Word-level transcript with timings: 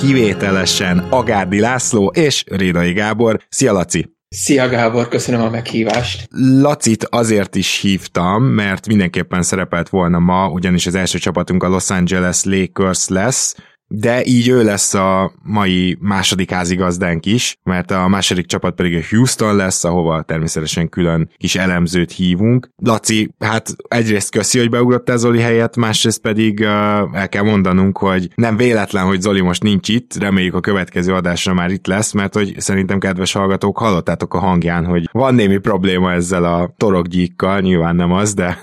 kivételesen 0.00 0.98
Agárdi 0.98 1.60
László 1.60 2.06
és 2.14 2.44
Rédai 2.46 2.92
Gábor. 2.92 3.40
Szia 3.48 3.72
Laci! 3.72 4.14
Szia 4.28 4.68
Gábor, 4.68 5.08
köszönöm 5.08 5.40
a 5.40 5.50
meghívást. 5.50 6.28
Lacit 6.60 7.04
azért 7.04 7.54
is 7.54 7.80
hívtam, 7.80 8.42
mert 8.42 8.86
mindenképpen 8.86 9.42
szerepelt 9.42 9.88
volna 9.88 10.18
ma, 10.18 10.48
ugyanis 10.48 10.86
az 10.86 10.94
első 10.94 11.18
csapatunk 11.18 11.62
a 11.62 11.68
Los 11.68 11.90
Angeles 11.90 12.44
Lakers 12.44 13.08
lesz, 13.08 13.56
de 13.92 14.24
így 14.24 14.48
ő 14.48 14.64
lesz 14.64 14.94
a 14.94 15.32
mai 15.42 15.96
második 16.00 16.50
házigazdánk 16.50 17.26
is, 17.26 17.56
mert 17.62 17.90
a 17.90 18.08
második 18.08 18.46
csapat 18.46 18.74
pedig 18.74 18.96
a 18.96 19.06
Houston 19.10 19.56
lesz, 19.56 19.84
ahova 19.84 20.22
természetesen 20.22 20.88
külön 20.88 21.30
kis 21.36 21.56
elemzőt 21.56 22.12
hívunk. 22.12 22.68
Laci, 22.82 23.34
hát 23.38 23.74
egyrészt 23.88 24.30
köszi, 24.30 24.58
hogy 24.58 24.70
beugrottál 24.70 25.16
Zoli 25.16 25.40
helyett, 25.40 25.76
másrészt 25.76 26.20
pedig 26.20 26.58
uh, 26.60 26.66
el 27.12 27.28
kell 27.28 27.42
mondanunk, 27.42 27.98
hogy 27.98 28.28
nem 28.34 28.56
véletlen, 28.56 29.06
hogy 29.06 29.20
Zoli 29.20 29.40
most 29.40 29.62
nincs 29.62 29.88
itt, 29.88 30.14
reméljük 30.18 30.54
a 30.54 30.60
következő 30.60 31.14
adásra 31.14 31.54
már 31.54 31.70
itt 31.70 31.86
lesz, 31.86 32.12
mert 32.12 32.34
hogy 32.34 32.54
szerintem 32.58 32.98
kedves 32.98 33.32
hallgatók 33.32 33.78
hallottátok 33.78 34.34
a 34.34 34.38
hangján, 34.38 34.84
hogy 34.84 35.08
van 35.12 35.34
némi 35.34 35.58
probléma 35.58 36.12
ezzel 36.12 36.44
a 36.44 36.74
torokgyíkkal, 36.76 37.60
nyilván 37.60 37.96
nem 37.96 38.12
az, 38.12 38.34
de 38.34 38.58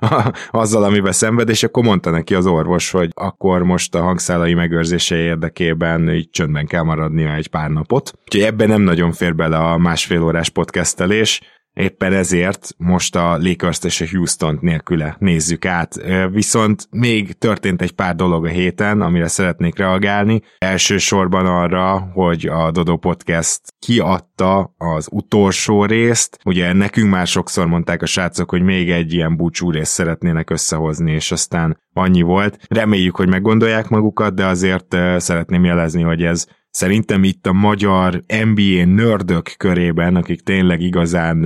azzal, 0.50 0.84
amiben 0.84 1.12
szenved, 1.12 1.48
és 1.48 1.62
akkor 1.62 1.84
mondta 1.84 2.10
neki 2.10 2.34
az 2.34 2.46
orvos, 2.46 2.90
hogy 2.90 3.10
akkor 3.14 3.62
most 3.62 3.94
a 3.94 4.02
hangszálai 4.02 4.54
meg 4.54 4.65
megőrzése 4.68 5.16
érdekében 5.16 6.10
így 6.10 6.30
csöndben 6.30 6.66
kell 6.66 6.82
maradnia 6.82 7.34
egy 7.34 7.46
pár 7.46 7.70
napot. 7.70 8.12
Úgyhogy 8.24 8.42
ebben 8.42 8.68
nem 8.68 8.82
nagyon 8.82 9.12
fér 9.12 9.34
bele 9.34 9.56
a 9.56 9.78
másfél 9.78 10.22
órás 10.22 10.48
podcastelés, 10.48 11.40
Éppen 11.80 12.12
ezért 12.12 12.74
most 12.76 13.16
a 13.16 13.38
lakers 13.38 13.84
és 13.84 14.00
a 14.00 14.04
Houston 14.10 14.58
nélküle 14.60 15.16
nézzük 15.18 15.64
át. 15.64 15.94
Viszont 16.30 16.88
még 16.90 17.32
történt 17.32 17.82
egy 17.82 17.92
pár 17.92 18.14
dolog 18.14 18.44
a 18.44 18.48
héten, 18.48 19.00
amire 19.00 19.28
szeretnék 19.28 19.78
reagálni. 19.78 20.42
Elsősorban 20.58 21.46
arra, 21.46 22.10
hogy 22.12 22.46
a 22.46 22.70
Dodo 22.70 22.96
Podcast 22.96 23.60
kiadta 23.78 24.74
az 24.76 25.08
utolsó 25.10 25.84
részt. 25.84 26.38
Ugye 26.44 26.72
nekünk 26.72 27.10
már 27.10 27.26
sokszor 27.26 27.66
mondták 27.66 28.02
a 28.02 28.06
srácok, 28.06 28.50
hogy 28.50 28.62
még 28.62 28.90
egy 28.90 29.12
ilyen 29.12 29.36
búcsú 29.36 29.70
részt 29.70 29.92
szeretnének 29.92 30.50
összehozni, 30.50 31.12
és 31.12 31.32
aztán 31.32 31.80
annyi 31.92 32.22
volt. 32.22 32.58
Reméljük, 32.68 33.16
hogy 33.16 33.28
meggondolják 33.28 33.88
magukat, 33.88 34.34
de 34.34 34.46
azért 34.46 34.96
szeretném 35.16 35.64
jelezni, 35.64 36.02
hogy 36.02 36.22
ez 36.22 36.46
szerintem 36.76 37.24
itt 37.24 37.46
a 37.46 37.52
magyar 37.52 38.24
NBA 38.26 38.84
nördök 38.84 39.54
körében, 39.56 40.16
akik 40.16 40.40
tényleg 40.40 40.80
igazán, 40.80 41.44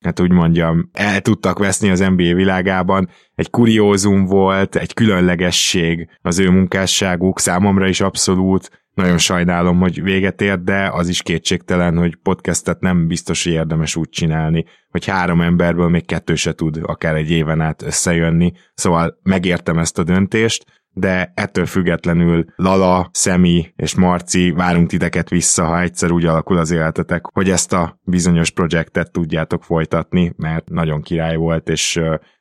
hát 0.00 0.20
úgy 0.20 0.32
mondjam, 0.32 0.90
el 0.92 1.20
tudtak 1.20 1.58
veszni 1.58 1.90
az 1.90 1.98
NBA 1.98 2.34
világában, 2.34 3.08
egy 3.34 3.50
kuriózum 3.50 4.24
volt, 4.24 4.76
egy 4.76 4.94
különlegesség 4.94 6.08
az 6.22 6.38
ő 6.38 6.50
munkásságuk, 6.50 7.40
számomra 7.40 7.88
is 7.88 8.00
abszolút, 8.00 8.70
nagyon 8.94 9.18
sajnálom, 9.18 9.78
hogy 9.78 10.02
véget 10.02 10.40
ért, 10.40 10.64
de 10.64 10.90
az 10.92 11.08
is 11.08 11.22
kétségtelen, 11.22 11.96
hogy 11.96 12.16
podcastet 12.16 12.80
nem 12.80 13.06
biztos, 13.06 13.44
hogy 13.44 13.52
érdemes 13.52 13.96
úgy 13.96 14.08
csinálni, 14.08 14.64
hogy 14.90 15.06
három 15.06 15.40
emberből 15.40 15.88
még 15.88 16.06
kettő 16.06 16.34
se 16.34 16.52
tud 16.52 16.80
akár 16.82 17.14
egy 17.14 17.30
éven 17.30 17.60
át 17.60 17.82
összejönni, 17.82 18.52
szóval 18.74 19.18
megértem 19.22 19.78
ezt 19.78 19.98
a 19.98 20.04
döntést, 20.04 20.79
de 20.92 21.32
ettől 21.34 21.66
függetlenül 21.66 22.44
Lala, 22.56 23.10
Szemi 23.12 23.72
és 23.76 23.94
Marci 23.94 24.50
várunk 24.50 24.88
titeket 24.88 25.28
vissza, 25.28 25.64
ha 25.64 25.80
egyszer 25.80 26.10
úgy 26.10 26.24
alakul 26.24 26.58
az 26.58 26.70
életetek, 26.70 27.24
hogy 27.32 27.50
ezt 27.50 27.72
a 27.72 27.98
bizonyos 28.02 28.50
projektet 28.50 29.12
tudjátok 29.12 29.64
folytatni, 29.64 30.32
mert 30.36 30.68
nagyon 30.68 31.02
király 31.02 31.36
volt, 31.36 31.68
és 31.68 32.00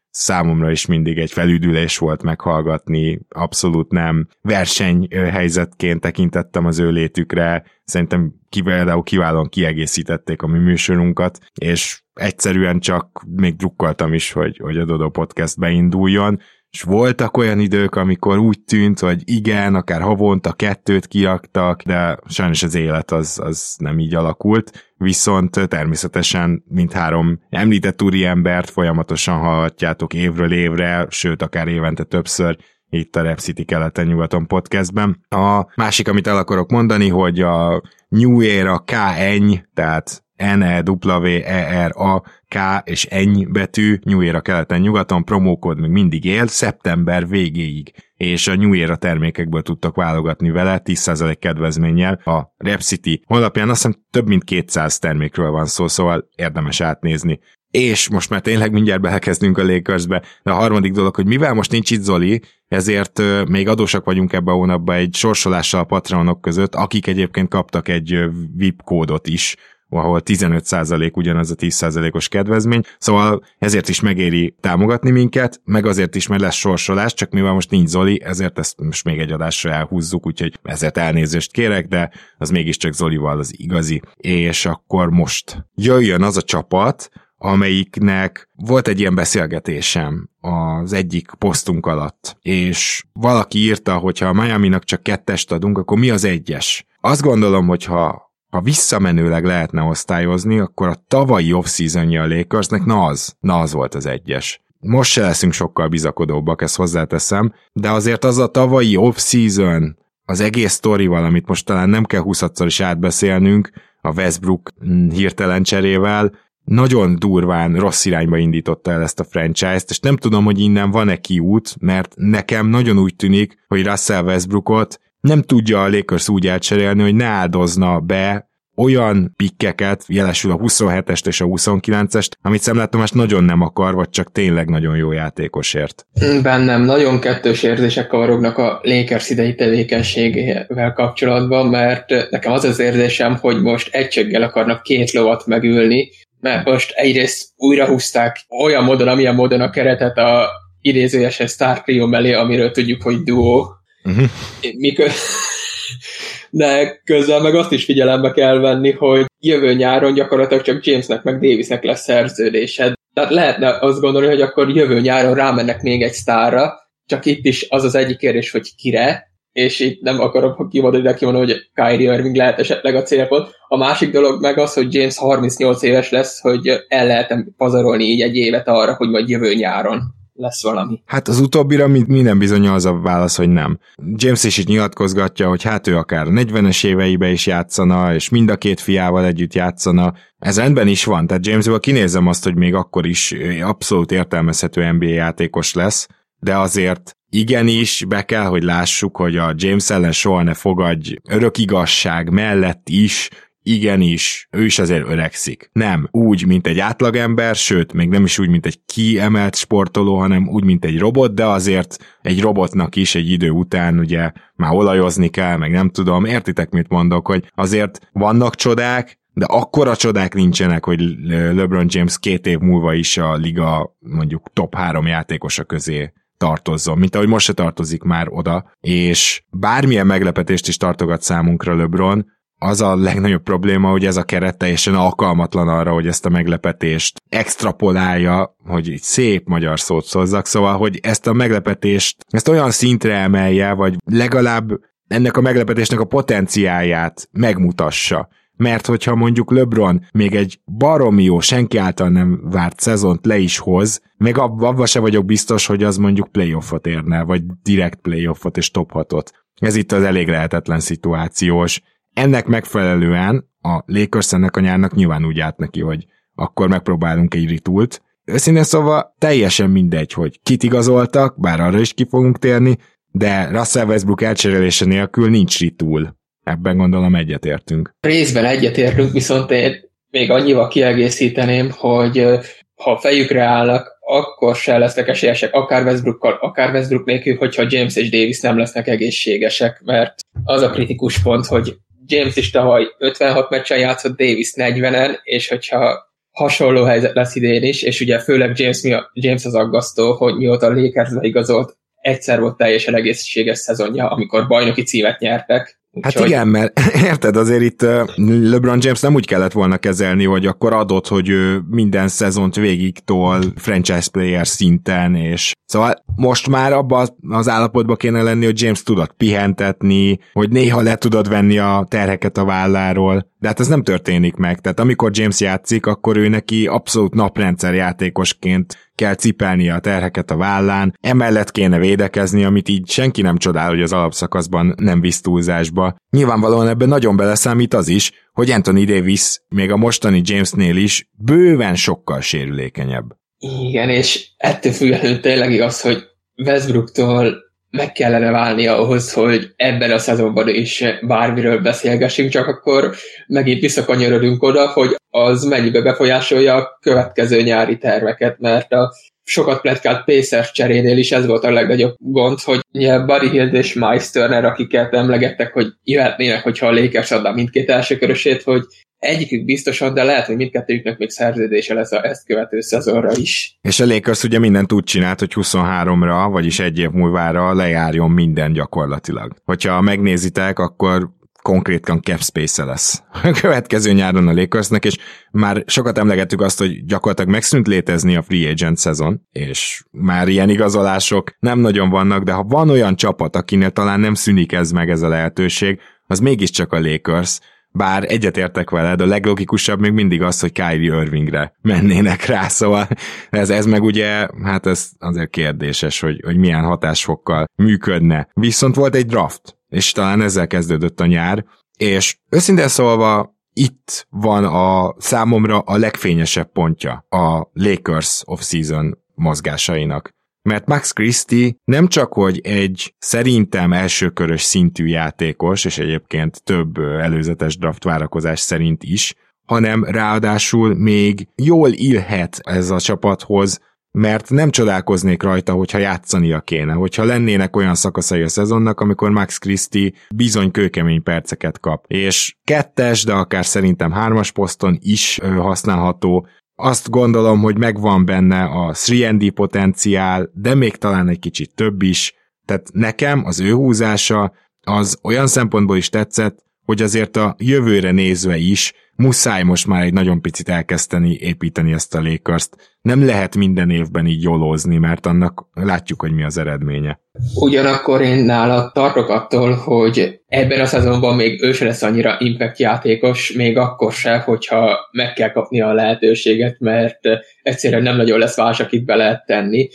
számomra 0.09 0.71
is 0.71 0.85
mindig 0.85 1.17
egy 1.17 1.31
felüdülés 1.31 1.97
volt 1.97 2.23
meghallgatni, 2.23 3.19
abszolút 3.29 3.91
nem 3.91 4.27
versenyhelyzetként 4.41 6.01
tekintettem 6.01 6.65
az 6.65 6.79
ő 6.79 6.89
létükre, 6.89 7.63
szerintem 7.83 8.33
például 8.63 9.03
kiválóan 9.03 9.49
kiegészítették 9.49 10.41
a 10.41 10.47
mi 10.47 10.57
műsorunkat, 10.57 11.39
és 11.61 12.01
egyszerűen 12.13 12.79
csak 12.79 13.23
még 13.35 13.55
drukkoltam 13.55 14.13
is, 14.13 14.31
hogy, 14.31 14.57
hogy 14.57 14.77
a 14.77 14.85
Dodo 14.85 15.09
Podcast 15.09 15.59
beinduljon, 15.59 16.39
és 16.71 16.81
voltak 16.81 17.37
olyan 17.37 17.59
idők, 17.59 17.95
amikor 17.95 18.37
úgy 18.37 18.59
tűnt, 18.63 18.99
hogy 18.99 19.21
igen, 19.25 19.75
akár 19.75 20.01
havonta 20.01 20.53
kettőt 20.53 21.07
kiraktak, 21.07 21.81
de 21.81 22.19
sajnos 22.25 22.63
az 22.63 22.75
élet 22.75 23.11
az, 23.11 23.39
az 23.43 23.75
nem 23.77 23.99
így 23.99 24.15
alakult, 24.15 24.93
viszont 24.97 25.67
természetesen 25.67 26.63
mindhárom 26.67 27.39
említett 27.49 28.01
úri 28.01 28.25
embert 28.25 28.69
folyamatosan 28.69 29.37
hallhatjátok 29.37 30.13
évről 30.13 30.53
évre, 30.53 31.05
sőt 31.09 31.41
akár 31.41 31.67
évente 31.67 32.03
többször 32.03 32.57
itt 32.89 33.15
a 33.15 33.21
Rep 33.21 33.39
City 33.39 33.65
keleten-nyugaton 33.65 34.47
podcastben. 34.47 35.25
A 35.29 35.65
másik, 35.75 36.07
amit 36.07 36.27
el 36.27 36.37
akarok 36.37 36.71
mondani, 36.71 37.07
hogy 37.07 37.41
a 37.41 37.81
New 38.07 38.41
Era 38.41 38.79
KN, 38.79 39.53
tehát 39.73 40.23
N-E-W-E-R-A 40.39 42.21
K 42.47 42.55
és 42.83 43.05
ennyi 43.05 43.45
betű, 43.45 43.99
Era 44.05 44.41
keleten-nyugaton, 44.41 45.23
promókód 45.23 45.79
még 45.79 45.89
mindig 45.89 46.25
él, 46.25 46.47
szeptember 46.47 47.27
végéig, 47.27 47.93
és 48.15 48.47
a 48.47 48.55
New 48.55 48.73
Era 48.73 48.95
termékekből 48.95 49.61
tudtak 49.61 49.95
válogatni 49.95 50.49
vele 50.49 50.81
10% 50.85 51.35
kedvezménnyel. 51.39 52.13
A 52.13 52.53
Rep 52.57 52.81
City 52.81 53.23
honlapján 53.25 53.69
azt 53.69 53.83
hiszem 53.85 54.01
több 54.11 54.27
mint 54.27 54.43
200 54.43 54.99
termékről 54.99 55.51
van 55.51 55.65
szó, 55.65 55.87
szóval 55.87 56.29
érdemes 56.35 56.81
átnézni. 56.81 57.39
És 57.71 58.09
most 58.09 58.29
már 58.29 58.41
tényleg 58.41 58.71
mindjárt 58.71 59.01
belekezdünk 59.01 59.57
a 59.57 59.65
Lakersbe, 59.65 60.21
de 60.43 60.51
a 60.51 60.55
harmadik 60.55 60.91
dolog, 60.91 61.15
hogy 61.15 61.25
mivel 61.25 61.53
most 61.53 61.71
nincs 61.71 61.91
itt 61.91 62.01
Zoli, 62.01 62.41
ezért 62.67 63.21
még 63.47 63.67
adósak 63.67 64.05
vagyunk 64.05 64.33
ebbe 64.33 64.51
a 64.51 64.55
hónapban 64.55 64.95
egy 64.95 65.15
sorsolással 65.15 65.79
a 65.79 65.83
patronok 65.83 66.41
között, 66.41 66.75
akik 66.75 67.07
egyébként 67.07 67.49
kaptak 67.49 67.87
egy 67.87 68.19
VIP 68.55 68.81
kódot 68.83 69.27
is, 69.27 69.55
ahol 69.89 70.21
15% 70.25 71.13
ugyanaz 71.13 71.51
a 71.51 71.55
10%-os 71.55 72.27
kedvezmény, 72.27 72.81
szóval 72.97 73.43
ezért 73.57 73.89
is 73.89 73.99
megéri 73.99 74.55
támogatni 74.59 75.11
minket, 75.11 75.61
meg 75.65 75.85
azért 75.85 76.15
is, 76.15 76.27
mert 76.27 76.41
lesz 76.41 76.55
sorsolás, 76.55 77.13
csak 77.13 77.31
mivel 77.31 77.53
most 77.53 77.71
nincs 77.71 77.89
Zoli, 77.89 78.21
ezért 78.23 78.59
ezt 78.59 78.81
most 78.81 79.03
még 79.03 79.19
egy 79.19 79.31
adásra 79.31 79.71
elhúzzuk, 79.71 80.25
úgyhogy 80.25 80.59
ezért 80.63 80.97
elnézést 80.97 81.51
kérek, 81.51 81.87
de 81.87 82.11
az 82.37 82.49
mégiscsak 82.49 82.93
Zolival 82.93 83.39
az 83.39 83.53
igazi. 83.57 84.01
És 84.15 84.65
akkor 84.65 85.09
most 85.09 85.65
jöjjön 85.75 86.23
az 86.23 86.37
a 86.37 86.41
csapat, 86.41 87.09
amelyiknek 87.41 88.49
volt 88.55 88.87
egy 88.87 88.99
ilyen 88.99 89.15
beszélgetésem 89.15 90.29
az 90.39 90.93
egyik 90.93 91.31
posztunk 91.37 91.85
alatt, 91.85 92.37
és 92.41 93.03
valaki 93.13 93.59
írta, 93.59 93.97
hogy 93.97 94.19
ha 94.19 94.27
a 94.27 94.33
Miami-nak 94.33 94.83
csak 94.83 95.03
kettest 95.03 95.51
adunk, 95.51 95.77
akkor 95.77 95.97
mi 95.97 96.09
az 96.09 96.23
egyes? 96.23 96.85
Azt 97.01 97.21
gondolom, 97.21 97.67
hogy 97.67 97.83
ha 97.83 98.28
ha 98.49 98.61
visszamenőleg 98.61 99.45
lehetne 99.45 99.81
osztályozni, 99.81 100.59
akkor 100.59 100.87
a 100.87 101.03
tavalyi 101.07 101.53
off 101.53 101.65
season 101.67 102.15
a 102.17 102.27
Lakersnek, 102.27 102.85
na 102.85 103.05
az, 103.05 103.35
na 103.39 103.59
az 103.59 103.73
volt 103.73 103.95
az 103.95 104.05
egyes. 104.05 104.61
Most 104.79 105.11
se 105.11 105.21
leszünk 105.21 105.53
sokkal 105.53 105.87
bizakodóbbak, 105.87 106.61
ezt 106.61 106.75
hozzáteszem, 106.75 107.53
de 107.73 107.89
azért 107.89 108.23
az 108.23 108.37
a 108.37 108.47
tavalyi 108.47 108.95
off-season, 108.95 109.97
az 110.25 110.39
egész 110.39 110.71
sztorival, 110.71 111.23
amit 111.23 111.47
most 111.47 111.65
talán 111.65 111.89
nem 111.89 112.03
kell 112.03 112.21
20 112.21 112.43
is 112.65 112.79
átbeszélnünk, 112.79 113.69
a 114.01 114.11
Westbrook 114.11 114.69
hirtelen 115.11 115.63
cserével, 115.63 116.31
nagyon 116.63 117.15
durván 117.19 117.75
rossz 117.75 118.05
irányba 118.05 118.37
indította 118.37 118.91
el 118.91 119.01
ezt 119.01 119.19
a 119.19 119.23
franchise-t, 119.23 119.89
és 119.89 119.99
nem 119.99 120.17
tudom, 120.17 120.45
hogy 120.45 120.59
innen 120.59 120.91
van-e 120.91 121.15
kiút, 121.15 121.75
mert 121.79 122.13
nekem 122.15 122.67
nagyon 122.67 122.97
úgy 122.97 123.15
tűnik, 123.15 123.57
hogy 123.67 123.85
Russell 123.85 124.23
Westbrookot 124.23 124.99
nem 125.21 125.41
tudja 125.41 125.83
a 125.83 125.89
Lakers 125.89 126.29
úgy 126.29 126.47
elcserélni, 126.47 127.01
hogy 127.01 127.15
ne 127.15 127.25
áldozna 127.25 127.99
be 127.99 128.49
olyan 128.79 129.33
pikkeket, 129.35 130.03
jelesül 130.07 130.51
a 130.51 130.57
27-est 130.57 131.27
és 131.27 131.41
a 131.41 131.45
29-est, 131.45 132.29
amit 132.41 132.61
szemlátomást 132.61 133.13
nagyon 133.13 133.43
nem 133.43 133.61
akar, 133.61 133.93
vagy 133.93 134.09
csak 134.09 134.31
tényleg 134.31 134.69
nagyon 134.69 134.95
jó 134.95 135.11
játékosért. 135.11 136.05
Bennem 136.43 136.81
nagyon 136.81 137.19
kettős 137.19 137.63
érzések 137.63 138.07
kavarognak 138.07 138.57
a 138.57 138.79
Lakers 138.83 139.29
idei 139.29 139.55
tevékenységével 139.55 140.93
kapcsolatban, 140.93 141.67
mert 141.67 142.29
nekem 142.29 142.51
az 142.51 142.63
az 142.63 142.79
érzésem, 142.79 143.35
hogy 143.35 143.61
most 143.61 143.95
egységgel 143.95 144.41
akarnak 144.43 144.83
két 144.83 145.11
lovat 145.11 145.45
megülni, 145.45 146.09
mert 146.39 146.65
most 146.65 146.91
egyrészt 146.91 147.49
újra 147.55 147.87
húzták 147.87 148.45
olyan 148.63 148.83
módon, 148.83 149.07
amilyen 149.07 149.35
módon 149.35 149.61
a 149.61 149.69
keretet 149.69 150.17
a 150.17 150.49
idézőjesen 150.81 151.47
Star 151.47 151.81
Trio 151.81 152.07
mellé, 152.07 152.33
amiről 152.33 152.71
tudjuk, 152.71 153.01
hogy 153.03 153.23
duó, 153.23 153.78
Uh-huh. 154.03 154.29
Mikor, 154.77 155.07
de 156.49 157.01
közben 157.03 157.41
meg 157.41 157.55
azt 157.55 157.71
is 157.71 157.85
figyelembe 157.85 158.31
kell 158.31 158.57
venni, 158.57 158.91
hogy 158.91 159.25
jövő 159.39 159.73
nyáron 159.73 160.13
gyakorlatilag 160.13 160.63
csak 160.63 160.85
Jamesnek 160.85 161.23
meg 161.23 161.33
Davisnek 161.39 161.83
lesz 161.83 162.03
szerződésed. 162.03 162.93
Tehát 163.13 163.31
lehetne 163.31 163.77
azt 163.79 163.99
gondolni, 163.99 164.27
hogy 164.27 164.41
akkor 164.41 164.69
jövő 164.69 164.99
nyáron 164.99 165.35
rámennek 165.35 165.81
még 165.81 166.01
egy 166.01 166.13
sztárra, 166.13 166.73
csak 167.05 167.25
itt 167.25 167.45
is 167.45 167.65
az 167.69 167.83
az 167.83 167.95
egyik 167.95 168.17
kérdés, 168.17 168.51
hogy 168.51 168.75
kire, 168.75 169.27
és 169.51 169.79
itt 169.79 170.01
nem 170.01 170.19
akarom 170.19 170.69
kimondani, 170.69 171.03
de 171.03 171.13
kimondani, 171.13 171.51
hogy 171.51 171.69
Kyrie 171.73 172.13
Irving 172.13 172.35
lehet 172.35 172.59
esetleg 172.59 172.95
a 172.95 173.01
célpont. 173.01 173.49
A 173.67 173.77
másik 173.77 174.11
dolog 174.11 174.41
meg 174.41 174.57
az, 174.57 174.73
hogy 174.73 174.93
James 174.93 175.17
38 175.17 175.83
éves 175.83 176.09
lesz, 176.09 176.39
hogy 176.39 176.67
el 176.87 177.05
lehetem 177.05 177.53
pazarolni 177.57 178.03
így 178.03 178.21
egy 178.21 178.35
évet 178.35 178.67
arra, 178.67 178.95
hogy 178.95 179.09
majd 179.09 179.29
jövő 179.29 179.53
nyáron 179.53 180.01
lesz 180.39 180.63
valami. 180.63 181.01
Hát 181.05 181.27
az 181.27 181.39
utóbbira 181.39 181.87
minden 181.87 182.37
bizony 182.37 182.67
az 182.67 182.85
a 182.85 182.93
válasz, 182.93 183.37
hogy 183.37 183.49
nem. 183.49 183.79
James 184.15 184.43
is 184.43 184.57
itt 184.57 184.67
nyilatkozgatja, 184.67 185.47
hogy 185.47 185.63
hát 185.63 185.87
ő 185.87 185.97
akár 185.97 186.27
40-es 186.29 186.85
éveibe 186.85 187.29
is 187.31 187.47
játszana, 187.47 188.13
és 188.13 188.29
mind 188.29 188.49
a 188.49 188.57
két 188.57 188.79
fiával 188.79 189.25
együtt 189.25 189.53
játszana. 189.53 190.13
Ez 190.39 190.57
rendben 190.57 190.87
is 190.87 191.03
van, 191.03 191.27
tehát 191.27 191.45
Jamesből 191.45 191.79
kinézem 191.79 192.27
azt, 192.27 192.43
hogy 192.43 192.55
még 192.55 192.73
akkor 192.73 193.05
is 193.05 193.35
abszolút 193.61 194.11
értelmezhető 194.11 194.91
NBA 194.91 195.05
játékos 195.05 195.73
lesz, 195.73 196.07
de 196.39 196.57
azért 196.57 197.17
igenis 197.29 198.05
be 198.07 198.25
kell, 198.25 198.45
hogy 198.45 198.63
lássuk, 198.63 199.17
hogy 199.17 199.37
a 199.37 199.53
James 199.55 199.89
ellen 199.89 200.11
soha 200.11 200.43
ne 200.43 200.53
fogadj 200.53 201.15
örök 201.29 201.57
igazság 201.57 202.29
mellett 202.29 202.89
is 202.89 203.29
igenis, 203.69 204.47
ő 204.51 204.65
is 204.65 204.79
azért 204.79 205.09
öregszik. 205.09 205.69
Nem 205.73 206.07
úgy, 206.11 206.45
mint 206.45 206.67
egy 206.67 206.79
átlagember, 206.79 207.55
sőt, 207.55 207.93
még 207.93 208.09
nem 208.09 208.23
is 208.23 208.39
úgy, 208.39 208.49
mint 208.49 208.65
egy 208.65 208.79
kiemelt 208.85 209.55
sportoló, 209.55 210.19
hanem 210.19 210.47
úgy, 210.47 210.63
mint 210.63 210.85
egy 210.85 210.99
robot, 210.99 211.33
de 211.33 211.45
azért 211.45 211.97
egy 212.21 212.41
robotnak 212.41 212.95
is 212.95 213.15
egy 213.15 213.31
idő 213.31 213.49
után 213.49 213.99
ugye 213.99 214.31
már 214.55 214.73
olajozni 214.73 215.27
kell, 215.27 215.57
meg 215.57 215.71
nem 215.71 215.89
tudom, 215.89 216.25
értitek, 216.25 216.69
mit 216.69 216.89
mondok, 216.89 217.27
hogy 217.27 217.51
azért 217.55 218.09
vannak 218.11 218.55
csodák, 218.55 219.19
de 219.33 219.45
akkora 219.45 219.95
csodák 219.95 220.33
nincsenek, 220.33 220.85
hogy 220.85 221.01
LeBron 221.27 221.85
James 221.89 222.19
két 222.19 222.47
év 222.47 222.59
múlva 222.59 222.93
is 222.93 223.17
a 223.17 223.35
liga 223.35 223.95
mondjuk 223.99 224.49
top 224.53 224.75
három 224.75 225.07
játékosa 225.07 225.63
közé 225.63 226.13
tartozzon, 226.37 226.97
mint 226.97 227.15
ahogy 227.15 227.27
most 227.27 227.45
se 227.45 227.53
tartozik 227.53 228.03
már 228.03 228.27
oda, 228.29 228.71
és 228.79 229.43
bármilyen 229.49 230.05
meglepetést 230.05 230.67
is 230.67 230.77
tartogat 230.77 231.21
számunkra 231.21 231.75
LeBron, 231.75 232.25
az 232.59 232.81
a 232.81 232.95
legnagyobb 232.95 233.43
probléma, 233.43 233.89
hogy 233.89 234.05
ez 234.05 234.17
a 234.17 234.23
keret 234.23 234.57
teljesen 234.57 234.95
alkalmatlan 234.95 235.67
arra, 235.67 235.93
hogy 235.93 236.07
ezt 236.07 236.25
a 236.25 236.29
meglepetést 236.29 237.21
extrapolálja, 237.29 238.55
hogy 238.65 238.89
egy 238.89 239.01
szép 239.01 239.47
magyar 239.47 239.79
szót 239.79 240.05
szozzak, 240.05 240.45
szóval, 240.45 240.77
hogy 240.77 240.99
ezt 241.01 241.27
a 241.27 241.33
meglepetést, 241.33 242.25
ezt 242.27 242.47
olyan 242.47 242.71
szintre 242.71 243.15
emelje, 243.15 243.73
vagy 243.73 243.97
legalább 244.05 244.69
ennek 245.07 245.37
a 245.37 245.41
meglepetésnek 245.41 245.99
a 245.99 246.05
potenciáját 246.05 247.29
megmutassa. 247.31 248.29
Mert 248.55 248.85
hogyha 248.85 249.15
mondjuk 249.15 249.51
LeBron 249.51 250.05
még 250.11 250.35
egy 250.35 250.59
baromi 250.77 251.23
jó, 251.23 251.39
senki 251.39 251.77
által 251.77 252.09
nem 252.09 252.41
várt 252.49 252.79
szezont 252.79 253.25
le 253.25 253.37
is 253.37 253.57
hoz, 253.57 254.01
még 254.17 254.37
abban 254.37 254.85
se 254.85 254.99
vagyok 254.99 255.25
biztos, 255.25 255.65
hogy 255.65 255.83
az 255.83 255.97
mondjuk 255.97 256.31
playoffot 256.31 256.87
érne, 256.87 257.23
vagy 257.23 257.43
direkt 257.61 258.01
playoffot 258.01 258.57
és 258.57 258.71
top 258.71 258.91
6-ot. 258.93 259.25
Ez 259.55 259.75
itt 259.75 259.91
az 259.91 260.03
elég 260.03 260.27
lehetetlen 260.27 260.79
szituációs, 260.79 261.81
ennek 262.19 262.45
megfelelően 262.45 263.49
a 263.61 263.83
Lakers 263.85 264.33
ennek 264.33 264.57
a 264.57 264.59
nyárnak 264.59 264.95
nyilván 264.95 265.25
úgy 265.25 265.39
állt 265.39 265.57
neki, 265.57 265.81
hogy 265.81 266.05
akkor 266.35 266.67
megpróbálunk 266.67 267.33
egy 267.33 267.49
ritult. 267.49 268.01
Őszintén 268.25 268.63
szóval 268.63 269.15
teljesen 269.17 269.69
mindegy, 269.69 270.13
hogy 270.13 270.39
kit 270.43 270.63
igazoltak, 270.63 271.39
bár 271.39 271.59
arra 271.59 271.79
is 271.79 271.93
ki 271.93 272.05
fogunk 272.09 272.39
térni, 272.39 272.77
de 273.11 273.49
Russell 273.51 273.85
Westbrook 273.85 274.21
elcserélése 274.21 274.85
nélkül 274.85 275.29
nincs 275.29 275.59
ritul. 275.59 276.17
Ebben 276.43 276.77
gondolom 276.77 277.15
egyetértünk. 277.15 277.95
Részben 277.99 278.45
egyetértünk, 278.45 279.11
viszont 279.11 279.51
én 279.51 279.73
még 280.09 280.31
annyival 280.31 280.67
kiegészíteném, 280.67 281.69
hogy 281.71 282.39
ha 282.75 282.97
fejükre 282.97 283.43
állnak, 283.43 283.97
akkor 283.99 284.55
se 284.55 284.77
lesznek 284.77 285.07
esélyesek, 285.07 285.53
akár 285.53 285.85
Westbrookkal, 285.85 286.37
akár 286.41 286.73
Westbrook 286.73 287.05
nélkül, 287.05 287.35
hogyha 287.35 287.65
James 287.69 287.95
és 287.95 288.09
Davis 288.09 288.39
nem 288.39 288.57
lesznek 288.57 288.87
egészségesek, 288.87 289.81
mert 289.83 290.13
az 290.43 290.61
a 290.61 290.69
kritikus 290.69 291.21
pont, 291.21 291.45
hogy 291.45 291.77
James 292.11 292.35
is 292.35 292.49
tavaly 292.49 292.87
56 292.97 293.49
meccsen 293.49 293.79
játszott, 293.79 294.17
Davis 294.17 294.51
40-en, 294.55 295.19
és 295.23 295.47
hogyha 295.47 296.07
hasonló 296.31 296.83
helyzet 296.83 297.15
lesz 297.15 297.35
idén 297.35 297.63
is, 297.63 297.81
és 297.83 298.01
ugye 298.01 298.19
főleg 298.19 298.59
James, 298.59 298.81
James 299.13 299.45
az 299.45 299.55
aggasztó, 299.55 300.13
hogy 300.13 300.35
mióta 300.35 300.65
a 300.65 300.73
Lakers 300.73 301.09
igazolt, 301.19 301.77
egyszer 302.01 302.39
volt 302.39 302.57
teljesen 302.57 302.95
egészséges 302.95 303.57
szezonja, 303.57 304.09
amikor 304.09 304.47
bajnoki 304.47 304.83
címet 304.83 305.19
nyertek, 305.19 305.78
Hát 306.01 306.13
Úgyhogy... 306.13 306.29
igen, 306.29 306.47
mert 306.47 306.79
érted, 307.11 307.35
azért 307.35 307.61
itt 307.61 307.81
LeBron 308.25 308.77
James 308.81 308.99
nem 308.99 309.13
úgy 309.13 309.25
kellett 309.25 309.51
volna 309.51 309.77
kezelni, 309.77 310.25
hogy 310.25 310.45
akkor 310.45 310.73
adott, 310.73 311.07
hogy 311.07 311.29
ő 311.29 311.61
minden 311.69 312.07
szezont 312.07 312.55
végig 312.55 312.99
tol 312.99 313.41
franchise 313.55 314.09
player 314.11 314.47
szinten, 314.47 315.15
és 315.15 315.51
szóval 315.65 316.03
most 316.15 316.49
már 316.49 316.73
abban 316.73 317.07
az 317.29 317.49
állapotban 317.49 317.95
kéne 317.95 318.21
lenni, 318.21 318.45
hogy 318.45 318.61
James 318.61 318.83
tudott 318.83 319.13
pihentetni, 319.13 320.19
hogy 320.33 320.49
néha 320.49 320.81
le 320.81 320.95
tudod 320.95 321.29
venni 321.29 321.57
a 321.57 321.85
terheket 321.87 322.37
a 322.37 322.45
válláról, 322.45 323.27
de 323.39 323.47
hát 323.47 323.59
ez 323.59 323.67
nem 323.67 323.83
történik 323.83 324.35
meg. 324.35 324.59
Tehát 324.59 324.79
amikor 324.79 325.11
James 325.13 325.39
játszik, 325.39 325.85
akkor 325.85 326.17
ő 326.17 326.27
neki 326.27 326.67
abszolút 326.67 327.13
naprendszer 327.13 327.73
játékosként 327.73 328.88
kell 328.99 329.15
cipelni 329.15 329.69
a 329.69 329.79
terheket 329.79 330.31
a 330.31 330.37
vállán, 330.37 330.97
emellett 331.01 331.51
kéne 331.51 331.77
védekezni, 331.77 332.43
amit 332.43 332.69
így 332.69 332.89
senki 332.89 333.21
nem 333.21 333.37
csodál, 333.37 333.69
hogy 333.69 333.81
az 333.81 333.93
alapszakaszban 333.93 334.73
nem 334.77 335.01
visz 335.01 335.21
túlzásba. 335.21 335.95
Nyilvánvalóan 336.09 336.67
ebben 336.67 336.87
nagyon 336.87 337.15
beleszámít 337.15 337.73
az 337.73 337.87
is, 337.87 338.11
hogy 338.33 338.51
Anthony 338.51 338.85
Davis 338.85 339.41
még 339.47 339.71
a 339.71 339.77
mostani 339.77 340.21
Jamesnél 340.23 340.75
is 340.75 341.09
bőven 341.17 341.75
sokkal 341.75 342.21
sérülékenyebb. 342.21 343.05
Igen, 343.37 343.89
és 343.89 344.29
ettől 344.37 344.71
függetlenül 344.71 345.19
tényleg 345.19 345.51
igaz, 345.51 345.81
hogy 345.81 346.03
Westbrooktól 346.35 347.37
meg 347.71 347.91
kellene 347.91 348.31
válni 348.31 348.67
ahhoz, 348.67 349.13
hogy 349.13 349.53
ebben 349.55 349.91
a 349.91 349.97
szezonban 349.97 350.47
is 350.47 350.83
bármiről 351.01 351.59
beszélgessünk, 351.59 352.29
csak 352.29 352.47
akkor 352.47 352.95
megint 353.27 353.61
visszakanyarodunk 353.61 354.43
oda, 354.43 354.67
hogy 354.67 354.95
az 355.09 355.43
mennyibe 355.43 355.81
befolyásolja 355.81 356.55
a 356.55 356.77
következő 356.81 357.41
nyári 357.41 357.77
terveket, 357.77 358.39
mert 358.39 358.71
a 358.71 358.93
sokat 359.23 359.61
pletkált 359.61 360.03
Pacers 360.05 360.51
cserénél 360.51 360.97
is 360.97 361.11
ez 361.11 361.25
volt 361.25 361.43
a 361.43 361.51
legnagyobb 361.51 361.95
gond, 361.97 362.39
hogy 362.39 362.59
Buddy 363.05 363.29
Hield 363.29 363.53
és 363.53 363.73
Miles 363.73 364.09
Turner, 364.09 364.45
akiket 364.45 364.93
emlegettek, 364.93 365.53
hogy 365.53 365.67
jöhetnének, 365.83 366.43
hogyha 366.43 366.67
a 366.67 366.73
Lakers 366.73 367.11
adná 367.11 367.31
mindkét 367.31 367.69
első 367.69 367.97
körösét, 367.97 368.43
hogy 368.43 368.63
egyikük 368.99 369.45
biztosan, 369.45 369.93
de 369.93 370.03
lehet, 370.03 370.25
hogy 370.25 370.35
mindkettőjüknek 370.35 370.97
még 370.97 371.09
szerződése 371.09 371.73
lesz 371.73 371.91
a 371.91 372.05
ezt 372.05 372.25
követő 372.25 372.59
szezonra 372.59 373.11
is. 373.15 373.57
És 373.61 373.79
a 373.79 373.85
Lakers 373.85 374.23
ugye 374.23 374.39
mindent 374.39 374.71
úgy 374.71 374.83
csinált, 374.83 375.19
hogy 375.19 375.33
23-ra, 375.35 376.27
vagyis 376.31 376.59
egy 376.59 376.79
év 376.79 376.89
múlvára 376.89 377.53
lejárjon 377.53 378.11
minden 378.11 378.53
gyakorlatilag. 378.53 379.33
Hogyha 379.45 379.81
megnézitek, 379.81 380.59
akkor 380.59 381.09
konkrétan 381.41 382.01
cap 382.01 382.21
space 382.21 382.63
lesz 382.63 383.03
a 383.23 383.31
következő 383.31 383.91
nyáron 383.91 384.27
a 384.27 384.33
Lakersnek, 384.33 384.85
és 384.85 384.97
már 385.31 385.63
sokat 385.65 385.97
emlegettük 385.97 386.41
azt, 386.41 386.57
hogy 386.57 386.85
gyakorlatilag 386.85 387.31
megszűnt 387.31 387.67
létezni 387.67 388.15
a 388.15 388.21
free 388.21 388.49
agent 388.49 388.77
szezon, 388.77 389.21
és 389.31 389.83
már 389.91 390.27
ilyen 390.27 390.49
igazolások 390.49 391.35
nem 391.39 391.59
nagyon 391.59 391.89
vannak, 391.89 392.23
de 392.23 392.31
ha 392.31 392.43
van 392.43 392.69
olyan 392.69 392.95
csapat, 392.95 393.35
akinél 393.35 393.69
talán 393.69 393.99
nem 393.99 394.13
szűnik 394.13 394.51
ez 394.51 394.71
meg 394.71 394.89
ez 394.89 395.01
a 395.01 395.07
lehetőség, 395.07 395.79
az 396.07 396.19
mégiscsak 396.19 396.73
a 396.73 396.79
Lakers, 396.79 397.39
bár 397.71 398.03
egyetértek 398.07 398.69
veled, 398.69 399.01
a 399.01 399.05
leglogikusabb 399.05 399.79
még 399.79 399.91
mindig 399.91 400.21
az, 400.21 400.39
hogy 400.39 400.51
Kyrie 400.51 401.01
Irvingre 401.01 401.53
mennének 401.61 402.25
rá, 402.25 402.47
szóval 402.47 402.87
ez, 403.29 403.49
ez 403.49 403.65
meg 403.65 403.83
ugye, 403.83 404.27
hát 404.43 404.65
ez 404.65 404.89
azért 404.97 405.29
kérdéses, 405.29 405.99
hogy, 405.99 406.21
hogy 406.25 406.37
milyen 406.37 406.63
hatásfokkal 406.63 407.45
működne. 407.55 408.27
Viszont 408.33 408.75
volt 408.75 408.95
egy 408.95 409.05
draft, 409.05 409.57
és 409.69 409.91
talán 409.91 410.21
ezzel 410.21 410.47
kezdődött 410.47 410.99
a 410.99 411.05
nyár, 411.05 411.45
és 411.77 412.17
őszintén 412.29 412.67
szólva 412.67 413.37
itt 413.53 414.07
van 414.09 414.45
a 414.45 414.95
számomra 414.97 415.59
a 415.59 415.77
legfényesebb 415.77 416.51
pontja 416.51 417.05
a 417.09 417.49
Lakers 417.53 418.21
off-season 418.25 418.97
mozgásainak 419.15 420.17
mert 420.49 420.67
Max 420.67 420.91
Christie 420.91 421.55
nem 421.63 421.87
csak, 421.87 422.13
hogy 422.13 422.39
egy 422.43 422.93
szerintem 422.99 423.73
elsőkörös 423.73 424.41
szintű 424.41 424.85
játékos, 424.85 425.65
és 425.65 425.77
egyébként 425.77 426.43
több 426.43 426.77
előzetes 426.77 427.57
draft 427.57 427.83
várakozás 427.83 428.39
szerint 428.39 428.83
is, 428.83 429.15
hanem 429.45 429.83
ráadásul 429.83 430.75
még 430.75 431.27
jól 431.35 431.69
illhet 431.71 432.39
ez 432.43 432.69
a 432.69 432.79
csapathoz, 432.79 433.59
mert 433.91 434.29
nem 434.29 434.49
csodálkoznék 434.49 435.23
rajta, 435.23 435.53
hogyha 435.53 435.77
játszania 435.77 436.41
kéne, 436.41 436.73
hogyha 436.73 437.03
lennének 437.03 437.55
olyan 437.55 437.75
szakaszai 437.75 438.21
a 438.21 438.29
szezonnak, 438.29 438.79
amikor 438.79 439.09
Max 439.09 439.37
Christie 439.37 439.91
bizony 440.15 440.51
kőkemény 440.51 441.03
perceket 441.03 441.59
kap. 441.59 441.85
És 441.87 442.35
kettes, 442.43 443.03
de 443.03 443.13
akár 443.13 443.45
szerintem 443.45 443.91
hármas 443.91 444.31
poszton 444.31 444.77
is 444.81 445.19
használható, 445.21 446.27
azt 446.59 446.89
gondolom, 446.89 447.41
hogy 447.41 447.57
megvan 447.57 448.05
benne 448.05 448.43
a 448.43 448.73
3 448.87 449.33
potenciál, 449.33 450.29
de 450.33 450.55
még 450.55 450.75
talán 450.75 451.07
egy 451.07 451.19
kicsit 451.19 451.55
több 451.55 451.81
is, 451.81 452.13
tehát 452.45 452.69
nekem 452.73 453.25
az 453.25 453.39
ő 453.39 453.51
húzása 453.51 454.33
az 454.61 454.99
olyan 455.03 455.27
szempontból 455.27 455.77
is 455.77 455.89
tetszett, 455.89 456.43
hogy 456.65 456.81
azért 456.81 457.17
a 457.17 457.35
jövőre 457.37 457.91
nézve 457.91 458.37
is 458.37 458.73
muszáj 458.99 459.43
most 459.43 459.67
már 459.67 459.83
egy 459.83 459.93
nagyon 459.93 460.21
picit 460.21 460.49
elkezdeni 460.49 461.17
építeni 461.19 461.73
ezt 461.73 461.95
a 461.95 462.01
lakers 462.01 462.49
Nem 462.81 463.05
lehet 463.05 463.35
minden 463.35 463.69
évben 463.69 464.05
így 464.05 464.21
jolózni, 464.21 464.77
mert 464.77 465.05
annak 465.05 465.47
látjuk, 465.53 466.01
hogy 466.01 466.11
mi 466.11 466.23
az 466.23 466.37
eredménye. 466.37 466.99
Ugyanakkor 467.35 468.01
én 468.01 468.23
nála 468.25 468.71
tartok 468.73 469.09
attól, 469.09 469.53
hogy 469.53 470.21
ebben 470.27 470.59
a 470.59 470.65
szezonban 470.65 471.15
még 471.15 471.43
ő 471.43 471.51
se 471.51 471.65
lesz 471.65 471.81
annyira 471.81 472.15
impact 472.19 472.59
játékos, 472.59 473.31
még 473.31 473.57
akkor 473.57 473.91
se, 473.91 474.17
hogyha 474.17 474.77
meg 474.91 475.13
kell 475.13 475.31
kapni 475.31 475.61
a 475.61 475.73
lehetőséget, 475.73 476.59
mert 476.59 476.99
egyszerűen 477.41 477.83
nem 477.83 477.95
nagyon 477.95 478.19
lesz 478.19 478.37
vás, 478.37 478.59
akit 478.59 478.85
be 478.85 478.95
lehet 478.95 479.25
tenni. 479.25 479.69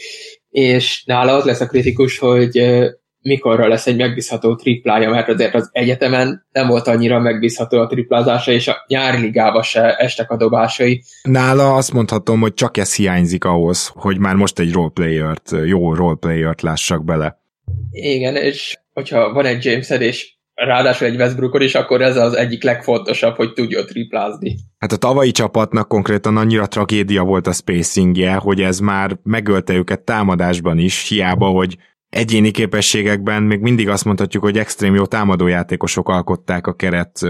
És 0.51 1.05
nála 1.05 1.33
az 1.33 1.45
lesz 1.45 1.61
a 1.61 1.67
kritikus, 1.67 2.19
hogy 2.19 2.63
mikorra 3.25 3.69
lesz 3.69 3.87
egy 3.87 3.97
megbízható 3.97 4.55
triplája, 4.55 5.11
mert 5.11 5.29
azért 5.29 5.55
az 5.55 5.69
egyetemen 5.73 6.47
nem 6.53 6.69
volt 6.69 6.87
annyira 6.87 7.19
megbízható 7.19 7.81
a 7.81 7.87
triplázása, 7.87 8.53
és 8.53 8.69
a 8.69 8.85
nyári 8.87 9.21
ligába 9.21 9.63
se 9.63 9.97
estek 9.97 10.31
a 10.31 10.37
dobásai. 10.37 11.03
Nála 11.23 11.75
azt 11.75 11.93
mondhatom, 11.93 12.41
hogy 12.41 12.55
csak 12.55 12.77
ez 12.77 12.95
hiányzik 12.95 13.45
ahhoz, 13.45 13.91
hogy 13.95 14.19
már 14.19 14.35
most 14.35 14.59
egy 14.59 14.73
roleplayert, 14.73 15.51
jó 15.65 15.95
roleplayert 15.95 16.63
lássak 16.63 17.05
bele. 17.05 17.41
Igen, 17.91 18.37
és 18.37 18.79
hogyha 18.93 19.33
van 19.33 19.45
egy 19.45 19.65
James 19.65 19.91
és 19.91 20.33
ráadásul 20.55 21.07
egy 21.07 21.17
Westbrookon 21.17 21.63
is, 21.63 21.75
akkor 21.75 22.03
ez 22.03 22.17
az 22.17 22.35
egyik 22.35 22.63
legfontosabb, 22.63 23.37
hogy 23.37 23.53
tudjon 23.53 23.87
triplázni. 23.87 24.57
Hát 24.79 24.93
a 24.93 24.97
tavalyi 24.97 25.31
csapatnak 25.31 25.89
konkrétan 25.89 26.37
annyira 26.37 26.67
tragédia 26.67 27.23
volt 27.23 27.47
a 27.47 27.53
spacingje, 27.53 28.35
hogy 28.35 28.61
ez 28.61 28.79
már 28.79 29.19
megölte 29.23 29.75
őket 29.75 30.01
támadásban 30.01 30.79
is, 30.79 31.09
hiába, 31.09 31.47
hogy 31.47 31.77
egyéni 32.15 32.51
képességekben 32.51 33.43
még 33.43 33.61
mindig 33.61 33.89
azt 33.89 34.05
mondhatjuk, 34.05 34.43
hogy 34.43 34.59
extrém 34.59 34.95
jó 34.95 35.07
támadójátékosok 35.07 36.09
alkották 36.09 36.67
a 36.67 36.75
keret 36.75 37.21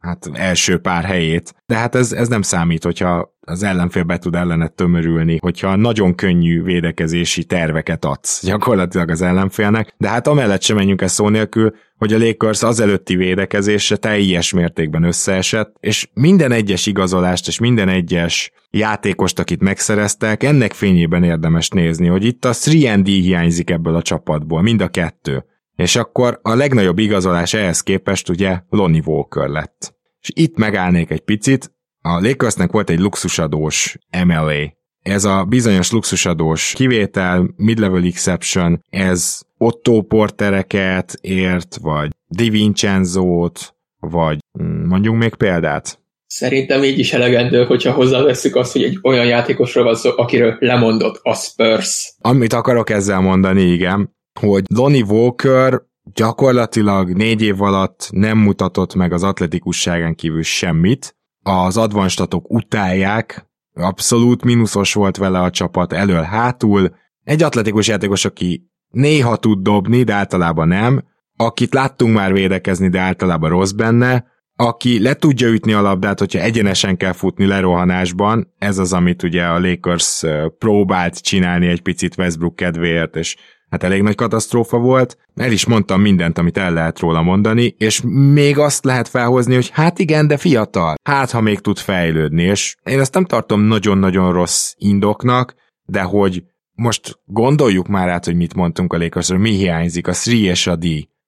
hát 0.00 0.30
első 0.32 0.78
pár 0.78 1.04
helyét. 1.04 1.54
De 1.66 1.76
hát 1.76 1.94
ez, 1.94 2.12
ez 2.12 2.28
nem 2.28 2.42
számít, 2.42 2.84
hogyha 2.84 3.34
az 3.40 3.62
ellenfél 3.62 4.02
be 4.02 4.18
tud 4.18 4.34
ellenet 4.34 4.72
tömörülni, 4.72 5.38
hogyha 5.40 5.76
nagyon 5.76 6.14
könnyű 6.14 6.62
védekezési 6.62 7.44
terveket 7.44 8.04
adsz 8.04 8.44
gyakorlatilag 8.44 9.10
az 9.10 9.22
ellenfélnek, 9.22 9.94
de 9.96 10.08
hát 10.08 10.26
amellett 10.26 10.62
sem 10.62 10.76
menjünk 10.76 11.02
el 11.02 11.08
szó 11.08 11.28
nélkül, 11.28 11.74
hogy 11.96 12.12
a 12.12 12.18
Lakers 12.18 12.62
az 12.62 12.80
előtti 12.80 13.16
védekezése 13.16 13.96
teljes 13.96 14.52
mértékben 14.52 15.02
összeesett, 15.02 15.76
és 15.80 16.08
minden 16.14 16.52
egyes 16.52 16.86
igazolást 16.86 17.48
és 17.48 17.58
minden 17.58 17.88
egyes 17.88 18.52
játékost, 18.70 19.38
akit 19.38 19.60
megszereztek, 19.60 20.42
ennek 20.42 20.72
fényében 20.72 21.24
érdemes 21.24 21.68
nézni, 21.68 22.06
hogy 22.06 22.24
itt 22.24 22.44
a 22.44 22.52
3D 22.52 23.04
hiányzik 23.04 23.70
ebből 23.70 23.94
a 23.94 24.02
csapatból, 24.02 24.62
mind 24.62 24.80
a 24.80 24.88
kettő. 24.88 25.44
És 25.80 25.96
akkor 25.96 26.38
a 26.42 26.54
legnagyobb 26.54 26.98
igazolás 26.98 27.54
ehhez 27.54 27.80
képest 27.80 28.28
ugye 28.28 28.60
Lonnie 28.68 29.02
Walker 29.04 29.48
lett. 29.48 29.94
És 30.20 30.30
itt 30.34 30.56
megállnék 30.56 31.10
egy 31.10 31.20
picit, 31.20 31.72
a 32.02 32.20
Lakersnek 32.20 32.70
volt 32.70 32.90
egy 32.90 32.98
luxusadós 32.98 33.98
MLA. 34.24 34.78
Ez 35.02 35.24
a 35.24 35.44
bizonyos 35.44 35.90
luxusadós 35.90 36.72
kivétel, 36.76 37.54
mid-level 37.56 38.04
exception, 38.04 38.84
ez 38.90 39.40
Otto 39.58 40.02
Portereket 40.02 41.14
ért, 41.20 41.76
vagy 41.82 42.10
Di 42.26 42.50
Vincenzo-t, 42.50 43.74
vagy 44.00 44.38
mm, 44.62 44.86
mondjuk 44.86 45.16
még 45.16 45.34
példát. 45.34 45.98
Szerintem 46.26 46.84
így 46.84 46.98
is 46.98 47.12
elegendő, 47.12 47.64
hogyha 47.64 47.92
hozzáveszünk 47.92 48.56
azt, 48.56 48.72
hogy 48.72 48.82
egy 48.82 48.98
olyan 49.02 49.26
játékosról 49.26 49.84
van 49.84 49.94
szó, 49.94 50.10
akiről 50.16 50.56
lemondott 50.58 51.20
a 51.22 51.34
Spurs. 51.34 52.14
Amit 52.18 52.52
akarok 52.52 52.90
ezzel 52.90 53.20
mondani, 53.20 53.62
igen, 53.62 54.18
hogy 54.40 54.64
Lonnie 54.74 55.04
Walker 55.04 55.82
gyakorlatilag 56.14 57.12
négy 57.12 57.42
év 57.42 57.62
alatt 57.62 58.08
nem 58.10 58.38
mutatott 58.38 58.94
meg 58.94 59.12
az 59.12 59.22
atletikusságán 59.22 60.14
kívül 60.14 60.42
semmit. 60.42 61.16
Az 61.42 61.76
advanstatok 61.76 62.50
utálják, 62.50 63.50
abszolút 63.74 64.44
mínuszos 64.44 64.94
volt 64.94 65.16
vele 65.16 65.40
a 65.40 65.50
csapat 65.50 65.92
elől-hátul. 65.92 66.94
Egy 67.24 67.42
atletikus 67.42 67.88
játékos, 67.88 68.24
aki 68.24 68.70
néha 68.88 69.36
tud 69.36 69.62
dobni, 69.62 70.02
de 70.02 70.14
általában 70.14 70.68
nem, 70.68 71.04
akit 71.36 71.74
láttunk 71.74 72.14
már 72.14 72.32
védekezni, 72.32 72.88
de 72.88 73.00
általában 73.00 73.50
rossz 73.50 73.70
benne, 73.70 74.24
aki 74.56 75.02
le 75.02 75.14
tudja 75.14 75.48
ütni 75.48 75.72
a 75.72 75.80
labdát, 75.80 76.18
hogyha 76.18 76.40
egyenesen 76.40 76.96
kell 76.96 77.12
futni 77.12 77.46
lerohanásban, 77.46 78.54
ez 78.58 78.78
az, 78.78 78.92
amit 78.92 79.22
ugye 79.22 79.44
a 79.44 79.58
Lakers 79.58 80.24
próbált 80.58 81.22
csinálni 81.22 81.66
egy 81.66 81.82
picit 81.82 82.18
Westbrook 82.18 82.56
kedvéért, 82.56 83.16
és 83.16 83.36
hát 83.70 83.82
elég 83.82 84.02
nagy 84.02 84.14
katasztrófa 84.14 84.78
volt. 84.78 85.16
El 85.34 85.52
is 85.52 85.66
mondtam 85.66 86.00
mindent, 86.00 86.38
amit 86.38 86.58
el 86.58 86.72
lehet 86.72 86.98
róla 86.98 87.22
mondani, 87.22 87.74
és 87.78 88.02
még 88.32 88.58
azt 88.58 88.84
lehet 88.84 89.08
felhozni, 89.08 89.54
hogy 89.54 89.70
hát 89.72 89.98
igen, 89.98 90.26
de 90.26 90.36
fiatal. 90.36 90.94
Hát, 91.02 91.30
ha 91.30 91.40
még 91.40 91.60
tud 91.60 91.78
fejlődni, 91.78 92.42
és 92.42 92.76
én 92.84 93.00
ezt 93.00 93.14
nem 93.14 93.24
tartom 93.24 93.60
nagyon-nagyon 93.60 94.32
rossz 94.32 94.72
indoknak, 94.76 95.54
de 95.84 96.00
hogy 96.00 96.42
most 96.74 97.18
gondoljuk 97.24 97.88
már 97.88 98.08
át, 98.08 98.24
hogy 98.24 98.36
mit 98.36 98.54
mondtunk 98.54 98.92
a 98.92 98.98
Lakersről, 98.98 99.38
mi 99.38 99.50
hiányzik, 99.50 100.06
a 100.06 100.12
3 100.24 100.42
és 100.42 100.66
a 100.66 100.76
D. 100.76 100.86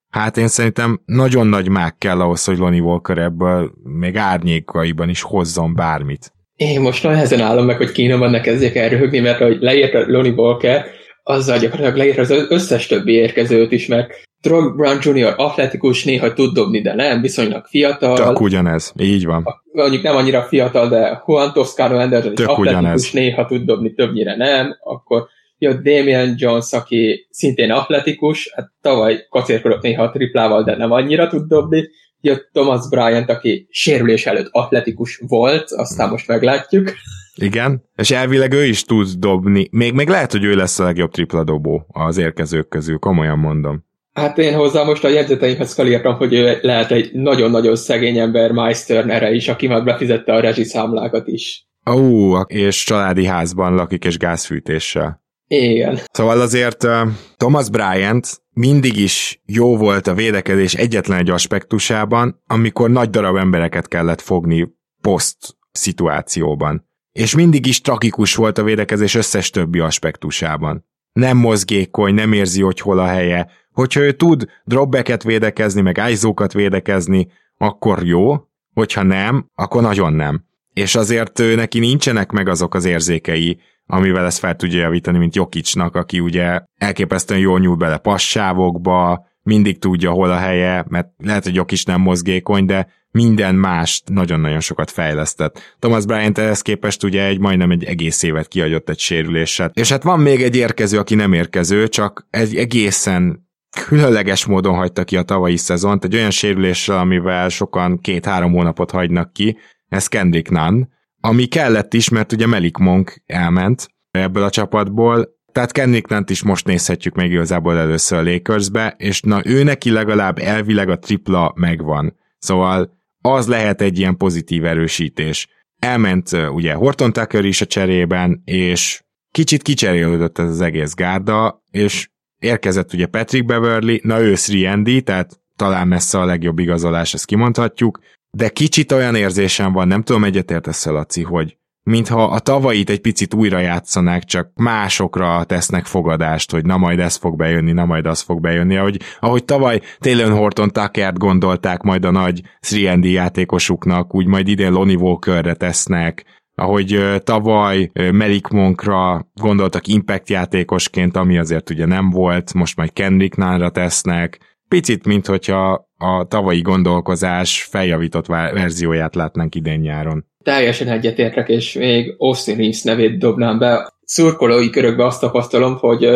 Hát 0.09 0.37
én 0.37 0.47
szerintem 0.47 1.01
nagyon 1.05 1.47
nagy 1.47 1.69
mág 1.69 1.97
kell 1.97 2.21
ahhoz, 2.21 2.43
hogy 2.43 2.57
Lonnie 2.57 2.81
Walker 2.81 3.17
ebből 3.17 3.71
még 3.83 4.17
árnyékaiban 4.17 5.09
is 5.09 5.21
hozzon 5.21 5.75
bármit. 5.75 6.33
Én 6.55 6.81
most 6.81 7.03
nehezen 7.03 7.39
állom 7.39 7.65
meg, 7.65 7.77
hogy 7.77 8.17
van 8.17 8.29
ne 8.29 8.41
kezdjek 8.41 8.75
el 8.75 8.89
röhögni, 8.89 9.19
mert 9.19 9.41
ahogy 9.41 9.57
leírta 9.59 10.03
Lonnie 10.07 10.31
Walker, 10.31 10.85
azzal 11.23 11.57
gyakorlatilag 11.57 11.97
leírta 11.97 12.21
az 12.21 12.45
összes 12.49 12.87
többi 12.87 13.11
érkezőt 13.11 13.71
is, 13.71 13.87
mert 13.87 14.13
Drog 14.41 14.75
Brown 14.75 14.97
Jr. 15.01 15.33
atletikus, 15.37 16.03
néha 16.03 16.33
tud 16.33 16.53
dobni, 16.53 16.81
de 16.81 16.95
nem, 16.95 17.21
viszonylag 17.21 17.65
fiatal. 17.65 18.17
Csak 18.17 18.41
ugyanez, 18.41 18.91
így 18.99 19.25
van. 19.25 19.43
Mondjuk 19.71 20.03
nem 20.03 20.15
annyira 20.15 20.41
fiatal, 20.41 20.89
de 20.89 21.23
Juan 21.27 21.53
Toscano 21.53 21.97
Anderson 21.97 22.31
is 22.31 22.39
atletikus, 22.39 22.67
ugyanez. 22.67 23.11
néha 23.11 23.45
tud 23.45 23.65
dobni, 23.65 23.93
többnyire 23.93 24.35
nem, 24.35 24.77
akkor 24.83 25.27
jött 25.57 25.83
Damian 25.83 26.33
Jones, 26.37 26.71
aki 26.71 27.27
szintén 27.29 27.71
atletikus, 27.71 28.51
hát 28.55 28.71
tavaly 28.81 29.25
kacérkodott 29.29 29.81
néha 29.81 30.03
a 30.03 30.11
triplával, 30.11 30.63
de 30.63 30.75
nem 30.75 30.91
annyira 30.91 31.27
tud 31.27 31.47
dobni, 31.47 31.89
jött 32.21 32.49
Thomas 32.53 32.89
Bryant, 32.89 33.29
aki 33.29 33.67
sérülés 33.69 34.25
előtt 34.25 34.49
atletikus 34.51 35.21
volt, 35.27 35.71
aztán 35.71 36.09
most 36.09 36.27
meglátjuk. 36.27 36.93
Igen, 37.35 37.83
és 37.95 38.11
elvileg 38.11 38.53
ő 38.53 38.65
is 38.65 38.83
tud 38.83 39.07
dobni. 39.17 39.67
Még, 39.71 39.93
még 39.93 40.07
lehet, 40.07 40.31
hogy 40.31 40.43
ő 40.43 40.55
lesz 40.55 40.79
a 40.79 40.83
legjobb 40.83 41.11
tripla 41.11 41.43
dobó 41.43 41.85
az 41.87 42.17
érkezők 42.17 42.67
közül, 42.67 42.97
komolyan 42.97 43.39
mondom. 43.39 43.85
Hát 44.13 44.37
én 44.37 44.53
hozzá 44.53 44.83
most 44.83 45.03
a 45.03 45.07
jegyzeteimhez 45.07 45.73
felírtam, 45.73 46.15
hogy 46.15 46.33
ő 46.33 46.57
lehet 46.61 46.91
egy 46.91 47.13
nagyon-nagyon 47.13 47.75
szegény 47.75 48.17
ember 48.17 48.51
Miles 48.51 48.85
Turnerre 48.85 49.31
is, 49.31 49.47
aki 49.47 49.67
már 49.67 49.83
befizette 49.83 50.33
a 50.33 50.39
rezsiszámlákat 50.39 51.27
is. 51.27 51.67
Ó, 51.91 52.39
és 52.39 52.83
családi 52.83 53.25
házban 53.25 53.75
lakik 53.75 54.05
és 54.05 54.17
gázfűtéssel. 54.17 55.21
Igen. 55.47 55.99
Szóval 56.11 56.41
azért 56.41 56.83
uh, 56.83 57.07
Thomas 57.37 57.69
Bryant 57.69 58.41
mindig 58.53 58.97
is 58.97 59.41
jó 59.45 59.77
volt 59.77 60.07
a 60.07 60.13
védekezés 60.13 60.73
egyetlen 60.73 61.19
egy 61.19 61.29
aspektusában, 61.29 62.41
amikor 62.47 62.89
nagy 62.89 63.09
darab 63.09 63.35
embereket 63.35 63.87
kellett 63.87 64.21
fogni 64.21 64.67
poszt 65.01 65.55
szituációban. 65.71 66.91
És 67.13 67.35
mindig 67.35 67.65
is 67.65 67.81
tragikus 67.81 68.35
volt 68.35 68.57
a 68.57 68.63
védekezés 68.63 69.15
összes 69.15 69.49
többi 69.49 69.79
aspektusában. 69.79 70.85
Nem 71.13 71.37
mozgékony, 71.37 72.13
nem 72.13 72.33
érzi, 72.33 72.61
hogy 72.61 72.79
hol 72.79 72.99
a 72.99 73.05
helye. 73.05 73.49
Hogyha 73.71 73.99
ő 73.99 74.11
tud 74.11 74.45
dropbacket 74.63 75.23
védekezni, 75.23 75.81
meg 75.81 75.99
ájzókat 75.99 76.53
védekezni, 76.53 77.27
akkor 77.57 78.05
jó, 78.05 78.35
hogyha 78.73 79.03
nem, 79.03 79.49
akkor 79.55 79.81
nagyon 79.81 80.13
nem. 80.13 80.43
És 80.73 80.95
azért 80.95 81.39
ő 81.39 81.55
neki 81.55 81.79
nincsenek 81.79 82.31
meg 82.31 82.47
azok 82.47 82.73
az 82.73 82.85
érzékei, 82.85 83.59
amivel 83.85 84.25
ezt 84.25 84.39
fel 84.39 84.55
tudja 84.55 84.79
javítani, 84.79 85.17
mint 85.17 85.35
Jokicsnak, 85.35 85.95
aki 85.95 86.19
ugye 86.19 86.61
elképesztően 86.75 87.39
jól 87.39 87.59
nyúl 87.59 87.75
bele 87.75 87.97
passávokba, 87.97 89.25
mindig 89.43 89.79
tudja, 89.79 90.11
hol 90.11 90.31
a 90.31 90.37
helye, 90.37 90.85
mert 90.89 91.07
lehet, 91.17 91.43
hogy 91.43 91.55
Jokic 91.55 91.83
nem 91.83 92.01
mozgékony, 92.01 92.65
de 92.65 92.87
minden 93.11 93.55
mást 93.55 94.09
nagyon-nagyon 94.09 94.59
sokat 94.59 94.91
fejlesztett. 94.91 95.75
Thomas 95.79 96.05
Bryant 96.05 96.37
ehhez 96.37 96.61
képest 96.61 97.03
ugye 97.03 97.25
egy 97.25 97.39
majdnem 97.39 97.71
egy 97.71 97.83
egész 97.83 98.23
évet 98.23 98.47
kiadott 98.47 98.89
egy 98.89 98.99
sérüléssel. 98.99 99.71
És 99.73 99.89
hát 99.89 100.03
van 100.03 100.19
még 100.19 100.41
egy 100.41 100.55
érkező, 100.55 100.97
aki 100.97 101.15
nem 101.15 101.33
érkező, 101.33 101.87
csak 101.87 102.27
egy 102.29 102.55
egészen 102.55 103.47
különleges 103.87 104.45
módon 104.45 104.75
hagyta 104.75 105.03
ki 105.03 105.17
a 105.17 105.23
tavalyi 105.23 105.57
szezont, 105.57 106.03
egy 106.03 106.15
olyan 106.15 106.31
sérüléssel, 106.31 106.97
amivel 106.97 107.49
sokan 107.49 107.99
két-három 107.99 108.51
hónapot 108.51 108.91
hagynak 108.91 109.33
ki, 109.33 109.57
ez 109.87 110.07
Kendrick 110.07 110.49
Nunn, 110.49 110.83
ami 111.21 111.45
kellett 111.45 111.93
is, 111.93 112.09
mert 112.09 112.31
ugye 112.31 112.47
Melik 112.47 112.77
Monk 112.77 113.21
elment 113.25 113.89
ebből 114.11 114.43
a 114.43 114.49
csapatból, 114.49 115.32
tehát 115.53 115.71
Kendrick 115.71 116.29
is 116.29 116.43
most 116.43 116.65
nézhetjük 116.65 117.15
még 117.15 117.31
igazából 117.31 117.77
először 117.77 118.17
a 118.17 118.31
Lakersbe, 118.31 118.95
és 118.97 119.21
na 119.21 119.41
ő 119.45 119.63
neki 119.63 119.89
legalább 119.89 120.37
elvileg 120.37 120.89
a 120.89 120.99
tripla 120.99 121.53
megvan. 121.55 122.15
Szóval 122.37 123.01
az 123.21 123.47
lehet 123.47 123.81
egy 123.81 123.99
ilyen 123.99 124.17
pozitív 124.17 124.65
erősítés. 124.65 125.47
Elment 125.79 126.31
ugye 126.31 126.73
Horton 126.73 127.13
Tucker 127.13 127.45
is 127.45 127.61
a 127.61 127.65
cserében, 127.65 128.41
és 128.45 129.03
kicsit 129.31 129.61
kicserélődött 129.61 130.37
ez 130.37 130.49
az 130.49 130.61
egész 130.61 130.93
gárda, 130.93 131.63
és 131.71 132.09
érkezett 132.39 132.93
ugye 132.93 133.05
Patrick 133.05 133.45
Beverly, 133.45 133.99
na 134.03 134.21
ő 134.21 134.35
3 134.63 134.83
tehát 134.83 135.39
talán 135.55 135.87
messze 135.87 136.19
a 136.19 136.25
legjobb 136.25 136.59
igazolás, 136.59 137.13
ezt 137.13 137.25
kimondhatjuk, 137.25 137.99
de 138.37 138.49
kicsit 138.49 138.91
olyan 138.91 139.15
érzésem 139.15 139.71
van, 139.71 139.87
nem 139.87 140.03
tudom, 140.03 140.23
egyetértesz 140.23 140.85
Laci, 140.85 141.21
hogy 141.21 141.57
mintha 141.83 142.23
a 142.23 142.39
tavait 142.39 142.89
egy 142.89 143.01
picit 143.01 143.33
újra 143.33 143.59
játszanák, 143.59 144.23
csak 144.23 144.49
másokra 144.55 145.43
tesznek 145.43 145.85
fogadást, 145.85 146.51
hogy 146.51 146.65
na 146.65 146.77
majd 146.77 146.99
ez 146.99 147.15
fog 147.15 147.35
bejönni, 147.35 147.71
na 147.71 147.85
majd 147.85 148.05
az 148.05 148.21
fog 148.21 148.41
bejönni. 148.41 148.77
Ahogy, 148.77 148.99
ahogy 149.19 149.45
tavaly 149.45 149.81
Taylor 149.99 150.31
Horton 150.31 150.69
Tuckert 150.69 151.17
gondolták 151.17 151.81
majd 151.81 152.05
a 152.05 152.11
nagy 152.11 152.41
3 152.85 153.03
játékosuknak, 153.03 154.15
úgy 154.15 154.25
majd 154.27 154.47
idén 154.47 154.71
Lonnie 154.71 154.97
Walkerre 154.97 155.53
tesznek, 155.53 156.25
ahogy 156.55 157.21
tavaly 157.23 157.91
Melik 157.93 158.47
Monkra 158.47 159.27
gondoltak 159.41 159.87
impact 159.87 160.29
játékosként, 160.29 161.17
ami 161.17 161.37
azért 161.37 161.69
ugye 161.69 161.85
nem 161.85 162.09
volt, 162.09 162.53
most 162.53 162.77
majd 162.77 162.93
Kendrick 162.93 163.35
Nánra 163.35 163.69
tesznek, 163.69 164.39
picit, 164.67 165.05
mint 165.05 165.27
hogyha 165.27 165.91
a 166.03 166.25
tavalyi 166.27 166.61
gondolkozás 166.61 167.63
feljavított 167.63 168.25
verzióját 168.25 169.15
látnánk 169.15 169.55
idén 169.55 169.79
nyáron. 169.79 170.25
Teljesen 170.43 170.87
egyetértek, 170.87 171.49
és 171.49 171.73
még 171.73 172.15
Austin 172.17 172.55
Reeves 172.57 172.81
nevét 172.81 173.19
dobnám 173.19 173.59
be. 173.59 173.93
Szurkolói 174.05 174.69
körökbe 174.69 175.05
azt 175.05 175.19
tapasztalom, 175.19 175.77
hogy 175.77 176.07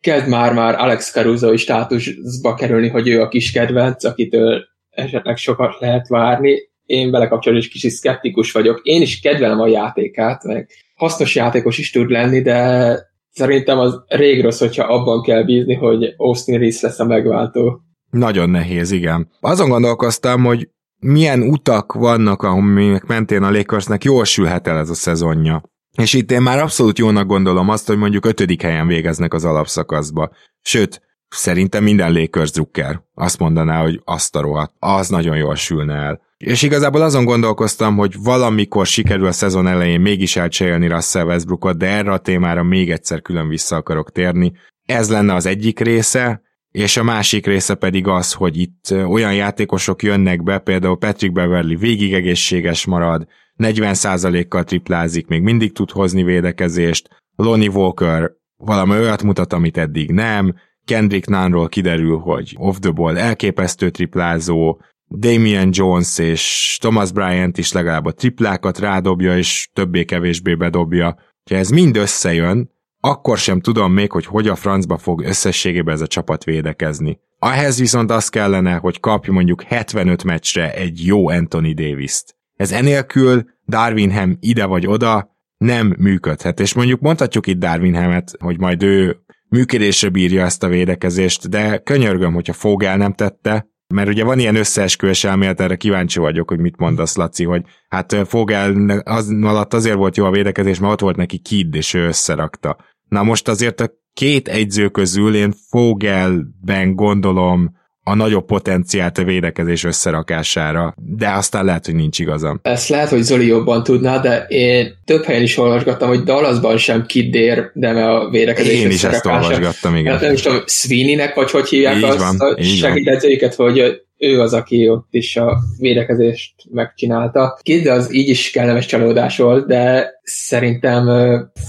kezd 0.00 0.28
már-már 0.28 0.74
Alex 0.74 1.12
Caruso 1.12 1.56
státusba 1.56 2.54
kerülni, 2.54 2.88
hogy 2.88 3.08
ő 3.08 3.20
a 3.20 3.28
kis 3.28 3.52
kedvenc, 3.52 4.04
akitől 4.04 4.64
esetleg 4.90 5.36
sokat 5.36 5.80
lehet 5.80 6.08
várni. 6.08 6.56
Én 6.84 7.10
vele 7.10 7.26
kapcsolatban 7.26 7.66
is 7.66 7.72
kicsit 7.72 7.90
szkeptikus 7.90 8.52
vagyok. 8.52 8.80
Én 8.82 9.02
is 9.02 9.20
kedvelem 9.20 9.60
a 9.60 9.66
játékát, 9.66 10.44
meg 10.44 10.68
hasznos 10.94 11.34
játékos 11.34 11.78
is 11.78 11.90
tud 11.90 12.10
lenni, 12.10 12.40
de 12.40 12.98
szerintem 13.30 13.78
az 13.78 14.02
rég 14.06 14.42
rossz, 14.42 14.58
hogyha 14.58 14.84
abban 14.84 15.22
kell 15.22 15.42
bízni, 15.42 15.74
hogy 15.74 16.14
Austin 16.16 16.58
Reeves 16.58 16.80
lesz 16.80 16.98
a 16.98 17.04
megváltó. 17.04 17.80
Nagyon 18.10 18.50
nehéz, 18.50 18.90
igen. 18.90 19.30
Azon 19.40 19.68
gondolkoztam, 19.68 20.44
hogy 20.44 20.68
milyen 20.98 21.42
utak 21.42 21.92
vannak, 21.92 22.42
amik 22.42 23.02
mentén 23.02 23.42
a 23.42 23.50
Lakersnek 23.50 24.04
jól 24.04 24.24
sülhet 24.24 24.66
el 24.66 24.78
ez 24.78 24.90
a 24.90 24.94
szezonja. 24.94 25.62
És 25.96 26.12
itt 26.12 26.30
én 26.30 26.42
már 26.42 26.58
abszolút 26.58 26.98
jónak 26.98 27.26
gondolom 27.26 27.68
azt, 27.68 27.86
hogy 27.86 27.96
mondjuk 27.96 28.26
ötödik 28.26 28.62
helyen 28.62 28.86
végeznek 28.86 29.34
az 29.34 29.44
alapszakaszba. 29.44 30.30
Sőt, 30.62 31.02
szerintem 31.28 31.82
minden 31.82 32.12
Lakers 32.12 32.50
drukker 32.50 33.02
azt 33.14 33.38
mondaná, 33.38 33.82
hogy 33.82 34.00
azt 34.04 34.36
a 34.36 34.40
rohadt, 34.40 34.74
az 34.78 35.08
nagyon 35.08 35.36
jól 35.36 35.54
sülne 35.54 35.94
el. 35.94 36.20
És 36.36 36.62
igazából 36.62 37.02
azon 37.02 37.24
gondolkoztam, 37.24 37.96
hogy 37.96 38.14
valamikor 38.22 38.86
sikerül 38.86 39.26
a 39.26 39.32
szezon 39.32 39.66
elején 39.66 40.00
mégis 40.00 40.36
elcserélni 40.36 40.88
Russell 40.88 41.26
Westbrookot, 41.26 41.78
de 41.78 41.86
erre 41.86 42.12
a 42.12 42.18
témára 42.18 42.62
még 42.62 42.90
egyszer 42.90 43.22
külön 43.22 43.48
vissza 43.48 43.76
akarok 43.76 44.12
térni. 44.12 44.52
Ez 44.84 45.10
lenne 45.10 45.34
az 45.34 45.46
egyik 45.46 45.80
része, 45.80 46.42
és 46.70 46.96
a 46.96 47.02
másik 47.02 47.46
része 47.46 47.74
pedig 47.74 48.06
az, 48.06 48.32
hogy 48.32 48.56
itt 48.56 48.90
olyan 48.90 49.34
játékosok 49.34 50.02
jönnek 50.02 50.42
be, 50.42 50.58
például 50.58 50.98
Patrick 50.98 51.32
Beverly 51.32 51.74
végig 51.74 52.14
egészséges 52.14 52.86
marad, 52.86 53.26
40%-kal 53.56 54.64
triplázik, 54.64 55.26
még 55.26 55.42
mindig 55.42 55.72
tud 55.72 55.90
hozni 55.90 56.22
védekezést, 56.22 57.08
Lonnie 57.36 57.70
Walker 57.70 58.30
valami 58.56 58.92
olyat 58.92 59.22
mutat, 59.22 59.52
amit 59.52 59.76
eddig 59.76 60.10
nem, 60.10 60.54
Kendrick 60.84 61.28
Nunnról 61.28 61.68
kiderül, 61.68 62.18
hogy 62.18 62.54
off 62.58 62.76
the 62.78 62.90
ball 62.90 63.18
elképesztő 63.18 63.90
triplázó, 63.90 64.80
Damian 65.10 65.68
Jones 65.72 66.18
és 66.18 66.76
Thomas 66.80 67.12
Bryant 67.12 67.58
is 67.58 67.72
legalább 67.72 68.04
a 68.04 68.12
triplákat 68.12 68.78
rádobja, 68.78 69.36
és 69.36 69.68
többé-kevésbé 69.72 70.54
bedobja. 70.54 71.16
Ha 71.50 71.56
ez 71.56 71.68
mind 71.68 71.96
összejön, 71.96 72.70
akkor 73.08 73.38
sem 73.38 73.60
tudom 73.60 73.92
még, 73.92 74.12
hogy 74.12 74.26
hogy 74.26 74.48
a 74.48 74.54
francba 74.54 74.98
fog 74.98 75.22
összességében 75.22 75.94
ez 75.94 76.00
a 76.00 76.06
csapat 76.06 76.44
védekezni. 76.44 77.18
Ahhez 77.38 77.78
viszont 77.78 78.10
az 78.10 78.28
kellene, 78.28 78.74
hogy 78.74 79.00
kapj 79.00 79.30
mondjuk 79.30 79.62
75 79.62 80.24
meccsre 80.24 80.74
egy 80.74 81.06
jó 81.06 81.28
Anthony 81.28 81.74
Davis-t. 81.74 82.36
Ez 82.56 82.72
enélkül 82.72 83.44
Darwinham 83.66 84.36
ide 84.40 84.64
vagy 84.64 84.86
oda 84.86 85.36
nem 85.58 85.94
működhet, 85.98 86.60
és 86.60 86.74
mondjuk 86.74 87.00
mondhatjuk 87.00 87.46
itt 87.46 87.58
Darwinhamet, 87.58 88.32
hogy 88.38 88.58
majd 88.58 88.82
ő 88.82 89.16
működésre 89.48 90.08
bírja 90.08 90.44
ezt 90.44 90.62
a 90.62 90.68
védekezést, 90.68 91.48
de 91.48 91.78
könyörgöm, 91.78 92.34
hogyha 92.34 92.52
Fogel 92.52 92.96
nem 92.96 93.12
tette, 93.12 93.68
mert 93.94 94.08
ugye 94.08 94.24
van 94.24 94.38
ilyen 94.38 94.56
összeesküvés 94.56 95.24
elmélet, 95.24 95.60
erre 95.60 95.76
kíváncsi 95.76 96.18
vagyok, 96.18 96.48
hogy 96.48 96.58
mit 96.58 96.76
mondasz, 96.76 97.16
Laci, 97.16 97.44
hogy 97.44 97.62
hát 97.88 98.16
Fogel 98.26 98.88
az 99.04 99.28
alatt 99.42 99.74
azért 99.74 99.96
volt 99.96 100.16
jó 100.16 100.24
a 100.24 100.30
védekezés, 100.30 100.78
mert 100.78 100.92
ott 100.92 101.00
volt 101.00 101.16
neki 101.16 101.38
Kid, 101.38 101.74
és 101.74 101.94
ő 101.94 102.06
összerakta. 102.06 102.76
Na 103.08 103.22
most 103.22 103.48
azért 103.48 103.80
a 103.80 103.90
két 104.14 104.48
egyző 104.48 104.88
közül 104.88 105.34
én 105.34 105.52
Fogelben 105.70 106.94
gondolom 106.94 107.76
a 108.08 108.14
nagyobb 108.14 108.44
potenciált 108.44 109.18
a 109.18 109.24
védekezés 109.24 109.84
összerakására, 109.84 110.94
de 110.96 111.28
aztán 111.28 111.64
lehet, 111.64 111.86
hogy 111.86 111.94
nincs 111.94 112.18
igazam. 112.18 112.60
Ezt 112.62 112.88
lehet, 112.88 113.08
hogy 113.08 113.22
Zoli 113.22 113.46
jobban 113.46 113.82
tudná, 113.82 114.18
de 114.18 114.46
én 114.48 114.94
több 115.04 115.24
helyen 115.24 115.42
is 115.42 115.58
olvasgattam, 115.58 116.08
hogy 116.08 116.22
Dallasban 116.22 116.76
sem 116.76 117.06
kiddér, 117.06 117.70
de 117.74 117.88
a 117.88 118.30
védekezés 118.30 118.80
Én 118.80 118.90
is 118.90 119.04
ezt 119.04 119.26
olvasgattam, 119.26 119.94
igen. 119.96 120.12
Hát 120.12 120.20
nem 120.20 120.32
is 120.32 120.40
tudom, 120.40 120.62
Sweeney-nek 120.66 121.34
vagy 121.34 121.50
hogy 121.50 121.68
hívják 121.68 121.96
így 121.96 122.02
azt 122.02 122.38
van, 122.38 122.54
a 122.54 122.62
segítedzőiket, 122.62 123.54
hogy 123.54 124.02
ő 124.18 124.40
az, 124.40 124.52
aki 124.52 124.88
ott 124.88 125.08
is 125.10 125.36
a 125.36 125.58
védekezést 125.78 126.54
megcsinálta. 126.70 127.58
Kidd 127.62 127.88
az 127.88 128.14
így 128.14 128.28
is 128.28 128.50
kellemes 128.50 128.86
csalódás 128.86 129.36
volt, 129.36 129.66
de 129.66 130.10
szerintem 130.22 131.08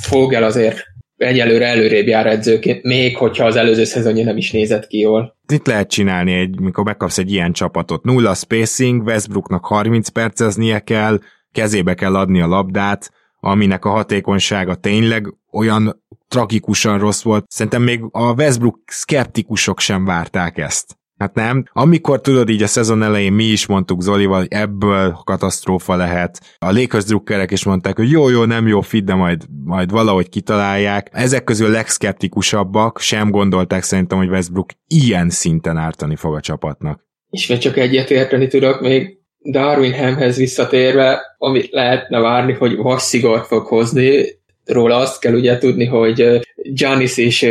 Fogel 0.01 0.43
azért 0.43 0.83
egyelőre 1.21 1.65
előrébb 1.65 2.07
jár 2.07 2.27
edzőként, 2.27 2.83
még 2.83 3.17
hogyha 3.17 3.45
az 3.45 3.55
előző 3.55 3.83
szezonja 3.83 4.23
nem 4.23 4.37
is 4.37 4.51
nézett 4.51 4.87
ki 4.87 4.99
jól. 4.99 5.37
Itt 5.53 5.67
lehet 5.67 5.89
csinálni, 5.89 6.33
egy, 6.33 6.59
mikor 6.59 6.83
megkapsz 6.83 7.17
egy 7.17 7.31
ilyen 7.31 7.51
csapatot. 7.51 8.03
Nulla 8.03 8.33
spacing, 8.33 9.03
Westbrooknak 9.03 9.65
30 9.65 10.09
perceznie 10.09 10.79
kell, 10.79 11.19
kezébe 11.51 11.93
kell 11.93 12.15
adni 12.15 12.41
a 12.41 12.47
labdát, 12.47 13.11
aminek 13.39 13.85
a 13.85 13.89
hatékonysága 13.89 14.75
tényleg 14.75 15.33
olyan 15.51 16.03
tragikusan 16.27 16.99
rossz 16.99 17.21
volt. 17.21 17.45
Szerintem 17.47 17.81
még 17.81 18.01
a 18.11 18.33
Westbrook 18.33 18.79
szkeptikusok 18.85 19.79
sem 19.79 20.05
várták 20.05 20.57
ezt. 20.57 20.98
Hát 21.19 21.33
nem. 21.33 21.63
Amikor 21.71 22.21
tudod 22.21 22.49
így 22.49 22.63
a 22.63 22.67
szezon 22.67 23.03
elején 23.03 23.33
mi 23.33 23.43
is 23.43 23.65
mondtuk 23.65 24.01
Zolival, 24.01 24.39
hogy 24.39 24.47
ebből 24.49 25.11
katasztrófa 25.23 25.95
lehet. 25.95 26.39
A 26.57 26.71
Lakers 26.71 27.03
drukkerek 27.03 27.51
is 27.51 27.63
mondták, 27.63 27.95
hogy 27.95 28.11
jó, 28.11 28.29
jó, 28.29 28.43
nem 28.43 28.67
jó 28.67 28.81
fit, 28.81 29.03
de 29.03 29.13
majd, 29.13 29.43
majd 29.63 29.91
valahogy 29.91 30.29
kitalálják. 30.29 31.09
Ezek 31.11 31.43
közül 31.43 31.69
legszkeptikusabbak 31.69 32.99
sem 32.99 33.29
gondolták 33.29 33.83
szerintem, 33.83 34.17
hogy 34.17 34.29
Westbrook 34.29 34.69
ilyen 34.87 35.29
szinten 35.29 35.77
ártani 35.77 36.15
fog 36.15 36.35
a 36.35 36.39
csapatnak. 36.39 37.07
És 37.29 37.47
még 37.47 37.57
csak 37.57 37.77
egyet 37.77 38.09
érteni 38.09 38.47
tudok 38.47 38.81
még 38.81 39.17
Darwin 39.51 39.93
Hamhez 39.93 40.37
visszatérve, 40.37 41.35
amit 41.37 41.71
lehetne 41.71 42.19
várni, 42.19 42.53
hogy 42.53 42.75
vasszigort 42.75 43.45
fog 43.45 43.65
hozni, 43.65 44.25
róla 44.71 44.95
azt 44.95 45.19
kell 45.19 45.33
ugye 45.33 45.57
tudni, 45.57 45.85
hogy 45.85 46.39
Giannis 46.55 47.17
is 47.17 47.45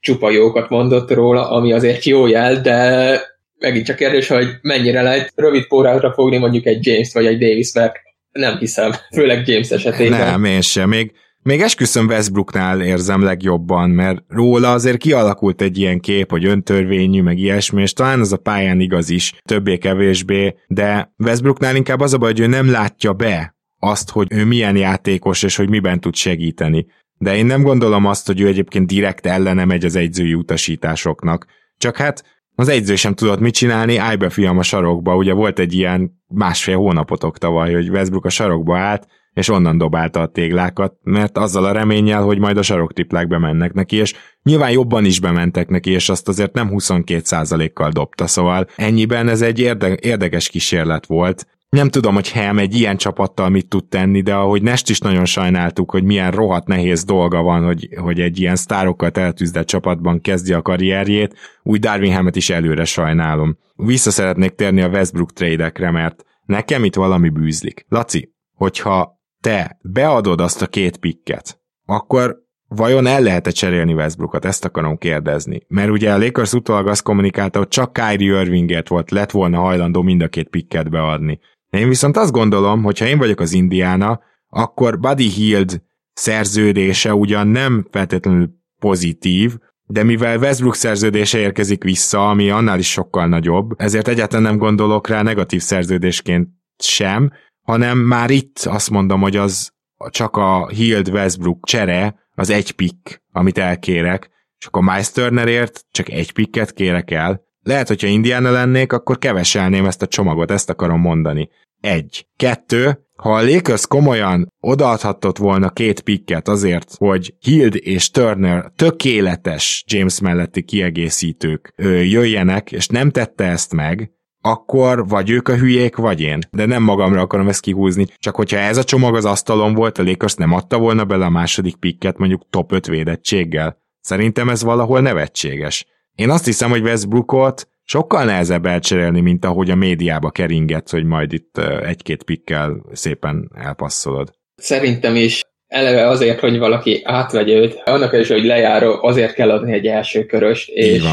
csupa 0.00 0.30
jókat 0.30 0.68
mondott 0.68 1.10
róla, 1.10 1.50
ami 1.50 1.72
azért 1.72 2.04
jó 2.04 2.26
jel, 2.26 2.60
de 2.60 3.20
megint 3.58 3.86
csak 3.86 3.96
kérdés, 3.96 4.28
hogy 4.28 4.46
mennyire 4.62 5.02
lehet 5.02 5.32
rövid 5.34 5.66
pórátra 5.66 6.12
fogni 6.12 6.38
mondjuk 6.38 6.66
egy 6.66 6.86
James 6.86 7.12
vagy 7.12 7.26
egy 7.26 7.38
Davis, 7.38 7.72
mert 7.72 7.94
nem 8.32 8.58
hiszem, 8.58 8.92
főleg 9.16 9.48
James 9.48 9.70
esetében. 9.70 10.18
Nem, 10.18 10.44
én 10.44 10.60
sem. 10.60 10.88
Még, 10.88 11.12
még 11.42 11.60
esküszöm 11.60 12.06
Westbrooknál 12.06 12.80
érzem 12.80 13.22
legjobban, 13.22 13.90
mert 13.90 14.22
róla 14.28 14.72
azért 14.72 14.96
kialakult 14.96 15.62
egy 15.62 15.78
ilyen 15.78 16.00
kép, 16.00 16.30
hogy 16.30 16.44
öntörvényű, 16.44 17.22
meg 17.22 17.38
ilyesmi, 17.38 17.82
és 17.82 17.92
talán 17.92 18.20
az 18.20 18.32
a 18.32 18.36
pályán 18.36 18.80
igaz 18.80 19.10
is, 19.10 19.32
többé-kevésbé, 19.44 20.54
de 20.66 21.12
Westbrooknál 21.18 21.76
inkább 21.76 22.00
az 22.00 22.14
a 22.14 22.18
baj, 22.18 22.30
hogy 22.30 22.40
ő 22.40 22.46
nem 22.46 22.70
látja 22.70 23.12
be 23.12 23.54
azt, 23.80 24.10
hogy 24.10 24.26
ő 24.30 24.44
milyen 24.44 24.76
játékos, 24.76 25.42
és 25.42 25.56
hogy 25.56 25.68
miben 25.68 26.00
tud 26.00 26.14
segíteni. 26.14 26.86
De 27.18 27.36
én 27.36 27.46
nem 27.46 27.62
gondolom 27.62 28.06
azt, 28.06 28.26
hogy 28.26 28.40
ő 28.40 28.46
egyébként 28.46 28.86
direkt 28.86 29.26
ellene 29.26 29.64
megy 29.64 29.84
az 29.84 29.96
egyzői 29.96 30.34
utasításoknak. 30.34 31.46
Csak 31.76 31.96
hát 31.96 32.24
az 32.54 32.68
egyző 32.68 32.94
sem 32.96 33.14
tudott 33.14 33.40
mit 33.40 33.54
csinálni, 33.54 33.96
állj 33.96 34.16
be 34.16 34.30
fiam 34.30 34.58
a 34.58 34.62
sarokba, 34.62 35.16
ugye 35.16 35.32
volt 35.32 35.58
egy 35.58 35.72
ilyen 35.74 36.22
másfél 36.26 36.76
hónapotok 36.76 37.38
tavaly, 37.38 37.72
hogy 37.74 37.88
Westbrook 37.88 38.24
a 38.24 38.28
sarokba 38.28 38.78
állt, 38.78 39.06
és 39.32 39.48
onnan 39.48 39.78
dobálta 39.78 40.20
a 40.20 40.26
téglákat, 40.26 40.94
mert 41.02 41.38
azzal 41.38 41.64
a 41.64 41.72
reménnyel, 41.72 42.22
hogy 42.22 42.38
majd 42.38 42.56
a 42.56 42.62
saroktriplák 42.62 43.28
bemennek 43.28 43.72
neki, 43.72 43.96
és 43.96 44.14
nyilván 44.42 44.70
jobban 44.70 45.04
is 45.04 45.20
bementek 45.20 45.68
neki, 45.68 45.90
és 45.90 46.08
azt 46.08 46.28
azért 46.28 46.54
nem 46.54 46.70
22%-kal 46.72 47.90
dobta, 47.90 48.26
szóval 48.26 48.66
ennyiben 48.76 49.28
ez 49.28 49.42
egy 49.42 49.58
érde- 49.58 50.00
érdekes 50.00 50.48
kísérlet 50.48 51.06
volt, 51.06 51.46
nem 51.70 51.88
tudom, 51.88 52.14
hogy 52.14 52.30
Helm 52.30 52.58
egy 52.58 52.74
ilyen 52.74 52.96
csapattal 52.96 53.48
mit 53.48 53.68
tud 53.68 53.88
tenni, 53.88 54.20
de 54.20 54.34
ahogy 54.34 54.62
Nest 54.62 54.90
is 54.90 54.98
nagyon 54.98 55.24
sajnáltuk, 55.24 55.90
hogy 55.90 56.04
milyen 56.04 56.30
rohadt 56.30 56.66
nehéz 56.66 57.04
dolga 57.04 57.42
van, 57.42 57.64
hogy, 57.64 57.88
hogy 57.96 58.20
egy 58.20 58.38
ilyen 58.40 58.56
sztárokkal 58.56 59.10
eltűzdett 59.10 59.66
csapatban 59.66 60.20
kezdje 60.20 60.56
a 60.56 60.62
karrierjét, 60.62 61.36
úgy 61.62 61.80
Darwin 61.80 62.12
Helmet 62.12 62.36
is 62.36 62.50
előre 62.50 62.84
sajnálom. 62.84 63.58
Vissza 63.76 64.10
szeretnék 64.10 64.54
térni 64.54 64.80
a 64.80 64.88
Westbrook 64.88 65.32
trade 65.32 65.90
mert 65.90 66.24
nekem 66.44 66.84
itt 66.84 66.94
valami 66.94 67.28
bűzlik. 67.28 67.84
Laci, 67.88 68.34
hogyha 68.54 69.20
te 69.40 69.78
beadod 69.82 70.40
azt 70.40 70.62
a 70.62 70.66
két 70.66 70.96
pikket, 70.96 71.60
akkor 71.84 72.36
vajon 72.68 73.06
el 73.06 73.20
lehet-e 73.20 73.50
cserélni 73.50 73.92
Westbrookot? 73.92 74.44
Ezt 74.44 74.64
akarom 74.64 74.98
kérdezni. 74.98 75.62
Mert 75.68 75.90
ugye 75.90 76.12
a 76.12 76.18
Lakers 76.18 76.52
utólag 76.52 76.86
azt 76.86 77.02
kommunikálta, 77.02 77.58
hogy 77.58 77.68
csak 77.68 77.92
Kyrie 77.92 78.40
Irvingért 78.40 78.88
volt, 78.88 79.10
lett 79.10 79.30
volna 79.30 79.58
hajlandó 79.58 80.02
mind 80.02 80.22
a 80.22 80.28
két 80.28 80.48
pikket 80.48 80.90
beadni. 80.90 81.40
Én 81.70 81.88
viszont 81.88 82.16
azt 82.16 82.32
gondolom, 82.32 82.82
hogy 82.82 82.98
ha 82.98 83.06
én 83.06 83.18
vagyok 83.18 83.40
az 83.40 83.52
Indiana, 83.52 84.20
akkor 84.48 84.98
Buddy 84.98 85.28
Hield 85.28 85.82
szerződése 86.12 87.14
ugyan 87.14 87.46
nem 87.46 87.86
feltétlenül 87.90 88.50
pozitív, 88.78 89.56
de 89.86 90.02
mivel 90.02 90.38
Westbrook 90.38 90.74
szerződése 90.74 91.38
érkezik 91.38 91.82
vissza, 91.82 92.28
ami 92.28 92.50
annál 92.50 92.78
is 92.78 92.90
sokkal 92.90 93.26
nagyobb, 93.26 93.70
ezért 93.76 94.08
egyáltalán 94.08 94.42
nem 94.42 94.58
gondolok 94.58 95.08
rá 95.08 95.22
negatív 95.22 95.60
szerződésként 95.60 96.48
sem, 96.78 97.32
hanem 97.62 97.98
már 97.98 98.30
itt 98.30 98.58
azt 98.58 98.90
mondom, 98.90 99.20
hogy 99.20 99.36
az 99.36 99.72
csak 100.08 100.36
a 100.36 100.68
Hield 100.68 101.08
Westbrook 101.08 101.66
csere, 101.66 102.14
az 102.34 102.50
egy 102.50 102.72
pick, 102.72 103.22
amit 103.32 103.58
elkérek, 103.58 104.30
és 104.58 104.66
akkor 104.66 104.82
Miles 104.82 105.10
Turnerért 105.10 105.84
csak 105.90 106.08
egy 106.08 106.32
picket 106.32 106.72
kérek 106.72 107.10
el. 107.10 107.42
Lehet, 107.70 107.88
hogyha 107.88 108.06
Indiana 108.06 108.50
lennék, 108.50 108.92
akkor 108.92 109.18
keveselném 109.18 109.84
ezt 109.84 110.02
a 110.02 110.06
csomagot, 110.06 110.50
ezt 110.50 110.70
akarom 110.70 111.00
mondani. 111.00 111.48
Egy. 111.80 112.26
Kettő, 112.36 112.98
ha 113.16 113.34
a 113.34 113.42
Lakers 113.42 113.86
komolyan 113.86 114.52
odaadhatott 114.60 115.38
volna 115.38 115.70
két 115.70 116.00
pikket 116.00 116.48
azért, 116.48 116.94
hogy 116.96 117.34
Hild 117.40 117.74
és 117.78 118.10
Turner 118.10 118.72
tökéletes 118.76 119.84
James 119.86 120.20
melletti 120.20 120.62
kiegészítők 120.62 121.72
jöjjenek, 122.02 122.72
és 122.72 122.86
nem 122.86 123.10
tette 123.10 123.44
ezt 123.44 123.74
meg, 123.74 124.10
akkor 124.40 125.08
vagy 125.08 125.30
ők 125.30 125.48
a 125.48 125.56
hülyék, 125.56 125.96
vagy 125.96 126.20
én. 126.20 126.38
De 126.50 126.66
nem 126.66 126.82
magamra 126.82 127.20
akarom 127.20 127.48
ezt 127.48 127.60
kihúzni, 127.60 128.06
csak 128.18 128.36
hogyha 128.36 128.58
ez 128.58 128.76
a 128.76 128.84
csomag 128.84 129.14
az 129.14 129.24
asztalon 129.24 129.74
volt, 129.74 129.98
a 129.98 130.02
Lakers 130.02 130.34
nem 130.34 130.52
adta 130.52 130.78
volna 130.78 131.04
bele 131.04 131.24
a 131.24 131.30
második 131.30 131.76
pikket 131.76 132.18
mondjuk 132.18 132.46
top 132.50 132.72
5 132.72 132.86
védettséggel. 132.86 133.78
Szerintem 134.00 134.48
ez 134.48 134.62
valahol 134.62 135.00
nevetséges. 135.00 135.86
Én 136.20 136.30
azt 136.30 136.44
hiszem, 136.44 136.70
hogy 136.70 136.82
Westbrookot 136.82 137.68
sokkal 137.84 138.24
nehezebb 138.24 138.66
elcserélni, 138.66 139.20
mint 139.20 139.44
ahogy 139.44 139.70
a 139.70 139.74
médiába 139.74 140.30
keringet, 140.30 140.90
hogy 140.90 141.04
majd 141.04 141.32
itt 141.32 141.58
egy-két 141.86 142.22
pikkel 142.22 142.82
szépen 142.92 143.50
elpasszolod. 143.54 144.32
Szerintem 144.56 145.14
is 145.14 145.42
eleve 145.66 146.08
azért, 146.08 146.40
hogy 146.40 146.58
valaki 146.58 147.00
átvegye 147.04 147.54
őt, 147.54 147.82
annak 147.84 148.12
is, 148.12 148.28
hogy 148.28 148.44
lejáró, 148.44 148.98
azért 149.02 149.34
kell 149.34 149.50
adni 149.50 149.72
egy 149.72 149.86
első 149.86 150.24
köröst, 150.24 150.68
és 150.68 151.04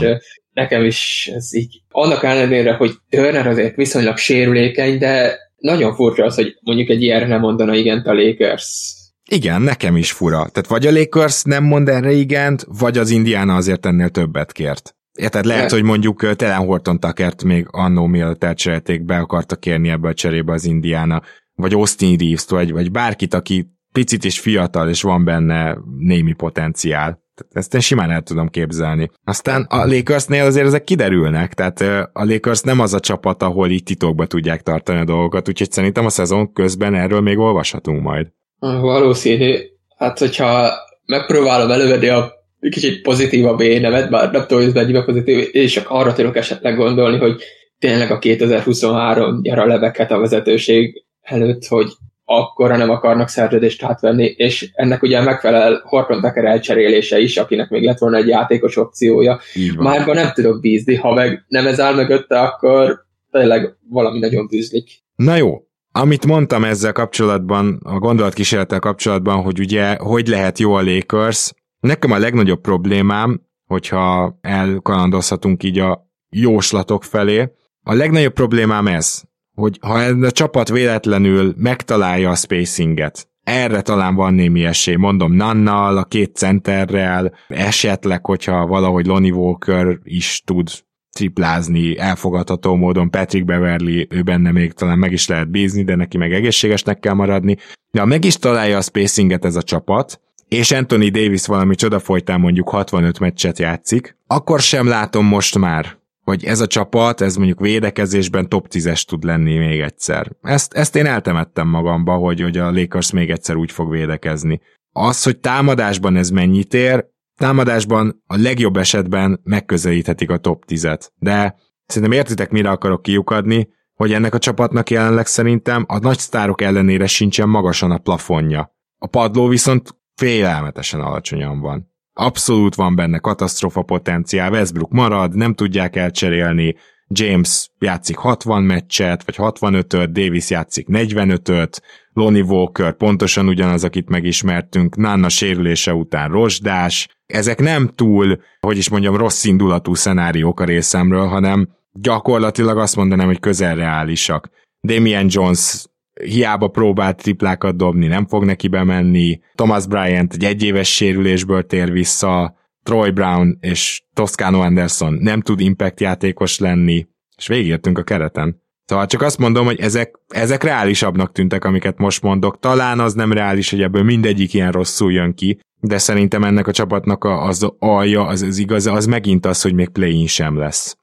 nekem 0.54 0.84
is 0.84 1.30
ez 1.34 1.56
így, 1.56 1.82
annak 1.90 2.24
ellenére, 2.24 2.74
hogy 2.74 2.92
Turner 3.10 3.48
azért 3.48 3.76
viszonylag 3.76 4.18
sérülékeny, 4.18 4.98
de 4.98 5.38
nagyon 5.58 5.96
furcsa 5.96 6.24
az, 6.24 6.36
hogy 6.36 6.58
mondjuk 6.62 6.90
egy 6.90 7.02
ilyenre 7.02 7.28
nem 7.28 7.40
mondana 7.40 7.76
igent 7.76 8.08
a 8.08 8.14
Lakers. 8.14 8.96
Igen, 9.30 9.62
nekem 9.62 9.98
is 9.98 10.12
fura. 10.12 10.38
Tehát 10.38 10.68
vagy 10.68 10.88
a 10.88 10.92
Lakers 10.92 11.44
nem 11.44 11.64
mond 11.64 11.90
erre 11.90 12.12
igent, 12.12 12.66
vagy 12.80 12.98
az 12.98 13.10
Indiana 13.10 13.56
azért 13.56 13.86
ennél 13.86 14.10
többet 14.10 14.52
kért. 14.52 14.96
Érted, 15.18 15.46
lehet, 15.46 15.72
hogy 15.72 15.84
mondjuk 15.84 16.36
Telen 16.36 16.66
Horton 16.66 17.00
Tuckert 17.00 17.44
még 17.44 17.68
annó 17.72 18.06
mielőtt 18.06 18.44
elcserélték, 18.44 19.06
be 19.06 19.18
akarta 19.18 19.56
kérni 19.56 19.90
ebbe 19.90 20.08
a 20.08 20.14
cserébe 20.14 20.54
az 20.54 20.66
Indiana, 20.66 21.22
vagy 21.56 21.74
Austin 21.74 22.18
reeves 22.18 22.46
vagy, 22.48 22.72
vagy 22.72 22.92
bárkit, 22.92 23.34
aki 23.34 23.68
picit 23.92 24.24
is 24.24 24.40
fiatal, 24.40 24.90
és 24.90 25.02
van 25.02 25.24
benne 25.24 25.78
némi 25.98 26.34
potenciál. 26.34 27.26
Ezt 27.52 27.74
én 27.74 27.80
simán 27.80 28.12
el 28.12 28.22
tudom 28.22 28.48
képzelni. 28.48 29.12
Aztán 29.24 29.66
a 29.70 29.86
Lakersnél 29.86 30.46
azért 30.46 30.66
ezek 30.66 30.84
kiderülnek, 30.84 31.54
tehát 31.54 31.82
a 32.14 32.24
Lakers 32.24 32.62
nem 32.62 32.80
az 32.80 32.94
a 32.94 33.00
csapat, 33.00 33.44
ahol 33.44 33.70
így 33.70 33.84
titokba 33.84 34.26
tudják 34.26 34.62
tartani 34.62 35.00
a 35.00 35.06
dolgokat, 35.06 35.48
úgyhogy 35.48 35.72
szerintem 35.72 36.06
a 36.06 36.10
szezon 36.10 36.54
közben 36.54 36.96
erről 36.96 37.22
még 37.22 37.38
olvashatunk 37.38 38.02
majd. 38.02 38.28
Valószínű. 38.60 39.56
Hát, 39.98 40.20
hogyha 40.20 40.72
megpróbálom 41.06 41.72
elővenni 41.72 42.08
a 42.08 42.37
kicsit 42.60 43.02
pozitívabb 43.02 43.60
énemet, 43.60 44.10
bár 44.10 44.32
nem 44.32 44.42
tudom, 44.42 44.58
hogy 44.58 44.68
ez 44.68 44.74
mennyiben 44.74 45.06
pozitív, 45.06 45.50
és 45.52 45.74
csak 45.74 45.90
arra 45.90 46.14
tudok 46.14 46.36
esetleg 46.36 46.76
gondolni, 46.76 47.18
hogy 47.18 47.42
tényleg 47.80 48.12
a 48.12 48.20
2023 48.20 49.40
nyara 49.42 49.66
leveket 49.66 50.12
a 50.12 50.20
vezetőség 50.20 51.04
előtt, 51.22 51.66
hogy 51.66 51.92
akkora 52.30 52.78
nem 52.78 52.90
akarnak 52.90 53.30
szerződést 53.30 53.84
átvenni, 53.84 54.26
és 54.26 54.70
ennek 54.74 55.04
ugye 55.04 55.22
megfelel 55.22 55.82
Horton 55.86 56.22
Tucker 56.22 56.46
elcserélése 56.46 57.20
is, 57.20 57.38
akinek 57.38 57.70
még 57.70 57.84
lett 57.84 57.98
volna 57.98 58.18
egy 58.18 58.28
játékos 58.28 58.78
opciója. 58.78 59.40
Márban 59.78 60.16
nem 60.16 60.32
tudok 60.34 60.62
bízni, 60.62 60.96
ha 60.96 61.14
meg 61.14 61.46
nem 61.48 61.68
ez 61.68 61.80
áll 61.80 61.96
mögötte, 61.96 62.40
akkor 62.40 63.06
tényleg 63.32 63.76
valami 63.90 64.20
nagyon 64.20 64.48
bűzlik. 64.48 64.90
Na 65.16 65.36
jó, 65.36 65.68
amit 65.92 66.26
mondtam 66.26 66.64
ezzel 66.64 66.92
kapcsolatban, 66.92 67.80
a 67.84 68.00
gondolatkísérlettel 68.00 68.80
kapcsolatban, 68.80 69.42
hogy 69.42 69.60
ugye 69.60 69.96
hogy 69.96 70.28
lehet 70.28 70.60
jó 70.60 70.74
a 70.74 70.82
Lakers, 70.82 71.52
nekem 71.88 72.12
a 72.12 72.18
legnagyobb 72.18 72.62
problémám, 72.62 73.42
hogyha 73.66 74.38
elkalandozhatunk 74.42 75.64
így 75.64 75.80
a 75.80 76.10
jóslatok 76.30 77.04
felé, 77.04 77.52
a 77.84 77.94
legnagyobb 77.94 78.34
problémám 78.34 78.88
ez, 78.88 79.22
hogy 79.54 79.78
ha 79.82 80.02
ez 80.02 80.22
a 80.22 80.32
csapat 80.32 80.70
véletlenül 80.70 81.54
megtalálja 81.58 82.30
a 82.30 82.36
spacinget, 82.36 83.28
erre 83.44 83.82
talán 83.82 84.16
van 84.16 84.34
némi 84.34 84.66
esély, 84.66 84.96
mondom 84.96 85.34
Nannal, 85.34 85.98
a 85.98 86.04
két 86.04 86.36
centerrel, 86.36 87.34
esetleg, 87.48 88.26
hogyha 88.26 88.68
valahogy 88.68 89.06
Lonnie 89.06 89.34
Walker 89.34 90.00
is 90.04 90.42
tud 90.46 90.70
triplázni 91.12 91.98
elfogadható 91.98 92.76
módon, 92.76 93.10
Patrick 93.10 93.46
Beverly, 93.46 94.08
ő 94.10 94.22
benne 94.22 94.52
még 94.52 94.74
talán 94.74 94.98
meg 94.98 95.12
is 95.12 95.28
lehet 95.28 95.50
bízni, 95.50 95.84
de 95.84 95.96
neki 95.96 96.18
meg 96.18 96.34
egészségesnek 96.34 97.00
kell 97.00 97.14
maradni. 97.14 97.58
De 97.92 98.00
ha 98.00 98.06
meg 98.06 98.24
is 98.24 98.38
találja 98.38 98.78
a 98.78 98.82
spacinget 98.82 99.46
ez 99.46 99.56
a 99.56 99.62
csapat, 99.62 100.22
és 100.48 100.72
Anthony 100.72 101.12
Davis 101.12 101.46
valami 101.46 101.76
csoda 101.76 102.00
folytán 102.00 102.40
mondjuk 102.40 102.70
65 102.70 103.20
meccset 103.20 103.60
játszik, 103.60 104.18
akkor 104.28 104.60
sem 104.60 104.88
látom 104.88 105.26
most 105.26 105.58
már, 105.58 105.98
hogy 106.24 106.46
ez 106.46 106.60
a 106.60 106.68
csapat, 106.68 107.22
ez 107.22 107.36
mondjuk 107.36 107.60
védekezésben 107.60 108.50
top 108.50 108.68
10-es 108.70 109.02
tud 109.02 109.24
lenni 109.24 109.58
még 109.58 109.80
egyszer. 109.80 110.32
Ezt, 110.42 110.74
ezt 110.74 110.96
én 110.96 111.06
eltemettem 111.06 111.68
magamba, 111.68 112.16
hogy, 112.16 112.42
hogy 112.42 112.58
a 112.58 112.72
Lakers 112.72 113.12
még 113.12 113.30
egyszer 113.30 113.56
úgy 113.56 113.72
fog 113.72 113.92
védekezni. 113.92 114.62
Az, 114.92 115.24
hogy 115.24 115.38
támadásban 115.38 116.16
ez 116.16 116.30
mennyit 116.30 116.74
ér, 116.74 117.06
támadásban 117.38 118.24
a 118.28 118.38
legjobb 118.38 118.78
esetben 118.78 119.40
megközelíthetik 119.44 120.30
a 120.30 120.38
top 120.38 120.64
10-et. 120.68 121.08
De 121.16 121.56
szerintem 121.86 122.18
értitek, 122.18 122.52
mire 122.52 122.70
akarok 122.70 123.02
kiukadni, 123.02 123.68
hogy 123.94 124.14
ennek 124.14 124.34
a 124.34 124.40
csapatnak 124.40 124.90
jelenleg 124.90 125.26
szerintem 125.26 125.86
a 125.88 126.00
nagy 126.00 126.18
sztárok 126.18 126.62
ellenére 126.62 127.08
sincsen 127.08 127.50
magasan 127.50 127.92
a 127.92 127.98
plafonja. 127.98 128.76
A 128.98 129.08
padló 129.08 129.48
viszont 129.48 129.96
félelmetesen 130.18 131.00
alacsonyan 131.00 131.60
van. 131.60 131.92
Abszolút 132.14 132.76
van 132.76 132.96
benne 132.96 133.18
katasztrofa 133.18 133.82
potenciál, 133.82 134.52
Westbrook 134.52 134.92
marad, 134.92 135.36
nem 135.36 135.54
tudják 135.54 135.96
elcserélni, 135.96 136.76
James 137.08 137.70
játszik 137.80 138.18
60 138.18 138.64
meccset, 138.64 139.24
vagy 139.26 139.36
65-öt, 139.38 140.12
Davis 140.12 140.50
játszik 140.50 140.88
45-öt, 140.90 141.82
Lonnie 142.14 142.44
Walker 142.44 142.94
pontosan 142.94 143.48
ugyanaz, 143.48 143.84
akit 143.84 144.10
megismertünk, 144.10 144.96
Nanna 144.96 145.30
sérülése 145.30 145.94
után 145.94 146.30
rozsdás. 146.30 147.08
Ezek 147.26 147.60
nem 147.60 147.88
túl, 147.88 148.42
hogy 148.60 148.78
is 148.78 148.90
mondjam, 148.90 149.16
rossz 149.16 149.44
indulatú 149.44 149.94
szenáriók 149.94 150.60
a 150.60 150.66
részemről, 150.66 151.28
hanem 151.28 151.70
gyakorlatilag 151.92 152.78
azt 152.78 152.96
mondanám, 152.96 153.28
hogy 153.28 153.40
közel 153.40 153.76
reálisak. 153.76 154.50
Damian 154.82 155.26
Jones 155.30 155.86
hiába 156.24 156.68
próbált 156.68 157.18
triplákat 157.18 157.78
dobni, 157.78 158.08
nem 158.08 158.28
fog 158.28 158.44
neki 158.44 158.68
bemenni. 158.68 159.40
Thomas 159.56 159.88
Bryant 159.88 160.34
egy 160.34 160.44
egyéves 160.44 160.96
sérülésből 160.96 161.66
tér 161.66 161.92
vissza, 161.92 162.56
Troy 162.84 163.12
Brown 163.12 163.58
és 163.60 164.04
Toscano 164.14 164.60
Anderson 164.60 165.14
nem 165.14 165.42
tud 165.42 165.60
impact 165.60 166.00
játékos 166.00 166.60
lenni, 166.60 167.08
és 167.38 167.48
végigjöttünk 167.48 167.98
a 167.98 168.04
kereten. 168.04 168.66
Szóval 168.86 169.06
csak 169.06 169.22
azt 169.22 169.38
mondom, 169.38 169.66
hogy 169.66 169.80
ezek, 169.80 170.16
ezek 170.28 170.64
reálisabbnak 170.64 171.32
tűntek, 171.32 171.66
amiket 171.66 171.98
most 171.98 172.22
mondok. 172.22 172.60
Talán 172.60 173.00
az 173.00 173.14
nem 173.14 173.32
reális, 173.32 173.70
hogy 173.70 173.82
ebből 173.82 174.04
mindegyik 174.04 174.54
ilyen 174.54 174.72
rosszul 174.72 175.12
jön 175.12 175.34
ki, 175.34 175.60
de 175.80 175.98
szerintem 175.98 176.44
ennek 176.44 176.68
a 176.68 176.72
csapatnak 176.72 177.24
az 177.24 177.74
alja, 177.80 178.26
az, 178.26 178.42
az 178.42 178.58
igaz, 178.58 178.88
az 178.88 179.06
megint 179.06 179.46
az, 179.46 179.62
hogy 179.62 179.74
még 179.74 179.90
play-in 179.90 180.28
sem 180.28 180.58
lesz. 180.58 180.98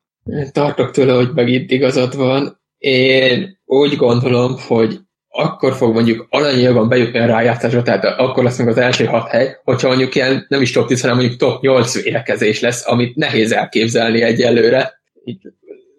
Tartok 0.53 0.90
tőle, 0.90 1.14
hogy 1.14 1.31
megint 1.35 1.70
igazad 1.70 2.16
van. 2.16 2.62
Én 2.85 3.59
úgy 3.64 3.97
gondolom, 3.97 4.57
hogy 4.66 4.99
akkor 5.29 5.75
fog 5.75 5.94
mondjuk 5.94 6.27
aranyjában 6.31 6.88
bejutni 6.88 7.18
a 7.18 7.27
rájátszásra, 7.27 7.83
tehát 7.83 8.05
akkor 8.05 8.44
lesz 8.44 8.59
meg 8.59 8.68
az 8.68 8.79
első 8.79 9.05
hat 9.05 9.29
hely, 9.29 9.57
hogyha 9.64 9.88
mondjuk 9.88 10.14
ilyen 10.14 10.47
nem 10.49 10.61
is 10.61 10.70
top 10.70 10.87
10, 10.87 11.01
hanem 11.01 11.16
mondjuk 11.16 11.38
top 11.38 11.62
8 11.62 12.03
védekezés 12.03 12.61
lesz, 12.61 12.88
amit 12.88 13.16
nehéz 13.16 13.53
elképzelni 13.53 14.23
egyelőre. 14.23 14.92
Így, 15.25 15.38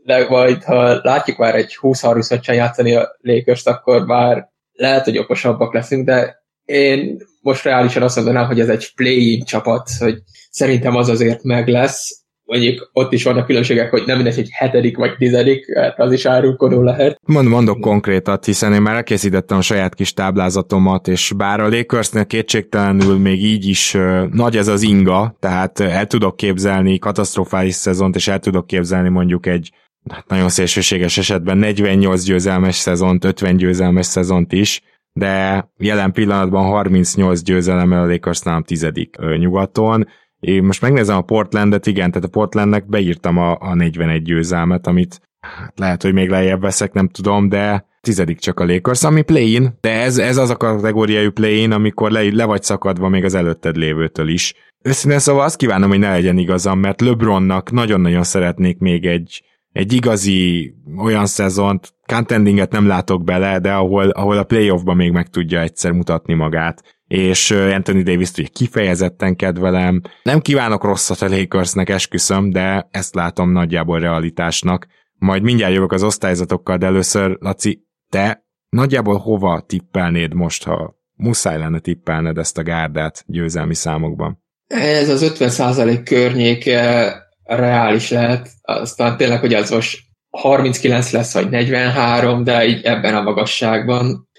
de 0.03 0.25
majd, 0.29 0.63
ha 0.63 0.99
látjuk 1.03 1.37
már 1.37 1.55
egy 1.55 1.77
20-30 1.81 2.29
meccsen 2.29 2.55
játszani 2.55 2.95
a 2.95 3.17
lakers 3.21 3.65
akkor 3.65 4.05
már 4.05 4.49
lehet, 4.71 5.03
hogy 5.03 5.17
okosabbak 5.17 5.73
leszünk, 5.73 6.05
de 6.05 6.43
én 6.65 7.17
most 7.41 7.63
reálisan 7.63 8.03
azt 8.03 8.15
mondanám, 8.15 8.45
hogy 8.45 8.59
ez 8.59 8.69
egy 8.69 8.93
play-in 8.95 9.43
csapat, 9.43 9.89
hogy 9.99 10.17
szerintem 10.49 10.95
az 10.95 11.09
azért 11.09 11.43
meg 11.43 11.67
lesz, 11.67 12.24
mondjuk 12.45 12.89
ott 12.93 13.13
is 13.13 13.23
vannak 13.23 13.45
különbségek, 13.45 13.89
hogy 13.89 14.03
nem 14.05 14.15
mindegy, 14.15 14.35
hogy 14.35 14.49
hetedik 14.51 14.97
vagy 14.97 15.15
tizedik, 15.17 15.77
hát 15.77 15.99
az 15.99 16.11
is 16.11 16.25
árulkodó 16.25 16.81
lehet. 16.81 17.19
Mond, 17.25 17.47
mondok 17.47 17.79
konkrétat, 17.81 18.45
hiszen 18.45 18.73
én 18.73 18.81
már 18.81 18.95
elkészítettem 18.95 19.57
a 19.57 19.61
saját 19.61 19.95
kis 19.95 20.13
táblázatomat, 20.13 21.07
és 21.07 21.33
bár 21.37 21.59
a 21.59 21.69
Lakersnél 21.69 22.25
kétségtelenül 22.25 23.17
még 23.17 23.43
így 23.43 23.67
is 23.67 23.97
nagy 24.31 24.57
ez 24.57 24.67
az 24.67 24.81
inga, 24.81 25.35
tehát 25.39 25.79
el 25.79 26.05
tudok 26.05 26.35
képzelni 26.35 26.99
katasztrofális 26.99 27.75
szezont, 27.75 28.15
és 28.15 28.27
el 28.27 28.39
tudok 28.39 28.67
képzelni 28.67 29.09
mondjuk 29.09 29.45
egy 29.45 29.71
hát 30.09 30.27
nagyon 30.27 30.49
szélsőséges 30.49 31.17
esetben 31.17 31.57
48 31.57 32.23
győzelmes 32.23 32.75
szezont, 32.75 33.25
50 33.25 33.57
győzelmes 33.57 34.05
szezont 34.05 34.51
is, 34.51 34.81
de 35.13 35.65
jelen 35.77 36.11
pillanatban 36.11 36.63
38 36.65 37.41
győzelemmel 37.41 38.01
a 38.01 38.07
Lakers 38.07 38.41
nálam 38.41 38.63
tizedik 38.63 39.15
nyugaton. 39.37 40.07
Én 40.39 40.63
most 40.63 40.81
megnézem 40.81 41.17
a 41.17 41.21
Portlandet, 41.21 41.87
igen, 41.87 42.11
tehát 42.11 42.27
a 42.27 42.31
Portlandnek 42.31 42.87
beírtam 42.87 43.37
a, 43.37 43.57
a 43.59 43.75
41 43.75 44.21
győzelmet, 44.21 44.87
amit 44.87 45.21
hát 45.39 45.79
lehet, 45.79 46.01
hogy 46.01 46.13
még 46.13 46.29
lejjebb 46.29 46.61
veszek, 46.61 46.93
nem 46.93 47.07
tudom, 47.07 47.49
de 47.49 47.85
tizedik 48.01 48.39
csak 48.39 48.59
a 48.59 48.65
Lakers, 48.65 49.03
ami 49.03 49.21
play-in, 49.21 49.77
de 49.81 50.01
ez, 50.01 50.17
ez 50.17 50.37
az 50.37 50.49
a 50.49 50.57
kategóriájú 50.57 51.31
play-in, 51.31 51.71
amikor 51.71 52.11
le, 52.11 52.21
le 52.31 52.45
vagy 52.45 52.63
szakadva 52.63 53.09
még 53.09 53.23
az 53.23 53.33
előtted 53.33 53.75
lévőtől 53.75 54.27
is. 54.27 54.53
Őszintén 54.83 55.19
szóval 55.19 55.43
azt 55.43 55.57
kívánom, 55.57 55.89
hogy 55.89 55.99
ne 55.99 56.09
legyen 56.09 56.37
igazam, 56.37 56.79
mert 56.79 57.01
LeBronnak 57.01 57.71
nagyon-nagyon 57.71 58.23
szeretnék 58.23 58.77
még 58.77 59.05
egy, 59.05 59.43
egy 59.71 59.93
igazi 59.93 60.73
olyan 60.97 61.25
szezont, 61.25 61.93
contendinget 62.05 62.71
nem 62.71 62.87
látok 62.87 63.23
bele, 63.23 63.59
de 63.59 63.73
ahol, 63.73 64.09
ahol 64.09 64.37
a 64.37 64.43
playoffban 64.43 64.95
még 64.95 65.11
meg 65.11 65.27
tudja 65.27 65.59
egyszer 65.59 65.91
mutatni 65.91 66.33
magát 66.33 66.94
és 67.07 67.51
Anthony 67.51 68.03
davis 68.03 68.31
ugye 68.37 68.47
kifejezetten 68.53 69.35
kedvelem. 69.35 70.01
Nem 70.23 70.39
kívánok 70.39 70.83
rosszat 70.83 71.21
a 71.21 71.29
Lakersnek, 71.29 71.89
esküszöm, 71.89 72.49
de 72.49 72.87
ezt 72.91 73.15
látom 73.15 73.51
nagyjából 73.51 73.99
realitásnak. 73.99 74.87
Majd 75.17 75.41
mindjárt 75.41 75.73
jövök 75.73 75.91
az 75.91 76.03
osztályzatokkal, 76.03 76.77
de 76.77 76.85
először, 76.85 77.37
Laci, 77.39 77.85
te 78.09 78.45
nagyjából 78.69 79.17
hova 79.17 79.63
tippelnéd 79.67 80.33
most, 80.33 80.63
ha 80.63 80.95
muszáj 81.15 81.57
lenne 81.57 81.79
tippelned 81.79 82.37
ezt 82.37 82.57
a 82.57 82.63
gárdát 82.63 83.23
győzelmi 83.27 83.75
számokban? 83.75 84.43
Ez 84.67 85.09
az 85.09 85.33
50% 85.39 86.01
környéke 86.05 87.13
reális 87.43 88.09
lehet, 88.09 88.49
aztán 88.61 89.17
tényleg, 89.17 89.39
hogy 89.39 89.53
az 89.53 89.71
most 89.71 89.99
39 90.29 91.11
lesz, 91.11 91.33
vagy 91.33 91.49
43, 91.49 92.43
de 92.43 92.65
így 92.65 92.83
ebben 92.83 93.15
a 93.15 93.21
magasságban. 93.21 94.29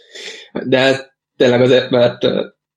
De 0.66 1.14
tényleg 1.36 1.60
azért, 1.60 1.90
mert 1.90 2.18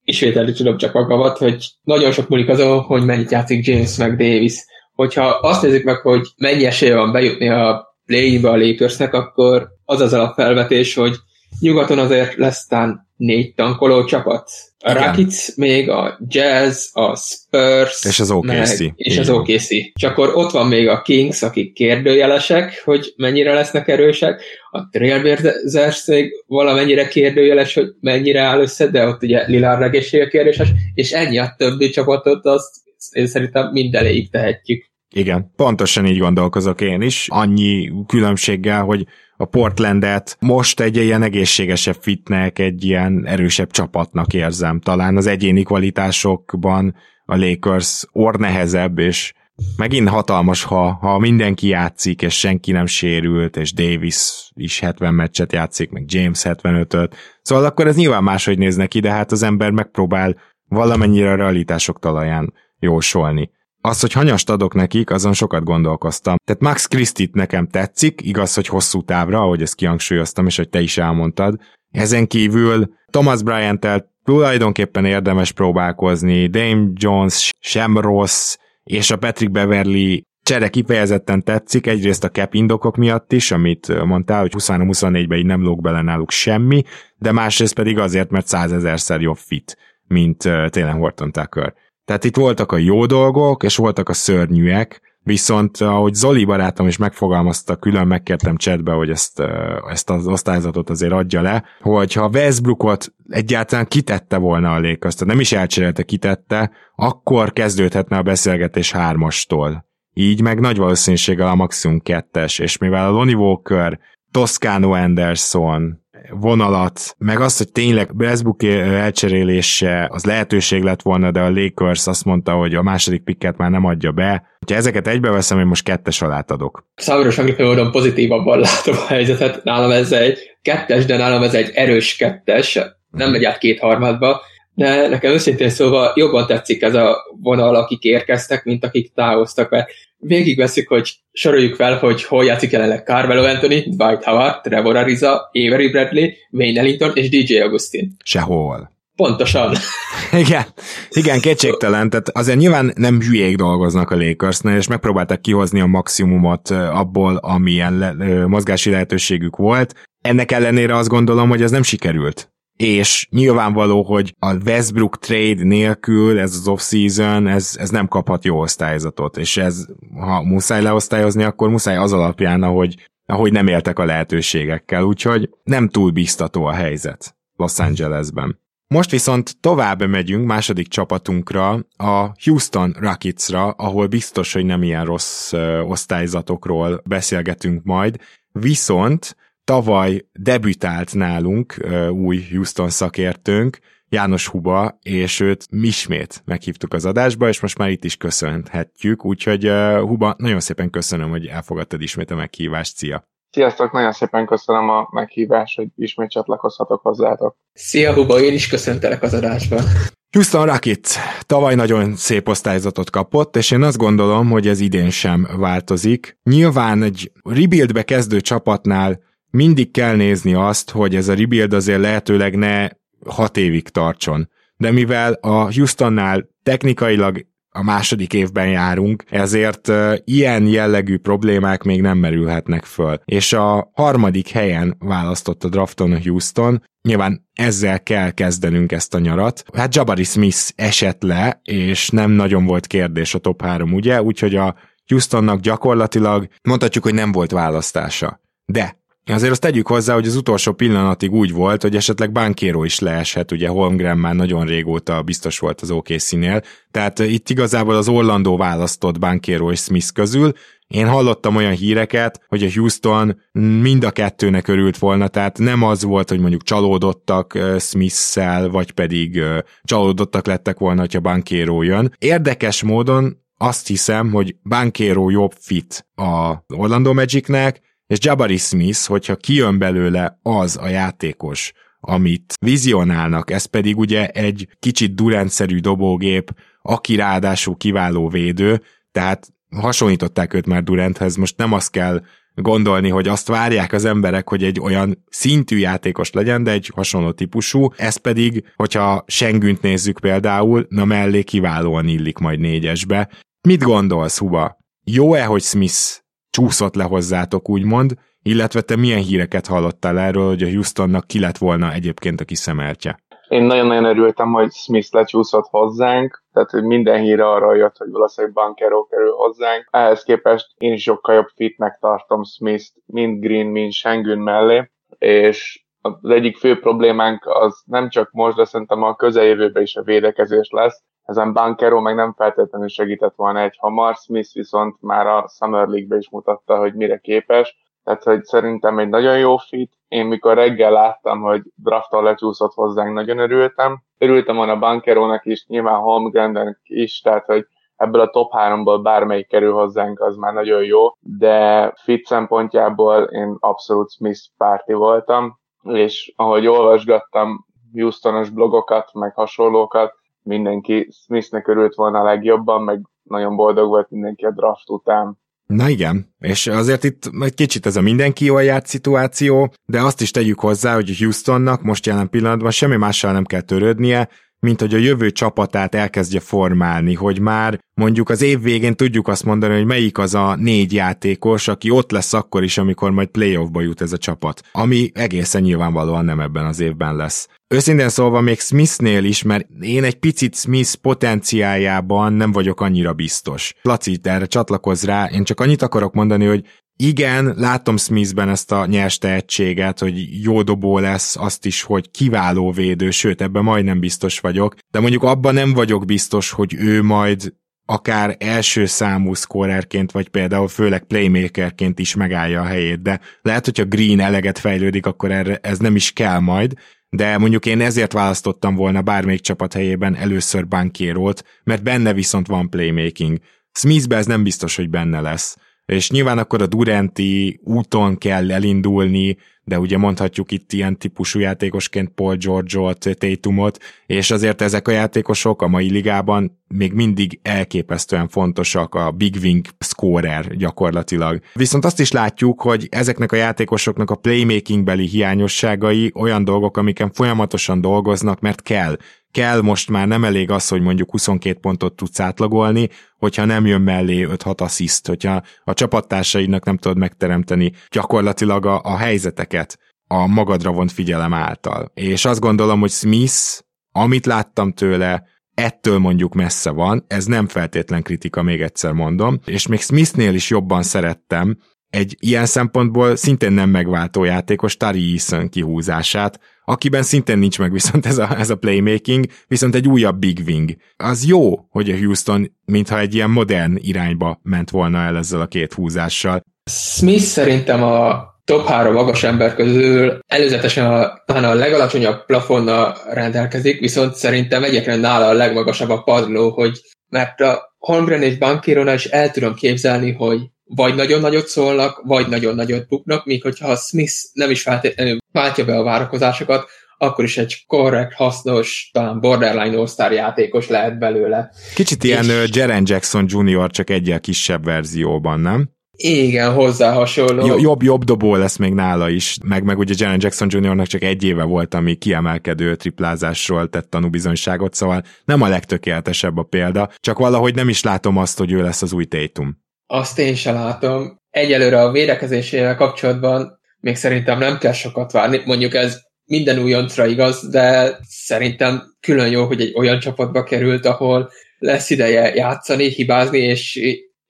ismételni 0.09 0.51
tudom 0.51 0.77
csak 0.77 0.93
magamat, 0.93 1.37
hogy 1.37 1.65
nagyon 1.83 2.11
sok 2.11 2.27
múlik 2.27 2.49
azon, 2.49 2.79
hogy 2.79 3.05
mennyit 3.05 3.31
játszik 3.31 3.67
James 3.67 3.97
meg 3.97 4.17
Davis. 4.17 4.53
Hogyha 4.93 5.25
azt 5.25 5.61
nézzük 5.61 5.83
meg, 5.83 5.95
hogy 5.95 6.27
mennyi 6.37 6.65
esélye 6.65 6.95
van 6.95 7.11
bejutni 7.11 7.49
a 7.49 7.95
play-be 8.05 8.49
a 8.49 8.57
Lakersnek, 8.57 9.13
akkor 9.13 9.67
az 9.85 10.01
az 10.01 10.13
a 10.13 10.33
felvetés, 10.35 10.93
hogy 10.93 11.15
nyugaton 11.59 11.99
azért 11.99 12.35
lesz 12.35 12.65
tán 12.65 13.07
négy 13.15 13.53
tankoló 13.53 14.03
csapat. 14.03 14.49
A 14.83 14.91
Igen. 14.91 15.03
Rockets, 15.03 15.55
még 15.55 15.89
a 15.89 16.19
Jazz, 16.27 16.89
a 16.93 17.15
Spurs, 17.15 18.05
és 18.05 18.19
az 18.19 18.31
OKC. 18.31 18.79
Meg, 18.79 18.93
és 18.95 19.17
az 19.17 19.29
OKC. 19.29 19.69
És 19.69 20.03
akkor 20.03 20.31
ott 20.35 20.51
van 20.51 20.67
még 20.67 20.87
a 20.87 21.01
Kings, 21.01 21.41
akik 21.41 21.73
kérdőjelesek, 21.73 22.81
hogy 22.85 23.13
mennyire 23.17 23.53
lesznek 23.53 23.87
erősek. 23.87 24.41
A 24.71 24.89
Trailblazers 24.89 26.05
még 26.05 26.43
valamennyire 26.47 27.07
kérdőjeles, 27.07 27.73
hogy 27.73 27.87
mennyire 27.99 28.41
áll 28.41 28.59
össze, 28.59 28.87
de 28.87 29.07
ott 29.07 29.23
ugye 29.23 29.47
Lillard 29.47 29.81
egészsége 29.81 30.27
kérdéses, 30.27 30.69
és 30.93 31.11
ennyi 31.11 31.37
a 31.37 31.55
többi 31.57 31.89
csapatot, 31.89 32.45
azt 32.45 32.75
én 33.11 33.27
szerintem 33.27 33.71
elég 33.91 34.29
tehetjük. 34.29 34.88
Igen, 35.15 35.51
pontosan 35.55 36.05
így 36.05 36.19
gondolkozok 36.19 36.81
én 36.81 37.01
is. 37.01 37.27
Annyi 37.29 37.91
különbséggel, 38.07 38.83
hogy 38.83 39.07
a 39.37 39.45
Portlandet 39.45 40.37
most 40.39 40.79
egy 40.79 40.95
ilyen 40.95 41.23
egészségesebb 41.23 41.97
fitnek, 41.99 42.59
egy 42.59 42.85
ilyen 42.85 43.25
erősebb 43.25 43.71
csapatnak 43.71 44.33
érzem. 44.33 44.79
Talán 44.79 45.17
az 45.17 45.27
egyéni 45.27 45.63
kvalitásokban 45.63 46.95
a 47.25 47.35
Lakers 47.35 48.05
ornehezebb, 48.11 48.99
és 48.99 49.33
megint 49.77 50.09
hatalmas, 50.09 50.63
ha, 50.63 50.91
ha 50.91 51.19
mindenki 51.19 51.67
játszik, 51.67 52.21
és 52.21 52.39
senki 52.39 52.71
nem 52.71 52.85
sérült, 52.85 53.57
és 53.57 53.73
Davis 53.73 54.51
is 54.53 54.79
70 54.79 55.13
meccset 55.13 55.53
játszik, 55.53 55.89
meg 55.89 56.03
James 56.07 56.41
75-öt. 56.43 57.15
Szóval 57.41 57.65
akkor 57.65 57.87
ez 57.87 57.95
nyilván 57.95 58.23
máshogy 58.23 58.57
néz 58.57 58.75
neki, 58.75 58.99
de 58.99 59.11
hát 59.11 59.31
az 59.31 59.43
ember 59.43 59.71
megpróbál 59.71 60.35
valamennyire 60.67 61.31
a 61.31 61.35
realitások 61.35 61.99
talaján 61.99 62.53
jósolni. 62.79 63.51
Az, 63.81 63.99
hogy 63.99 64.13
hanyast 64.13 64.49
adok 64.49 64.73
nekik, 64.73 65.11
azon 65.11 65.33
sokat 65.33 65.63
gondolkoztam. 65.63 66.35
Tehát 66.43 66.61
Max 66.61 66.85
Christit 66.85 67.33
nekem 67.33 67.67
tetszik, 67.67 68.21
igaz, 68.21 68.53
hogy 68.53 68.67
hosszú 68.67 69.01
távra, 69.01 69.39
ahogy 69.39 69.61
ezt 69.61 69.75
kihangsúlyoztam, 69.75 70.45
és 70.45 70.57
hogy 70.57 70.69
te 70.69 70.81
is 70.81 70.97
elmondtad. 70.97 71.59
Ezen 71.91 72.27
kívül 72.27 72.93
Thomas 73.11 73.43
Bryant-tel 73.43 74.11
tulajdonképpen 74.23 75.05
érdemes 75.05 75.51
próbálkozni, 75.51 76.47
Dame 76.47 76.87
Jones 76.93 77.49
sem 77.59 77.97
rossz, 77.97 78.57
és 78.83 79.11
a 79.11 79.17
Patrick 79.17 79.51
Beverly 79.51 80.23
csere 80.43 80.69
kifejezetten 80.69 81.43
tetszik, 81.43 81.87
egyrészt 81.87 82.23
a 82.23 82.29
cap 82.29 82.53
indokok 82.53 82.95
miatt 82.97 83.31
is, 83.31 83.51
amit 83.51 84.03
mondtál, 84.05 84.41
hogy 84.41 84.53
23-24-ben 84.57 85.37
így 85.37 85.45
nem 85.45 85.63
lóg 85.63 85.81
bele 85.81 86.01
náluk 86.01 86.31
semmi, 86.31 86.83
de 87.17 87.31
másrészt 87.31 87.73
pedig 87.73 87.97
azért, 87.97 88.29
mert 88.29 88.47
százezerszer 88.47 89.21
jobb 89.21 89.37
fit, 89.37 89.77
mint 90.07 90.37
Taylor 90.41 90.97
Horton 90.97 91.31
Tucker. 91.31 91.73
Tehát 92.09 92.23
itt 92.23 92.35
voltak 92.35 92.71
a 92.71 92.77
jó 92.77 93.05
dolgok, 93.05 93.63
és 93.63 93.75
voltak 93.75 94.09
a 94.09 94.13
szörnyűek, 94.13 95.01
viszont 95.23 95.77
ahogy 95.77 96.13
Zoli 96.13 96.45
barátom 96.45 96.87
is 96.87 96.97
megfogalmazta, 96.97 97.75
külön 97.75 98.07
megkértem 98.07 98.57
chatbe, 98.57 98.91
hogy 98.91 99.09
ezt, 99.09 99.41
ezt 99.89 100.09
az 100.09 100.27
osztályzatot 100.27 100.89
azért 100.89 101.11
adja 101.11 101.41
le, 101.41 101.63
hogy 101.81 102.13
ha 102.13 102.29
Westbrookot 102.33 103.13
egyáltalán 103.27 103.87
kitette 103.87 104.37
volna 104.37 104.73
a 104.73 104.79
Lakers, 104.79 105.15
nem 105.15 105.39
is 105.39 105.51
elcserélte, 105.51 106.03
kitette, 106.03 106.71
akkor 106.95 107.53
kezdődhetne 107.53 108.17
a 108.17 108.23
beszélgetés 108.23 108.91
hármastól. 108.91 109.85
Így 110.13 110.41
meg 110.41 110.59
nagy 110.59 110.77
valószínűséggel 110.77 111.47
a 111.47 111.55
maximum 111.55 111.99
kettes, 111.99 112.59
és 112.59 112.77
mivel 112.77 113.07
a 113.07 113.11
Lonnie 113.11 113.35
Walker, 113.35 113.99
Toscano 114.31 114.91
Anderson, 114.91 115.98
vonalat, 116.31 117.15
meg 117.17 117.39
azt, 117.39 117.57
hogy 117.57 117.71
tényleg 117.71 118.09
Westbrook 118.13 118.63
elcserélése 118.63 120.07
az 120.11 120.25
lehetőség 120.25 120.83
lett 120.83 121.01
volna, 121.01 121.31
de 121.31 121.39
a 121.39 121.51
Lakers 121.51 122.07
azt 122.07 122.25
mondta, 122.25 122.51
hogy 122.51 122.75
a 122.75 122.81
második 122.81 123.23
pikket 123.23 123.57
már 123.57 123.69
nem 123.69 123.85
adja 123.85 124.11
be. 124.11 124.43
Ha 124.67 124.75
ezeket 124.75 125.07
egybeveszem, 125.07 125.59
én 125.59 125.65
most 125.65 125.83
kettes 125.83 126.21
alá 126.21 126.43
adok. 126.47 126.85
Számomra 126.95 127.31
meglepő 127.37 127.65
módon 127.65 127.91
pozitívabban 127.91 128.59
látom 128.59 128.95
a 128.95 129.07
helyzetet. 129.07 129.63
Nálam 129.63 129.91
ez 129.91 130.11
egy 130.11 130.39
kettes, 130.61 131.05
de 131.05 131.17
nálam 131.17 131.43
ez 131.43 131.53
egy 131.53 131.71
erős 131.73 132.15
kettes. 132.15 132.79
Nem 133.09 133.31
megy 133.31 133.43
át 133.43 133.57
kétharmadba, 133.57 134.41
de 134.79 135.07
nekem 135.07 135.31
őszintén 135.31 135.69
szóval 135.69 136.11
jobban 136.15 136.47
tetszik 136.47 136.81
ez 136.81 136.95
a 136.95 137.17
vonal, 137.41 137.75
akik 137.75 138.03
érkeztek, 138.03 138.63
mint 138.63 138.85
akik 138.85 139.13
távoztak, 139.13 139.69
mert 139.69 139.89
végigveszük, 140.17 140.87
hogy 140.87 141.13
soroljuk 141.31 141.75
fel, 141.75 141.97
hogy 141.97 142.23
hol 142.23 142.45
játszik 142.45 142.71
jelenleg 142.71 143.03
Carmelo 143.05 143.43
Anthony, 143.43 143.83
Dwight 143.87 144.23
Howard, 144.23 144.61
Trevor 144.61 144.95
Ariza, 144.95 145.49
Avery 145.53 145.89
Bradley, 145.89 146.29
Wayne 146.51 146.79
Ellington 146.79 147.11
és 147.13 147.29
DJ 147.29 147.59
Augustin. 147.59 148.15
Sehol. 148.23 148.91
Pontosan. 149.15 149.75
igen, 150.45 150.65
igen, 151.09 151.39
kétségtelen, 151.39 152.09
tehát 152.09 152.29
azért 152.29 152.57
nyilván 152.57 152.93
nem 152.95 153.21
hülyék 153.21 153.55
dolgoznak 153.55 154.11
a 154.11 154.15
Lakersnél, 154.15 154.75
és 154.77 154.87
megpróbálták 154.87 155.41
kihozni 155.41 155.79
a 155.79 155.85
maximumot 155.85 156.69
abból, 156.69 157.35
amilyen 157.35 157.97
le, 157.97 158.45
mozgási 158.45 158.89
lehetőségük 158.89 159.55
volt. 159.55 159.95
Ennek 160.21 160.51
ellenére 160.51 160.95
azt 160.95 161.09
gondolom, 161.09 161.49
hogy 161.49 161.61
ez 161.61 161.71
nem 161.71 161.83
sikerült 161.83 162.51
és 162.83 163.27
nyilvánvaló, 163.31 164.03
hogy 164.03 164.35
a 164.39 164.55
Westbrook 164.55 165.19
trade 165.19 165.63
nélkül 165.63 166.39
ez 166.39 166.53
az 166.53 166.67
off-season, 166.67 167.47
ez, 167.47 167.75
ez 167.79 167.89
nem 167.89 168.07
kaphat 168.07 168.45
jó 168.45 168.59
osztályzatot, 168.59 169.37
és 169.37 169.57
ez, 169.57 169.85
ha 170.19 170.43
muszáj 170.43 170.81
leosztályozni, 170.81 171.43
akkor 171.43 171.69
muszáj 171.69 171.97
az 171.97 172.13
alapján, 172.13 172.63
ahogy, 172.63 173.09
ahogy 173.25 173.51
nem 173.51 173.67
éltek 173.67 173.99
a 173.99 174.05
lehetőségekkel, 174.05 175.03
úgyhogy 175.03 175.49
nem 175.63 175.89
túl 175.89 176.11
biztató 176.11 176.65
a 176.65 176.71
helyzet 176.71 177.35
Los 177.55 177.79
Angelesben. 177.79 178.59
Most 178.87 179.11
viszont 179.11 179.59
tovább 179.59 180.07
megyünk 180.07 180.45
második 180.45 180.87
csapatunkra, 180.87 181.69
a 181.97 182.31
Houston 182.43 182.95
Rocketsra, 182.99 183.69
ahol 183.69 184.07
biztos, 184.07 184.53
hogy 184.53 184.65
nem 184.65 184.83
ilyen 184.83 185.05
rossz 185.05 185.53
osztályzatokról 185.87 187.01
beszélgetünk 187.05 187.83
majd, 187.83 188.19
viszont 188.51 189.35
tavaly 189.69 190.25
debütált 190.33 191.13
nálunk 191.13 191.75
új 192.11 192.47
Houston 192.51 192.89
szakértőnk, 192.89 193.79
János 194.07 194.47
Huba, 194.47 194.97
és 195.01 195.39
őt 195.39 195.65
ismét 195.69 196.41
meghívtuk 196.45 196.93
az 196.93 197.05
adásba, 197.05 197.47
és 197.47 197.59
most 197.59 197.77
már 197.77 197.89
itt 197.89 198.03
is 198.03 198.15
köszönhetjük, 198.15 199.25
úgyhogy 199.25 199.71
Huba, 199.99 200.35
nagyon 200.37 200.59
szépen 200.59 200.89
köszönöm, 200.89 201.29
hogy 201.29 201.45
elfogadtad 201.45 202.01
ismét 202.01 202.31
a 202.31 202.35
meghívást, 202.35 202.97
szia! 202.97 203.23
Sziasztok, 203.51 203.91
nagyon 203.91 204.11
szépen 204.11 204.45
köszönöm 204.45 204.89
a 204.89 205.07
meghívást, 205.11 205.75
hogy 205.75 205.87
ismét 205.95 206.29
csatlakozhatok 206.29 207.01
hozzátok. 207.01 207.55
Szia 207.73 208.13
Huba, 208.13 208.39
én 208.39 208.53
is 208.53 208.67
köszöntelek 208.67 209.23
az 209.23 209.33
adásban. 209.33 209.83
Houston 210.31 210.65
Rockets 210.65 211.15
tavaly 211.41 211.75
nagyon 211.75 212.15
szép 212.15 212.47
osztályzatot 212.47 213.09
kapott, 213.09 213.55
és 213.55 213.71
én 213.71 213.81
azt 213.81 213.97
gondolom, 213.97 214.49
hogy 214.49 214.67
ez 214.67 214.79
idén 214.79 215.09
sem 215.09 215.47
változik. 215.57 216.37
Nyilván 216.43 217.03
egy 217.03 217.31
rebuildbe 217.43 218.03
kezdő 218.03 218.41
csapatnál 218.41 219.27
mindig 219.51 219.91
kell 219.91 220.15
nézni 220.15 220.53
azt, 220.53 220.89
hogy 220.89 221.15
ez 221.15 221.27
a 221.27 221.33
rebuild 221.33 221.73
azért 221.73 221.99
lehetőleg 221.99 222.55
ne 222.55 222.87
hat 223.25 223.57
évig 223.57 223.89
tartson. 223.89 224.49
De 224.77 224.91
mivel 224.91 225.33
a 225.33 225.73
Houstonnál 225.73 226.49
technikailag 226.63 227.47
a 227.71 227.83
második 227.83 228.33
évben 228.33 228.69
járunk, 228.69 229.23
ezért 229.29 229.91
ilyen 230.23 230.67
jellegű 230.67 231.17
problémák 231.17 231.83
még 231.83 232.01
nem 232.01 232.17
merülhetnek 232.17 232.83
föl. 232.83 233.21
És 233.25 233.53
a 233.53 233.91
harmadik 233.93 234.49
helyen 234.49 234.95
választott 234.99 235.63
a 235.63 235.69
drafton 235.69 236.11
a 236.11 236.19
Houston, 236.23 236.83
nyilván 237.01 237.47
ezzel 237.53 238.03
kell 238.03 238.31
kezdenünk 238.31 238.91
ezt 238.91 239.13
a 239.13 239.19
nyarat. 239.19 239.63
Hát 239.73 239.95
Jabari 239.95 240.23
Smith 240.23 240.69
esett 240.75 241.21
le, 241.21 241.61
és 241.63 242.09
nem 242.09 242.31
nagyon 242.31 242.65
volt 242.65 242.87
kérdés 242.87 243.33
a 243.33 243.39
top 243.39 243.61
3, 243.61 243.93
ugye? 243.93 244.21
Úgyhogy 244.21 244.55
a 244.55 244.75
Houstonnak 245.07 245.59
gyakorlatilag 245.59 246.47
mondhatjuk, 246.63 247.03
hogy 247.03 247.13
nem 247.13 247.31
volt 247.31 247.51
választása. 247.51 248.41
De 248.65 248.98
Azért 249.29 249.51
azt 249.51 249.61
tegyük 249.61 249.87
hozzá, 249.87 250.13
hogy 250.13 250.27
az 250.27 250.35
utolsó 250.35 250.71
pillanatig 250.71 251.31
úgy 251.31 251.51
volt, 251.51 251.81
hogy 251.81 251.95
esetleg 251.95 252.31
Bankéró 252.31 252.83
is 252.83 252.99
leeshet, 252.99 253.51
ugye 253.51 253.67
Holmgren 253.67 254.17
már 254.17 254.35
nagyon 254.35 254.65
régóta 254.65 255.21
biztos 255.21 255.59
volt 255.59 255.81
az 255.81 255.91
OKC-nél, 255.91 256.61
tehát 256.91 257.19
itt 257.19 257.49
igazából 257.49 257.95
az 257.95 258.07
Orlandó 258.07 258.57
választott 258.57 259.19
Bankéró 259.19 259.71
és 259.71 259.79
Smith 259.79 260.11
közül, 260.13 260.51
én 260.87 261.07
hallottam 261.07 261.55
olyan 261.55 261.71
híreket, 261.71 262.41
hogy 262.47 262.63
a 262.63 262.69
Houston 262.75 263.41
mind 263.81 264.03
a 264.03 264.11
kettőnek 264.11 264.67
örült 264.67 264.97
volna, 264.97 265.27
tehát 265.27 265.57
nem 265.57 265.83
az 265.83 266.03
volt, 266.03 266.29
hogy 266.29 266.39
mondjuk 266.39 266.63
csalódottak 266.63 267.59
Smith-szel, 267.79 268.69
vagy 268.69 268.91
pedig 268.91 269.41
csalódottak 269.83 270.45
lettek 270.45 270.79
volna, 270.79 270.99
hogyha 270.99 271.19
Bankéró 271.19 271.81
jön. 271.81 272.13
Érdekes 272.17 272.83
módon 272.83 273.37
azt 273.57 273.87
hiszem, 273.87 274.31
hogy 274.31 274.55
Bankéró 274.63 275.29
jobb 275.29 275.53
fit 275.59 276.07
a 276.15 276.63
Orlando 276.67 277.13
Magicnek, 277.13 277.81
és 278.09 278.17
Jabari 278.21 278.57
Smith, 278.57 279.05
hogyha 279.05 279.35
kijön 279.35 279.77
belőle 279.77 280.39
az 280.41 280.77
a 280.77 280.87
játékos, 280.87 281.73
amit 281.99 282.53
vizionálnak, 282.59 283.51
ez 283.51 283.65
pedig 283.65 283.97
ugye 283.97 284.27
egy 284.27 284.67
kicsit 284.79 285.15
durendszerű 285.15 285.79
dobógép, 285.79 286.51
aki 286.81 287.15
ráadásul 287.15 287.75
kiváló 287.77 288.29
védő, 288.29 288.81
tehát 289.11 289.47
hasonlították 289.75 290.53
őt 290.53 290.65
már 290.65 290.83
Duranthez, 290.83 291.35
most 291.35 291.57
nem 291.57 291.73
azt 291.73 291.91
kell 291.91 292.21
gondolni, 292.55 293.09
hogy 293.09 293.27
azt 293.27 293.47
várják 293.47 293.93
az 293.93 294.05
emberek, 294.05 294.49
hogy 294.49 294.63
egy 294.63 294.79
olyan 294.79 295.23
szintű 295.29 295.77
játékos 295.77 296.31
legyen, 296.31 296.63
de 296.63 296.71
egy 296.71 296.91
hasonló 296.95 297.31
típusú, 297.31 297.89
ez 297.95 298.15
pedig, 298.15 298.63
hogyha 298.75 299.23
Sengünt 299.27 299.81
nézzük 299.81 300.19
például, 300.19 300.85
na 300.89 301.05
mellé 301.05 301.43
kiválóan 301.43 302.07
illik 302.07 302.37
majd 302.37 302.59
négyesbe. 302.59 303.29
Mit 303.67 303.83
gondolsz, 303.83 304.37
Huba? 304.37 304.77
Jó-e, 305.03 305.43
hogy 305.43 305.61
Smith 305.61 306.19
csúszott 306.49 306.95
le 306.95 307.03
hozzátok, 307.03 307.69
úgymond, 307.69 308.13
illetve 308.41 308.81
te 308.81 308.95
milyen 308.95 309.21
híreket 309.21 309.67
hallottál 309.67 310.19
erről, 310.19 310.47
hogy 310.47 310.63
a 310.63 310.69
Houstonnak 310.69 311.27
ki 311.27 311.39
lett 311.39 311.57
volna 311.57 311.91
egyébként 311.91 312.41
a 312.41 312.45
kiszemeltje? 312.45 313.19
Én 313.47 313.63
nagyon-nagyon 313.63 314.03
örültem, 314.05 314.51
hogy 314.51 314.71
Smith 314.71 315.13
lecsúszott 315.13 315.67
hozzánk, 315.69 316.43
tehát 316.53 316.69
hogy 316.69 316.83
minden 316.83 317.21
hír 317.21 317.39
arra 317.39 317.75
jött, 317.75 317.97
hogy 317.97 318.09
valószínűleg 318.11 318.55
Bankero 318.55 319.05
kerül 319.05 319.31
hozzánk. 319.31 319.87
Ehhez 319.91 320.23
képest 320.23 320.67
én 320.77 320.93
is 320.93 321.03
sokkal 321.03 321.35
jobb 321.35 321.47
fitnek 321.55 321.97
tartom 322.01 322.43
Smith, 322.43 322.85
mind 323.05 323.39
Green, 323.39 323.67
mind 323.67 323.91
Sengün 323.91 324.37
mellé, 324.37 324.91
és 325.17 325.83
az 326.01 326.29
egyik 326.29 326.57
fő 326.57 326.79
problémánk 326.79 327.45
az 327.45 327.83
nem 327.85 328.09
csak 328.09 328.29
most, 328.31 328.55
de 328.55 328.65
szerintem 328.65 329.03
a 329.03 329.15
közeljövőben 329.15 329.83
is 329.83 329.95
a 329.95 330.03
védekezés 330.03 330.69
lesz, 330.71 331.03
ezen 331.29 331.53
Bankero 331.53 332.01
meg 332.01 332.15
nem 332.15 332.33
feltétlenül 332.33 332.87
segített 332.87 333.35
volna 333.35 333.59
egy 333.59 333.77
hamar, 333.77 334.15
Smith 334.15 334.53
viszont 334.53 335.01
már 335.01 335.27
a 335.27 335.47
Summer 335.47 335.87
League-be 335.87 336.17
is 336.17 336.29
mutatta, 336.29 336.77
hogy 336.77 336.93
mire 336.93 337.17
képes, 337.17 337.77
tehát 338.03 338.23
hogy 338.23 338.43
szerintem 338.43 338.99
egy 338.99 339.09
nagyon 339.09 339.37
jó 339.37 339.57
fit. 339.57 339.91
Én 340.07 340.25
mikor 340.25 340.53
reggel 340.53 340.91
láttam, 340.91 341.41
hogy 341.41 341.61
drafton 341.75 342.23
lecsúszott 342.23 342.73
hozzánk, 342.73 343.13
nagyon 343.13 343.37
örültem. 343.37 344.01
Örültem 344.17 344.55
volna 344.55 344.79
Bankerónak 344.79 345.45
is, 345.45 345.65
nyilván 345.67 345.99
Holmgrennek 345.99 346.79
is, 346.83 347.21
tehát 347.21 347.45
hogy 347.45 347.65
ebből 347.95 348.21
a 348.21 348.29
top 348.29 348.51
3-ból 348.55 348.99
bármelyik 349.03 349.47
kerül 349.47 349.73
hozzánk, 349.73 350.21
az 350.21 350.35
már 350.35 350.53
nagyon 350.53 350.83
jó, 350.83 351.07
de 351.19 351.91
fit 351.95 352.25
szempontjából 352.25 353.23
én 353.23 353.57
abszolút 353.59 354.11
Smith 354.11 354.41
párti 354.57 354.93
voltam, 354.93 355.59
és 355.83 356.33
ahogy 356.35 356.67
olvasgattam 356.67 357.65
Houstonos 357.93 358.49
blogokat, 358.49 359.13
meg 359.13 359.33
hasonlókat, 359.35 360.18
mindenki 360.49 361.07
Smithnek 361.23 361.67
örült 361.67 361.95
volna 361.95 362.19
a 362.19 362.23
legjobban, 362.23 362.83
meg 362.83 363.01
nagyon 363.23 363.55
boldog 363.55 363.87
volt 363.87 364.09
mindenki 364.09 364.45
a 364.45 364.51
draft 364.51 364.89
után. 364.89 365.37
Na 365.65 365.89
igen, 365.89 366.35
és 366.39 366.67
azért 366.67 367.03
itt 367.03 367.29
egy 367.41 367.53
kicsit 367.53 367.85
ez 367.85 367.95
a 367.95 368.01
mindenki 368.01 368.45
jól 368.45 368.63
járt 368.63 368.85
szituáció, 368.85 369.73
de 369.85 370.01
azt 370.01 370.21
is 370.21 370.31
tegyük 370.31 370.59
hozzá, 370.59 370.93
hogy 370.93 371.17
Houstonnak 371.17 371.81
most 371.81 372.05
jelen 372.05 372.29
pillanatban 372.29 372.71
semmi 372.71 372.95
mással 372.95 373.31
nem 373.31 373.43
kell 373.43 373.61
törődnie, 373.61 374.29
mint 374.59 374.79
hogy 374.79 374.93
a 374.93 374.97
jövő 374.97 375.31
csapatát 375.31 375.95
elkezdje 375.95 376.39
formálni, 376.39 377.13
hogy 377.13 377.39
már 377.39 377.79
mondjuk 377.93 378.29
az 378.29 378.41
év 378.41 378.61
végén 378.61 378.95
tudjuk 378.95 379.27
azt 379.27 379.43
mondani, 379.43 379.75
hogy 379.75 379.85
melyik 379.85 380.17
az 380.17 380.33
a 380.33 380.55
négy 380.55 380.93
játékos, 380.93 381.67
aki 381.67 381.89
ott 381.89 382.11
lesz 382.11 382.33
akkor 382.33 382.63
is, 382.63 382.77
amikor 382.77 383.11
majd 383.11 383.27
playoffba 383.27 383.81
jut 383.81 384.01
ez 384.01 384.13
a 384.13 384.17
csapat, 384.17 384.61
ami 384.71 385.11
egészen 385.13 385.61
nyilvánvalóan 385.61 386.25
nem 386.25 386.39
ebben 386.39 386.65
az 386.65 386.79
évben 386.79 387.15
lesz. 387.15 387.47
Őszintén 387.67 388.09
szólva 388.09 388.41
még 388.41 388.59
Smithnél 388.59 389.23
is, 389.23 389.43
mert 389.43 389.67
én 389.81 390.03
egy 390.03 390.19
picit 390.19 390.55
Smith 390.55 390.95
potenciájában 390.95 392.33
nem 392.33 392.51
vagyok 392.51 392.81
annyira 392.81 393.13
biztos. 393.13 393.73
Laci, 393.81 394.19
erre 394.23 394.45
csatlakozz 394.45 395.03
rá, 395.03 395.25
én 395.25 395.43
csak 395.43 395.59
annyit 395.59 395.81
akarok 395.81 396.13
mondani, 396.13 396.45
hogy 396.45 396.65
igen, 397.03 397.53
látom 397.57 397.97
Smithben 397.97 398.49
ezt 398.49 398.71
a 398.71 398.85
nyers 398.85 399.17
tehetséget, 399.17 399.99
hogy 399.99 400.43
jó 400.43 400.61
dobó 400.61 400.99
lesz, 400.99 401.35
azt 401.35 401.65
is, 401.65 401.81
hogy 401.81 402.11
kiváló 402.11 402.71
védő, 402.71 403.11
sőt, 403.11 403.41
ebben 403.41 403.63
majdnem 403.63 403.99
biztos 403.99 404.39
vagyok, 404.39 404.75
de 404.91 404.99
mondjuk 404.99 405.23
abban 405.23 405.53
nem 405.53 405.73
vagyok 405.73 406.05
biztos, 406.05 406.51
hogy 406.51 406.73
ő 406.73 407.03
majd 407.03 407.53
akár 407.85 408.35
első 408.39 408.85
számú 408.85 409.33
scorerként, 409.33 410.11
vagy 410.11 410.29
például 410.29 410.67
főleg 410.67 411.03
playmakerként 411.03 411.99
is 411.99 412.15
megállja 412.15 412.61
a 412.61 412.65
helyét, 412.65 413.01
de 413.01 413.19
lehet, 413.41 413.65
hogyha 413.65 413.85
Green 413.85 414.19
eleget 414.19 414.59
fejlődik, 414.59 415.05
akkor 415.05 415.31
erre 415.31 415.59
ez 415.61 415.77
nem 415.77 415.95
is 415.95 416.11
kell 416.11 416.39
majd, 416.39 416.73
de 417.09 417.37
mondjuk 417.37 417.65
én 417.65 417.81
ezért 417.81 418.13
választottam 418.13 418.75
volna 418.75 419.01
bármelyik 419.01 419.41
csapat 419.41 419.73
helyében 419.73 420.15
először 420.15 420.67
Bankérolt, 420.67 421.43
mert 421.63 421.83
benne 421.83 422.13
viszont 422.13 422.47
van 422.47 422.69
playmaking. 422.69 423.39
Smithbe 423.71 424.15
ez 424.15 424.25
nem 424.25 424.43
biztos, 424.43 424.75
hogy 424.75 424.89
benne 424.89 425.21
lesz 425.21 425.57
és 425.89 426.09
nyilván 426.09 426.37
akkor 426.37 426.61
a 426.61 426.67
Duranti 426.67 427.59
úton 427.63 428.17
kell 428.17 428.51
elindulni, 428.51 429.37
de 429.63 429.79
ugye 429.79 429.97
mondhatjuk 429.97 430.51
itt 430.51 430.73
ilyen 430.73 430.97
típusú 430.97 431.39
játékosként 431.39 432.09
Paul 432.09 432.35
George-ot, 432.35 433.17
Tatumot, 433.17 433.77
és 434.05 434.31
azért 434.31 434.61
ezek 434.61 434.87
a 434.87 434.91
játékosok 434.91 435.61
a 435.61 435.67
mai 435.67 435.89
ligában 435.91 436.59
még 436.67 436.93
mindig 436.93 437.39
elképesztően 437.41 438.27
fontosak 438.27 438.95
a 438.95 439.11
big 439.11 439.35
wing 439.41 439.65
scorer 439.79 440.55
gyakorlatilag. 440.55 441.41
Viszont 441.53 441.85
azt 441.85 441.99
is 441.99 442.11
látjuk, 442.11 442.61
hogy 442.61 442.87
ezeknek 442.91 443.31
a 443.31 443.35
játékosoknak 443.35 444.09
a 444.09 444.15
playmaking 444.15 444.83
beli 444.83 445.05
hiányosságai 445.07 446.11
olyan 446.15 446.43
dolgok, 446.43 446.77
amiken 446.77 447.11
folyamatosan 447.11 447.81
dolgoznak, 447.81 448.39
mert 448.39 448.61
kell 448.61 448.97
kell 449.31 449.61
most 449.61 449.89
már 449.89 450.07
nem 450.07 450.23
elég 450.23 450.51
az, 450.51 450.67
hogy 450.67 450.81
mondjuk 450.81 451.11
22 451.11 451.59
pontot 451.59 451.95
tudsz 451.95 452.19
átlagolni, 452.19 452.89
hogyha 453.17 453.45
nem 453.45 453.65
jön 453.65 453.81
mellé 453.81 454.27
5-6 454.29 454.61
assziszt, 454.61 455.07
hogyha 455.07 455.41
a 455.63 455.73
csapattársaidnak 455.73 456.65
nem 456.65 456.77
tudod 456.77 456.97
megteremteni 456.97 457.71
gyakorlatilag 457.89 458.65
a, 458.65 458.81
a 458.83 458.97
helyzeteket 458.97 459.79
a 460.07 460.27
magadra 460.27 460.71
vont 460.71 460.91
figyelem 460.91 461.33
által. 461.33 461.91
És 461.93 462.25
azt 462.25 462.39
gondolom, 462.39 462.79
hogy 462.79 462.91
Smith, 462.91 463.61
amit 463.91 464.25
láttam 464.25 464.71
tőle, 464.71 465.23
ettől 465.53 465.97
mondjuk 465.97 466.33
messze 466.33 466.69
van, 466.69 467.05
ez 467.07 467.25
nem 467.25 467.47
feltétlen 467.47 468.01
kritika, 468.01 468.41
még 468.41 468.61
egyszer 468.61 468.91
mondom, 468.91 469.39
és 469.45 469.67
még 469.67 469.81
Smithnél 469.81 470.33
is 470.33 470.49
jobban 470.49 470.83
szerettem 470.83 471.57
egy 471.89 472.15
ilyen 472.19 472.45
szempontból 472.45 473.15
szintén 473.15 473.51
nem 473.51 473.69
megváltó 473.69 474.23
játékos 474.23 474.77
Tari 474.77 475.11
Eason 475.11 475.49
kihúzását, 475.49 476.39
akiben 476.65 477.03
szintén 477.03 477.37
nincs 477.37 477.59
meg 477.59 477.71
viszont 477.71 478.05
ez 478.05 478.17
a, 478.17 478.37
ez 478.37 478.49
a 478.49 478.55
playmaking, 478.55 479.25
viszont 479.47 479.75
egy 479.75 479.87
újabb 479.87 480.19
big 480.19 480.41
wing. 480.45 480.75
Az 480.97 481.25
jó, 481.25 481.65
hogy 481.69 481.89
a 481.89 481.97
Houston 481.97 482.51
mintha 482.65 482.99
egy 482.99 483.15
ilyen 483.15 483.29
modern 483.29 483.75
irányba 483.75 484.39
ment 484.43 484.69
volna 484.69 484.97
el 484.97 485.17
ezzel 485.17 485.41
a 485.41 485.47
két 485.47 485.73
húzással. 485.73 486.41
Smith 486.71 487.23
szerintem 487.23 487.83
a 487.83 488.27
top 488.45 488.67
három 488.67 488.93
magas 488.93 489.23
ember 489.23 489.55
közül 489.55 490.19
előzetesen 490.27 490.85
a, 490.85 491.23
talán 491.25 491.43
a 491.43 491.53
legalacsonyabb 491.53 492.25
plafonna 492.25 492.93
rendelkezik, 493.09 493.79
viszont 493.79 494.15
szerintem 494.15 494.63
egyébként 494.63 495.01
nála 495.01 495.27
a 495.27 495.33
legmagasabb 495.33 495.89
a 495.89 496.03
padló, 496.03 496.49
hogy 496.49 496.81
mert 497.09 497.41
a 497.41 497.75
Holmgren 497.77 498.21
és 498.21 498.37
Bankirona 498.37 498.93
is 498.93 499.05
el 499.05 499.31
tudom 499.31 499.53
képzelni, 499.53 500.11
hogy 500.11 500.39
vagy 500.75 500.95
nagyon 500.95 501.19
nagyot 501.19 501.47
szólnak, 501.47 502.01
vagy 502.05 502.27
nagyon 502.27 502.55
nagyot 502.55 502.87
buknak, 502.87 503.25
míg 503.25 503.41
hogyha 503.41 503.67
a 503.67 503.75
Smith 503.75 504.13
nem 504.33 504.49
is 504.49 504.61
feltétlenül 504.61 505.17
váltja 505.31 505.65
be 505.65 505.77
a 505.77 505.83
várakozásokat, 505.83 506.69
akkor 506.97 507.23
is 507.23 507.37
egy 507.37 507.63
korrekt, 507.67 508.13
hasznos, 508.13 508.89
talán 508.93 509.19
borderline 509.19 509.77
all 509.77 510.11
játékos 510.11 510.67
lehet 510.67 510.99
belőle. 510.99 511.51
Kicsit 511.75 512.03
ilyen 512.03 512.23
és... 512.23 512.49
Jaren 512.55 512.83
Jackson 512.85 513.25
Jr. 513.27 513.69
csak 513.69 513.89
egyel 513.89 514.19
kisebb 514.19 514.63
verzióban, 514.63 515.39
nem? 515.39 515.69
Igen, 516.01 516.53
hozzá 516.53 516.93
hasonló. 516.93 517.57
Jobb, 517.59 517.83
jobb 517.83 518.03
dobó 518.03 518.35
lesz 518.35 518.57
még 518.57 518.73
nála 518.73 519.09
is, 519.09 519.37
meg, 519.43 519.63
meg 519.63 519.77
ugye 519.77 519.93
Jalen 519.97 520.19
Jackson 520.21 520.47
Jr.-nak 520.51 520.87
csak 520.87 521.03
egy 521.03 521.23
éve 521.23 521.43
volt, 521.43 521.73
ami 521.73 521.95
kiemelkedő 521.95 522.75
triplázásról 522.75 523.69
tett 523.69 523.89
tanúbizonyságot, 523.89 524.73
szóval 524.73 525.03
nem 525.25 525.41
a 525.41 525.47
legtökéletesebb 525.47 526.37
a 526.37 526.43
példa, 526.43 526.89
csak 526.99 527.17
valahogy 527.17 527.55
nem 527.55 527.69
is 527.69 527.83
látom 527.83 528.17
azt, 528.17 528.37
hogy 528.37 528.51
ő 528.51 528.61
lesz 528.61 528.81
az 528.81 528.93
új 528.93 529.05
Tatum. 529.05 529.57
Azt 529.91 530.19
én 530.19 530.35
sem 530.35 530.53
látom. 530.53 531.19
Egyelőre 531.29 531.81
a 531.81 531.91
védekezésével 531.91 532.75
kapcsolatban 532.75 533.59
még 533.79 533.95
szerintem 533.95 534.37
nem 534.37 534.57
kell 534.57 534.71
sokat 534.71 535.11
várni, 535.11 535.41
mondjuk 535.45 535.73
ez 535.73 536.01
minden 536.25 536.59
újoncra 536.59 537.05
igaz, 537.05 537.49
de 537.49 537.97
szerintem 538.07 538.95
külön 538.99 539.31
jó, 539.31 539.45
hogy 539.45 539.61
egy 539.61 539.73
olyan 539.75 539.99
csapatba 539.99 540.43
került, 540.43 540.85
ahol 540.85 541.31
lesz 541.57 541.89
ideje 541.89 542.33
játszani, 542.33 542.89
hibázni, 542.89 543.39
és 543.39 543.79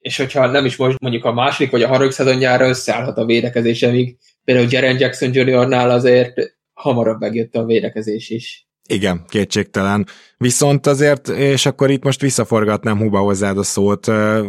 és 0.00 0.16
hogyha 0.16 0.46
nem 0.46 0.64
is 0.64 0.76
most 0.76 1.00
mondjuk 1.00 1.24
a 1.24 1.32
második 1.32 1.70
vagy 1.70 1.82
a 1.82 1.88
harmadik 1.88 2.12
szezonjára 2.12 2.68
összeállhat 2.68 3.16
a 3.16 3.24
védekezése, 3.24 3.90
míg 3.90 4.16
például 4.44 4.68
Jaren 4.70 4.98
Jackson 4.98 5.30
Jr.-nál 5.32 5.90
azért 5.90 6.34
hamarabb 6.72 7.20
megjött 7.20 7.54
a 7.54 7.64
védekezés 7.64 8.30
is. 8.30 8.69
Igen, 8.90 9.24
kétségtelen. 9.28 10.06
Viszont 10.36 10.86
azért, 10.86 11.28
és 11.28 11.66
akkor 11.66 11.90
itt 11.90 12.04
most 12.04 12.20
visszaforgatnám 12.20 12.98
Huba 12.98 13.18
hozzád 13.18 13.58
a 13.58 13.62
szót, 13.62 14.06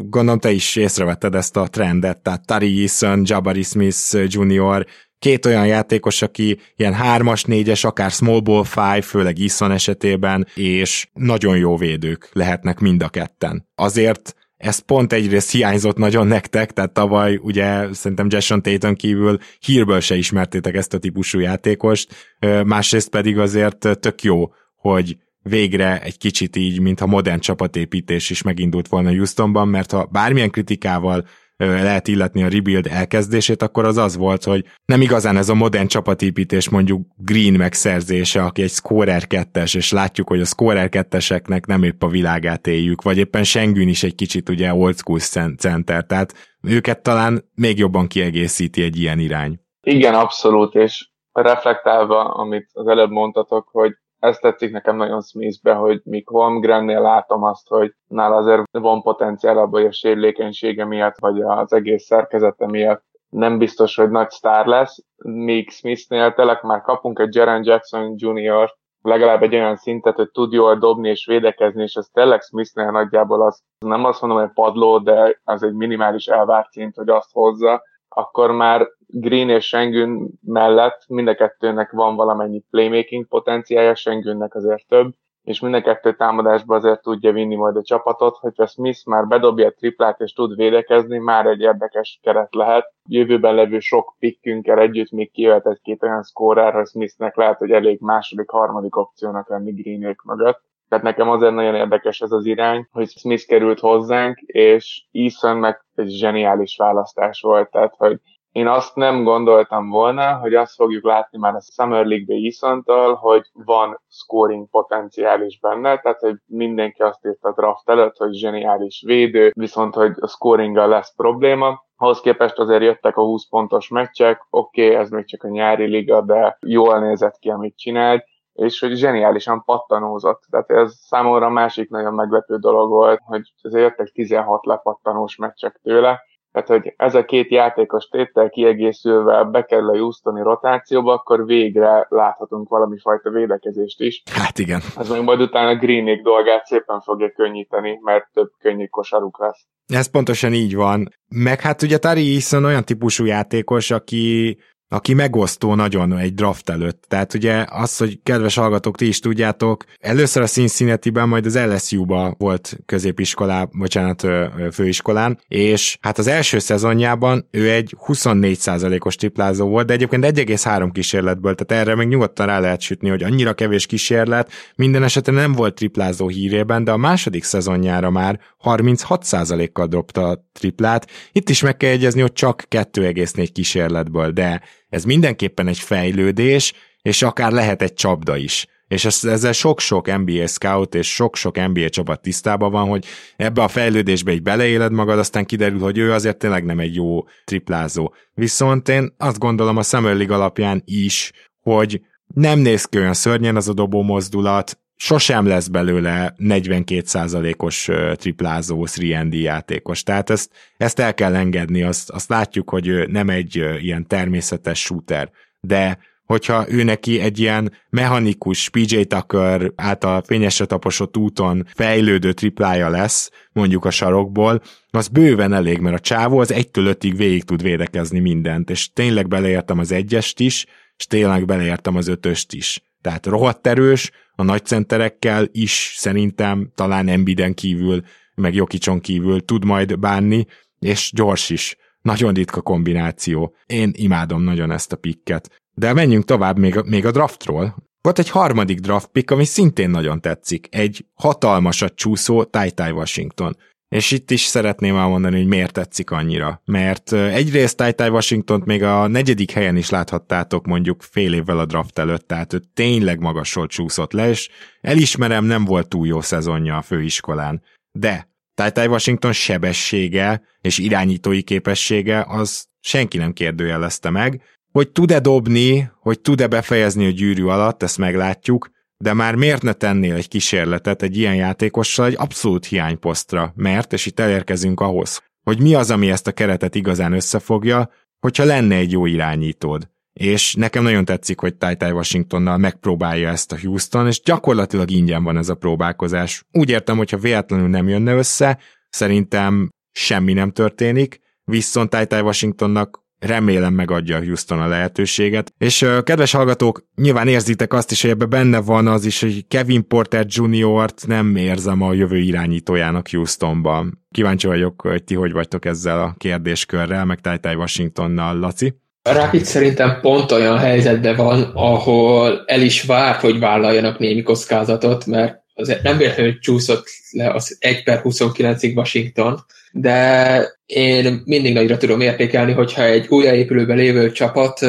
gondolom 0.10 0.39
te 0.39 0.52
is 0.52 0.76
észrevetted 0.76 1.36
ezt 1.36 1.58
a 1.58 1.68
trendet, 1.68 2.18
tehát 2.18 2.46
Tari 2.46 2.82
Eason, 2.82 3.22
Jabari 3.26 3.64
Smith 3.64 4.26
Jr., 4.28 4.86
két 5.20 5.46
olyan 5.46 5.68
játékos, 5.68 6.22
aki 6.22 6.60
ilyen 6.76 6.94
hármas, 6.94 7.44
négyes, 7.44 7.84
akár 7.84 8.12
small 8.12 8.39
ball 8.39 8.64
five, 8.64 9.02
főleg 9.02 9.39
Eason 9.39 9.72
esetében, 9.72 10.48
és 10.56 11.08
nagyon 11.14 11.58
jó 11.58 11.78
védők 11.78 12.30
lehetnek 12.34 12.80
mind 12.80 13.04
a 13.04 13.10
ketten. 13.10 13.68
Azért 13.76 14.36
ez 14.62 14.80
pont 14.80 15.14
egyrészt 15.14 15.51
hiányzott 15.51 15.97
nagyon 15.97 16.28
nektek, 16.28 16.72
tehát 16.72 16.91
tavaly 16.91 17.39
ugye 17.41 17.93
szerintem 17.93 18.28
Jason 18.30 18.62
Tatum 18.62 18.95
kívül 18.95 19.38
hírből 19.59 19.99
se 19.99 20.16
ismertétek 20.16 20.76
ezt 20.76 20.93
a 20.93 20.97
típusú 20.97 21.39
játékost, 21.39 22.36
másrészt 22.66 23.09
pedig 23.09 23.38
azért 23.38 23.99
tök 23.99 24.24
jó, 24.24 24.53
hogy 24.76 25.18
végre 25.43 26.01
egy 26.01 26.18
kicsit 26.18 26.55
így, 26.55 26.80
mintha 26.80 27.05
modern 27.05 27.39
csapatépítés 27.39 28.30
is 28.30 28.41
megindult 28.41 28.88
volna 28.88 29.09
Houstonban, 29.09 29.68
mert 29.68 29.91
ha 29.91 30.05
bármilyen 30.05 30.49
kritikával 30.49 31.26
lehet 31.68 32.07
illetni 32.07 32.43
a 32.43 32.49
rebuild 32.49 32.88
elkezdését, 32.88 33.62
akkor 33.62 33.86
az 33.86 33.97
az 33.97 34.18
volt, 34.18 34.43
hogy 34.43 34.66
nem 34.86 35.01
igazán 35.01 35.38
ez 35.38 35.49
a 35.49 35.53
modern 35.53 35.88
csapatépítés 35.88 36.70
mondjuk 36.70 37.07
Green 37.18 37.53
megszerzése, 37.53 38.43
aki 38.43 38.62
egy 38.62 38.70
scorer 38.70 39.28
kettes, 39.28 39.74
és 39.74 39.91
látjuk, 39.91 40.28
hogy 40.28 40.41
a 40.41 40.45
scorer 40.45 40.89
ketteseknek 40.89 41.66
nem 41.66 41.84
épp 41.84 42.03
a 42.03 42.07
világát 42.07 42.68
éljük, 42.68 43.01
vagy 43.01 43.18
éppen 43.18 43.43
Sengün 43.43 43.88
is 43.88 44.03
egy 44.03 44.16
kicsit 44.16 44.49
ugye 44.49 44.74
old 44.74 44.97
school 44.97 45.20
center, 45.20 46.03
tehát 46.03 46.34
őket 46.62 47.03
talán 47.03 47.43
még 47.55 47.78
jobban 47.78 48.07
kiegészíti 48.07 48.84
egy 48.84 48.99
ilyen 48.99 49.20
irány. 49.20 49.59
Igen, 49.82 50.14
abszolút, 50.14 50.76
és 50.76 51.09
reflektálva, 51.32 52.24
amit 52.24 52.70
az 52.74 52.88
előbb 52.88 53.09
mondtatok, 53.09 53.70
hogy 53.72 53.91
ez 54.22 54.38
tetszik 54.38 54.72
nekem 54.72 54.96
nagyon 54.96 55.22
Smithbe, 55.22 55.74
hogy 55.74 56.02
míg 56.04 56.28
Holmgrennél 56.28 57.02
látom 57.02 57.44
azt, 57.44 57.68
hogy 57.68 57.94
nála 58.08 58.36
azért 58.36 58.62
van 58.72 59.02
potenciál 59.02 59.58
abban, 59.58 59.82
hogy 59.82 59.90
a 59.90 59.92
sérülékenysége 59.92 60.86
miatt, 60.86 61.20
vagy 61.20 61.42
az 61.42 61.74
egész 61.74 62.04
szerkezete 62.04 62.68
miatt 62.68 63.04
nem 63.30 63.58
biztos, 63.58 63.96
hogy 63.96 64.10
nagy 64.10 64.30
sztár 64.30 64.66
lesz, 64.66 64.98
míg 65.24 65.70
Smithnél 65.70 66.34
tényleg 66.34 66.64
már 66.64 66.82
kapunk 66.82 67.20
egy 67.20 67.36
Jaren 67.36 67.64
Jackson 67.64 68.14
Jr. 68.18 68.74
legalább 69.02 69.44
egy 69.44 69.54
olyan 69.54 69.76
szintet, 69.76 70.16
hogy 70.16 70.32
tud 70.32 70.52
jól 70.52 70.76
dobni 70.76 71.10
és 71.10 71.26
védekezni, 71.26 71.82
és 71.82 71.94
ez 71.94 72.08
tényleg 72.14 72.42
Smithnél 72.42 72.92
nagyjából 72.92 73.42
az, 73.42 73.62
nem 73.80 74.06
azt 74.06 74.22
mondom, 74.22 74.40
hogy 74.40 74.52
padló, 74.54 74.98
de 75.00 75.40
az 75.44 75.64
egy 75.64 75.74
minimális 75.74 76.28
elvárt 76.28 76.72
szint, 76.72 76.96
hogy 76.96 77.10
azt 77.10 77.32
hozza, 77.32 77.82
akkor 78.16 78.51
már 78.51 78.88
Green 79.07 79.49
és 79.49 79.68
Sengün 79.68 80.30
mellett 80.45 81.03
mind 81.07 81.28
a 81.28 81.36
kettőnek 81.36 81.91
van 81.91 82.16
valamennyi 82.16 82.64
playmaking 82.70 83.28
potenciája, 83.28 83.95
Sengünnek 83.95 84.55
azért 84.55 84.88
több, 84.88 85.14
és 85.43 85.59
mind 85.59 85.74
a 85.74 85.82
kettő 85.82 86.16
támadásba 86.16 86.76
azért 86.76 87.01
tudja 87.01 87.32
vinni 87.32 87.55
majd 87.55 87.76
a 87.76 87.84
csapatot, 87.84 88.38
hogyha 88.38 88.66
Smith 88.66 89.05
már 89.05 89.28
bedobja 89.28 89.68
a 89.68 89.72
triplát 89.72 90.20
és 90.20 90.34
tud 90.34 90.55
védekezni, 90.55 91.18
már 91.18 91.45
egy 91.45 91.62
érdekes 91.62 92.20
keret 92.22 92.55
lehet. 92.55 92.93
Jövőben 93.05 93.55
levő 93.55 93.80
sok 93.80 94.16
pikkünkkel 94.20 94.80
együtt 94.80 95.12
még 95.12 95.32
kijöhet 95.32 95.68
egy-két 95.68 96.03
olyan 96.03 96.24
scorer, 96.24 96.74
hogy 96.74 96.88
Smithnek 96.88 97.36
lehet, 97.36 97.57
hogy 97.57 97.72
elég 97.72 97.99
második, 97.99 98.49
harmadik 98.49 98.95
opciónak 98.95 99.49
lenni 99.49 99.72
Greenék 99.72 100.22
mögött. 100.22 100.62
Tehát 100.92 101.06
nekem 101.06 101.30
azért 101.30 101.54
nagyon 101.54 101.76
érdekes 101.76 102.20
ez 102.20 102.32
az 102.32 102.46
irány, 102.46 102.88
hogy 102.92 103.10
Smith 103.10 103.46
került 103.46 103.80
hozzánk, 103.80 104.39
és 104.39 105.06
Eason 105.12 105.58
meg 105.58 105.86
egy 105.96 106.10
zseniális 106.10 106.76
választás 106.78 107.42
volt. 107.42 107.70
Tehát, 107.70 107.94
hogy 107.98 108.18
én 108.52 108.68
azt 108.68 108.96
nem 108.96 109.24
gondoltam 109.24 109.89
volna, 109.89 110.34
hogy 110.34 110.56
azt 110.56 110.76
fogjuk 110.76 111.04
látni 111.04 111.38
már 111.38 111.56
a 111.56 111.62
Summer 111.62 112.06
League-be 112.06 112.34
Eason-tól, 112.34 113.14
hogy 113.14 113.42
van 113.54 114.02
scoring 114.10 114.70
potenciál 114.70 115.46
is 115.46 115.60
benne, 115.60 116.00
tehát 116.00 116.20
hogy 116.20 116.36
mindenki 116.46 117.02
azt 117.02 117.26
írt 117.26 117.44
a 117.44 117.54
draft 117.54 117.89
előtt, 117.89 118.18
hogy 118.18 118.34
zseniális 118.34 119.04
védő, 119.06 119.52
viszont 119.56 119.94
hogy 119.94 120.12
a 120.20 120.28
scoringgal 120.28 120.88
lesz 120.88 121.16
probléma. 121.16 121.86
Ahhoz 121.98 122.20
képest 122.22 122.60
azért 122.60 122.82
jöttek 122.84 123.18
a 123.18 123.24
20 123.24 123.48
pontos 123.50 123.88
meccsek, 123.88 124.48
oké, 124.50 124.86
okay, 124.86 124.96
ez 124.96 125.10
még 125.10 125.26
csak 125.26 125.44
a 125.44 125.50
nyári 125.50 125.86
liga, 125.86 126.22
de 126.22 126.58
jól 126.60 127.00
nézett 127.00 127.38
ki, 127.39 127.50
amit 127.50 127.78
csinált, 127.78 128.24
és 128.54 128.80
hogy 128.80 128.95
zseniálisan 128.95 129.64
pattanózott. 129.66 130.41
Tehát 130.49 130.70
ez 130.70 130.93
számomra 130.95 131.49
másik 131.49 131.89
nagyon 131.89 132.14
meglepő 132.14 132.58
dolog 132.58 132.89
volt, 132.89 133.20
hogy 133.24 133.54
azért 133.62 133.84
jöttek 133.84 134.12
16 134.12 134.66
lepattanós 134.66 135.36
meccsek 135.36 135.80
tőle, 135.84 136.20
tehát, 136.52 136.68
hogy 136.68 136.93
ez 136.97 137.16
a 137.16 137.26
két 137.26 137.49
játékos 137.49 138.06
tétel 138.06 138.49
kiegészülve 138.49 139.43
bekerül 139.43 139.89
a 139.89 139.97
Houstoni 139.97 140.41
rotációba, 140.41 141.14
akkor 141.14 141.45
végre 141.45 142.06
láthatunk 142.10 142.70
valami 142.70 142.97
fajta 142.99 143.30
védekezést 143.30 143.99
is. 144.02 144.24
Hát 144.32 144.60
igen. 144.60 144.82
Ez 144.97 145.10
meg 145.10 145.24
majd 145.24 145.41
utána 145.41 145.76
Greenék 145.76 146.22
dolgát 146.22 146.66
szépen 146.66 147.02
fogja 147.02 147.32
könnyíteni, 147.32 147.99
mert 148.02 148.28
több 148.34 148.52
könnyű 148.60 148.86
kosaruk 148.86 149.39
lesz. 149.39 149.68
Ez 149.86 150.12
pontosan 150.12 150.54
így 150.54 150.76
van. 150.76 151.08
Meg 151.28 151.60
hát 151.60 151.82
ugye 151.82 151.97
Tari 151.97 152.34
Eason 152.34 152.66
olyan 152.66 152.84
típusú 152.84 153.26
játékos, 153.26 153.91
aki 153.91 154.58
aki 154.94 155.14
megosztó 155.14 155.76
nagyon 155.76 156.18
egy 156.18 156.34
draft 156.34 156.70
előtt. 156.70 157.04
Tehát 157.08 157.34
ugye 157.34 157.66
az, 157.70 157.98
hogy 157.98 158.20
kedves 158.24 158.56
hallgatók, 158.56 158.98
ti 158.98 159.08
is 159.08 159.20
tudjátok, 159.20 159.84
először 160.00 160.44
a 160.44 160.48
Cincinnati-ben, 160.48 161.28
majd 161.28 161.46
az 161.46 161.58
LSU-ba 161.58 162.36
volt 162.38 162.78
középiskolá, 162.86 163.68
bocsánat, 163.72 164.28
főiskolán, 164.72 165.39
és 165.48 165.98
hát 166.02 166.18
az 166.18 166.28
első 166.28 166.60
szezonjában 166.60 167.48
ő 167.52 167.72
egy 167.72 167.96
24%-os 168.08 169.16
triplázó 169.16 169.68
volt, 169.68 169.88
de 169.88 169.94
egyébként 169.94 170.26
1,3 170.26 170.89
kísérletből, 170.94 171.56
tehát 171.56 171.84
erre 171.84 171.96
még 171.96 172.08
nyugodtan 172.08 172.46
rá 172.46 172.60
lehet 172.60 172.82
sütni, 172.82 173.10
hogy 173.10 173.24
annyira 173.24 173.54
kevés 173.54 173.86
kísérlet, 173.86 174.52
minden 174.76 175.04
esetben 175.04 175.34
nem 175.34 175.52
volt 175.54 175.76
triplázó 175.76 176.28
hírében, 176.28 176.84
de 176.84 176.92
a 176.92 176.98
második 176.98 177.44
szezonjára 177.44 178.10
már 178.10 178.39
36%-kal 178.64 179.88
dobta 179.88 180.50
triplát. 180.54 181.10
Itt 181.32 181.49
is 181.49 181.62
meg 181.62 181.78
kell 181.78 181.91
egyezni, 181.91 182.22
hogy 182.22 182.34
csak 182.34 182.64
2,4 182.70 183.49
kísérletből, 183.54 184.32
de 184.32 184.62
ez 184.89 185.04
mindenképpen 185.04 185.68
egy 185.68 185.80
fejlődés, 185.80 186.74
és 187.02 187.22
akár 187.22 187.52
lehet 187.52 187.82
egy 187.82 187.93
csapda 187.93 188.38
is. 188.38 188.68
És 188.88 189.06
ezzel 189.06 189.52
sok-sok 189.52 190.18
NBA 190.18 190.47
scout 190.47 190.95
és 190.95 191.14
sok-sok 191.14 191.68
NBA 191.74 191.89
csapat 191.89 192.22
tisztában 192.22 192.72
van, 192.72 192.88
hogy 192.88 193.06
ebbe 193.38 193.64
a 193.64 193.68
fejlődésbe 193.68 194.32
így 194.32 194.41
beleéled 194.41 194.91
magad, 194.91 195.20
aztán 195.20 195.45
kiderül, 195.45 195.80
hogy 195.80 195.97
ő 195.97 196.12
azért 196.12 196.38
tényleg 196.38 196.66
nem 196.66 196.80
egy 196.80 196.95
jó 196.95 197.24
triplázó. 197.43 198.14
Viszont 198.34 198.89
én 198.89 199.14
azt 199.18 199.39
gondolom 199.39 199.78
a 199.78 199.84
Summer 199.84 200.16
League 200.16 200.36
alapján 200.36 200.82
is, 200.86 201.32
hogy 201.62 202.02
nem 202.34 202.60
néz 202.60 202.86
ki 202.86 202.97
olyan 202.97 203.14
szörnyen 203.14 203.56
az 203.56 203.68
a 203.68 203.74
dobó 203.74 204.02
mozdulat, 204.02 204.80
sosem 205.04 205.45
lesz 205.45 205.68
belőle 205.68 206.34
42%-os 206.38 207.89
triplázó 208.14 208.86
3 209.12 209.34
játékos. 209.34 210.04
Tehát 210.04 210.30
ezt, 210.30 210.52
ezt 210.78 210.99
el 210.99 211.14
kell 211.14 211.36
engedni, 211.36 211.84
azt, 211.84 212.10
azt 212.10 212.30
látjuk, 212.30 212.70
hogy 212.70 212.88
ő 212.88 213.06
nem 213.06 213.30
egy 213.30 213.56
ilyen 213.80 214.08
természetes 214.08 214.80
shooter, 214.80 215.32
de 215.60 215.97
hogyha 216.26 216.66
ő 216.70 216.84
neki 216.84 217.20
egy 217.20 217.39
ilyen 217.39 217.74
mechanikus 217.89 218.70
PJ 218.70 219.02
Tucker 219.02 219.72
által 219.76 220.22
fényesre 220.22 220.66
taposott 220.66 221.18
úton 221.18 221.68
fejlődő 221.74 222.34
triplája 222.34 222.89
lesz, 222.89 223.32
mondjuk 223.52 223.86
a 223.86 223.91
sarokból, 223.91 224.62
az 224.89 225.08
bőven 225.08 225.54
elég, 225.54 225.80
mert 225.80 225.95
a 225.95 225.99
csávó 225.99 226.39
az 226.39 226.52
egytől 226.52 226.86
ötig 226.86 227.16
végig 227.16 227.43
tud 227.43 227.62
védekezni 227.62 228.20
mindent, 228.20 228.70
és 228.70 228.93
tényleg 228.93 229.28
beleértem 229.28 229.80
az 229.80 229.91
egyest 229.91 230.39
is, 230.39 230.66
és 230.97 231.06
tényleg 231.06 231.45
beleértem 231.45 231.95
az 231.95 232.08
ötöst 232.08 232.54
is. 232.54 232.82
Tehát 233.02 233.26
rohadt 233.26 233.68
erős, 233.68 234.12
a 234.36 234.43
nagy 234.43 234.66
centerekkel 234.66 235.47
is 235.52 235.93
szerintem 235.97 236.72
talán 236.76 237.08
Embiden 237.08 237.54
kívül, 237.54 238.02
meg 238.36 238.54
Jokicson 238.54 238.99
kívül 238.99 239.45
tud 239.45 239.66
majd 239.66 239.99
bánni, 239.99 240.45
és 240.80 241.12
gyors 241.16 241.49
is. 241.49 241.76
Nagyon 242.02 242.34
ritka 242.34 242.62
kombináció. 242.62 243.56
Én 243.66 243.91
imádom 243.95 244.41
nagyon 244.41 244.72
ezt 244.72 244.91
a 244.91 244.95
pikket. 244.95 245.62
De 245.74 245.93
menjünk 245.93 246.26
tovább 246.26 246.58
még, 246.58 246.76
még 246.86 247.06
a 247.06 247.12
draftról. 247.12 247.76
Volt 248.02 248.20
egy 248.20 248.30
harmadik 248.30 248.80
draft 248.80 249.08
pick, 249.08 249.32
ami 249.32 249.45
szintén 249.45 249.89
nagyon 249.89 250.22
tetszik. 250.22 250.68
Egy 250.72 251.06
hatalmasat 251.14 251.95
csúszó 251.95 252.43
Ty 252.43 252.91
Washington. 252.91 253.58
És 253.96 254.12
itt 254.12 254.32
is 254.32 254.42
szeretném 254.42 254.96
elmondani, 254.96 255.38
hogy 255.38 255.48
miért 255.48 255.74
tetszik 255.74 256.12
annyira. 256.12 256.62
Mert 256.66 257.14
egyrészt 257.14 257.96
Ty 257.96 258.08
Washington 258.08 258.62
még 258.66 258.84
a 258.84 259.08
negyedik 259.08 259.52
helyen 259.52 259.78
is 259.78 259.89
láthattátok 259.89 260.66
mondjuk 260.66 261.02
fél 261.02 261.34
évvel 261.34 261.60
a 261.60 261.66
draft 261.66 262.00
előtt, 262.00 262.28
tehát 262.28 262.54
ő 262.54 262.62
tényleg 262.74 263.20
magasról 263.20 263.68
csúszott 263.68 264.12
le, 264.12 264.30
és 264.30 264.50
elismerem, 264.82 265.46
nem 265.46 265.66
volt 265.66 265.88
túl 265.88 266.08
jó 266.08 266.22
szezonja 266.22 266.78
a 266.78 266.82
főiskolán. 266.82 267.64
De 267.92 268.30
Ty 268.54 268.86
Washington 268.86 269.34
sebessége 269.34 270.42
és 270.62 270.78
irányítói 270.78 271.42
képessége 271.42 272.26
az 272.28 272.66
senki 272.80 273.18
nem 273.18 273.34
kérdőjelezte 273.34 274.10
meg, 274.10 274.42
hogy 274.72 274.92
tud-e 274.92 275.20
dobni, 275.20 275.92
hogy 276.00 276.20
tud-e 276.20 276.48
befejezni 276.48 277.06
a 277.06 277.12
gyűrű 277.12 277.44
alatt, 277.44 277.84
ezt 277.84 277.98
meglátjuk, 277.98 278.71
de 279.02 279.14
már 279.14 279.36
miért 279.36 279.62
ne 279.62 279.74
tennél 279.74 280.16
egy 280.16 280.28
kísérletet 280.28 281.02
egy 281.02 281.18
ilyen 281.18 281.36
játékossal 281.36 282.06
egy 282.06 282.16
abszolút 282.18 282.66
hiányposztra, 282.66 283.54
mert, 283.56 283.93
és 283.93 284.06
itt 284.06 284.20
elérkezünk 284.20 284.80
ahhoz, 284.80 285.24
hogy 285.43 285.62
mi 285.62 285.74
az, 285.74 285.91
ami 285.91 286.12
ezt 286.12 286.28
a 286.28 286.32
keretet 286.32 286.76
igazán 286.76 287.14
összefogja, 287.14 287.89
hogyha 288.20 288.43
lenne 288.43 288.76
egy 288.76 288.91
jó 288.91 289.06
irányítód. 289.06 289.89
És 290.14 290.54
nekem 290.54 290.84
nagyon 290.84 291.06
tetszik, 291.06 291.39
hogy 291.39 291.56
Ty 291.56 291.76
Ty 291.76 291.91
Washingtonnal 291.91 292.58
megpróbálja 292.58 293.30
ezt 293.30 293.52
a 293.52 293.60
Houston, 293.62 294.08
és 294.08 294.22
gyakorlatilag 294.22 294.91
ingyen 294.91 295.24
van 295.24 295.38
ez 295.38 295.49
a 295.49 295.56
próbálkozás. 295.56 296.45
Úgy 296.52 296.70
értem, 296.70 296.97
hogyha 296.97 297.18
véletlenül 297.18 297.68
nem 297.68 297.88
jönne 297.88 298.14
össze, 298.14 298.60
szerintem 298.89 299.70
semmi 299.91 300.34
nem 300.34 300.52
történik, 300.52 301.20
viszont 301.43 301.89
Ty 301.89 302.06
Ty 302.06 302.20
Washingtonnak 302.20 303.01
remélem 303.22 303.74
megadja 303.74 304.18
Houston 304.18 304.62
a 304.62 304.68
lehetőséget. 304.68 305.54
És 305.58 305.86
kedves 306.04 306.32
hallgatók, 306.32 306.86
nyilván 306.96 307.28
érzitek 307.28 307.74
azt 307.74 307.92
is, 307.92 308.02
hogy 308.02 308.10
ebbe 308.10 308.26
benne 308.26 308.62
van 308.62 308.88
az 308.88 309.06
is, 309.06 309.22
hogy 309.22 309.48
Kevin 309.48 309.88
Porter 309.88 310.26
Jr.-t 310.28 311.08
nem 311.08 311.36
érzem 311.36 311.82
a 311.82 311.94
jövő 311.94 312.18
irányítójának 312.18 313.10
Houstonban. 313.12 314.06
Kíváncsi 314.12 314.48
vagyok, 314.48 314.82
hogy 314.82 315.04
ti 315.04 315.16
hogy 315.16 315.32
vagytok 315.32 315.66
ezzel 315.66 316.02
a 316.02 316.16
kérdéskörrel, 316.18 317.06
meg 317.06 317.20
Ty 317.20 317.54
Washingtonnal, 317.56 318.40
Laci. 318.40 318.74
Rapid 319.04 319.46
szerintem 319.46 320.00
pont 320.02 320.32
olyan 320.32 320.58
helyzetben 320.58 321.16
van, 321.16 321.42
ahol 321.54 322.44
el 322.46 322.62
is 322.62 322.84
várt, 322.84 323.22
hogy 323.22 323.40
vállaljanak 323.40 324.00
némi 324.00 324.22
kockázatot, 324.22 325.06
mert 325.06 325.40
azért 325.54 325.84
nem 325.84 325.98
véletlenül 325.98 326.40
csúszott 326.40 326.88
le 327.12 327.32
az 327.32 327.58
1 327.60 327.84
per 327.84 328.02
29-ig 328.04 328.76
Washington, 328.76 329.46
de 329.72 330.60
én 330.66 331.22
mindig 331.26 331.54
nagyra 331.54 331.78
tudom 331.78 332.02
értékelni, 332.02 332.52
hogyha 332.52 332.84
egy 332.84 333.08
újjáépülőben 333.08 333.78
lévő 333.78 334.12
csapat 334.12 334.60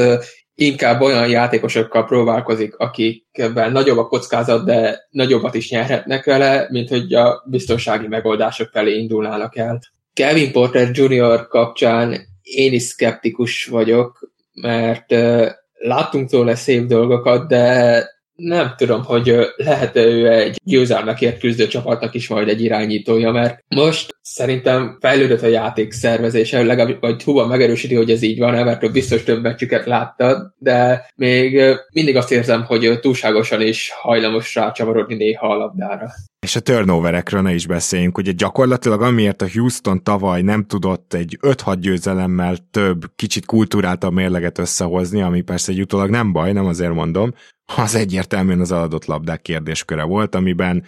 inkább 0.54 1.00
olyan 1.00 1.28
játékosokkal 1.28 2.04
próbálkozik, 2.04 2.76
akikben 2.76 3.72
nagyobb 3.72 3.98
a 3.98 4.06
kockázat, 4.06 4.64
de 4.64 5.06
nagyobbat 5.10 5.54
is 5.54 5.70
nyerhetnek 5.70 6.24
vele, 6.24 6.66
mint 6.70 6.88
hogy 6.88 7.14
a 7.14 7.44
biztonsági 7.46 8.06
megoldások 8.06 8.68
felé 8.72 8.98
indulnának 8.98 9.56
el. 9.56 9.80
Kevin 10.12 10.52
Porter 10.52 10.90
Jr. 10.92 11.46
kapcsán 11.48 12.16
én 12.42 12.72
is 12.72 12.82
szkeptikus 12.82 13.64
vagyok, 13.64 14.30
mert 14.52 15.14
láttunk 15.72 16.28
tőle 16.28 16.54
szép 16.54 16.86
dolgokat, 16.86 17.48
de 17.48 18.04
nem 18.42 18.74
tudom, 18.76 19.04
hogy 19.04 19.36
lehet-e 19.56 20.00
ő 20.00 20.30
egy 20.30 20.56
győzelmekért 20.64 21.38
küzdő 21.38 21.66
csapatnak 21.66 22.14
is 22.14 22.28
majd 22.28 22.48
egy 22.48 22.62
irányítója, 22.62 23.30
mert 23.30 23.64
most 23.68 24.16
szerintem 24.22 24.98
fejlődött 25.00 25.42
a 25.42 25.46
játék 25.46 25.92
szervezése, 25.92 26.62
legalább 26.62 27.00
vagy 27.00 27.22
húban 27.22 27.48
megerősíti, 27.48 27.94
hogy 27.94 28.10
ez 28.10 28.22
így 28.22 28.38
van, 28.38 28.64
mert 28.64 28.92
biztos 28.92 29.22
több 29.22 29.42
meccsüket 29.42 29.86
látta, 29.86 30.54
de 30.58 31.06
még 31.16 31.62
mindig 31.92 32.16
azt 32.16 32.32
érzem, 32.32 32.64
hogy 32.64 32.98
túlságosan 33.00 33.60
is 33.60 33.90
hajlamos 34.00 34.54
rácsavarodni 34.54 35.14
néha 35.14 35.48
a 35.48 35.56
labdára. 35.56 36.10
És 36.46 36.56
a 36.56 36.60
turnoverekről 36.60 37.40
ne 37.40 37.52
is 37.52 37.66
beszéljünk, 37.66 38.18
ugye 38.18 38.32
gyakorlatilag 38.32 39.02
amiért 39.02 39.42
a 39.42 39.46
Houston 39.52 40.02
tavaly 40.02 40.42
nem 40.42 40.64
tudott 40.64 41.12
egy 41.12 41.38
5-6 41.40 41.76
győzelemmel 41.80 42.56
több, 42.70 43.00
kicsit 43.16 43.46
kultúráltabb 43.46 44.12
mérleget 44.12 44.58
összehozni, 44.58 45.22
ami 45.22 45.40
persze 45.40 45.72
egy 45.72 45.80
utólag 45.80 46.10
nem 46.10 46.32
baj, 46.32 46.52
nem 46.52 46.66
azért 46.66 46.94
mondom, 46.94 47.32
az 47.76 47.94
egyértelműen 47.94 48.60
az 48.60 48.72
aladott 48.72 49.04
labdák 49.04 49.42
kérdésköre 49.42 50.02
volt, 50.02 50.34
amiben 50.34 50.84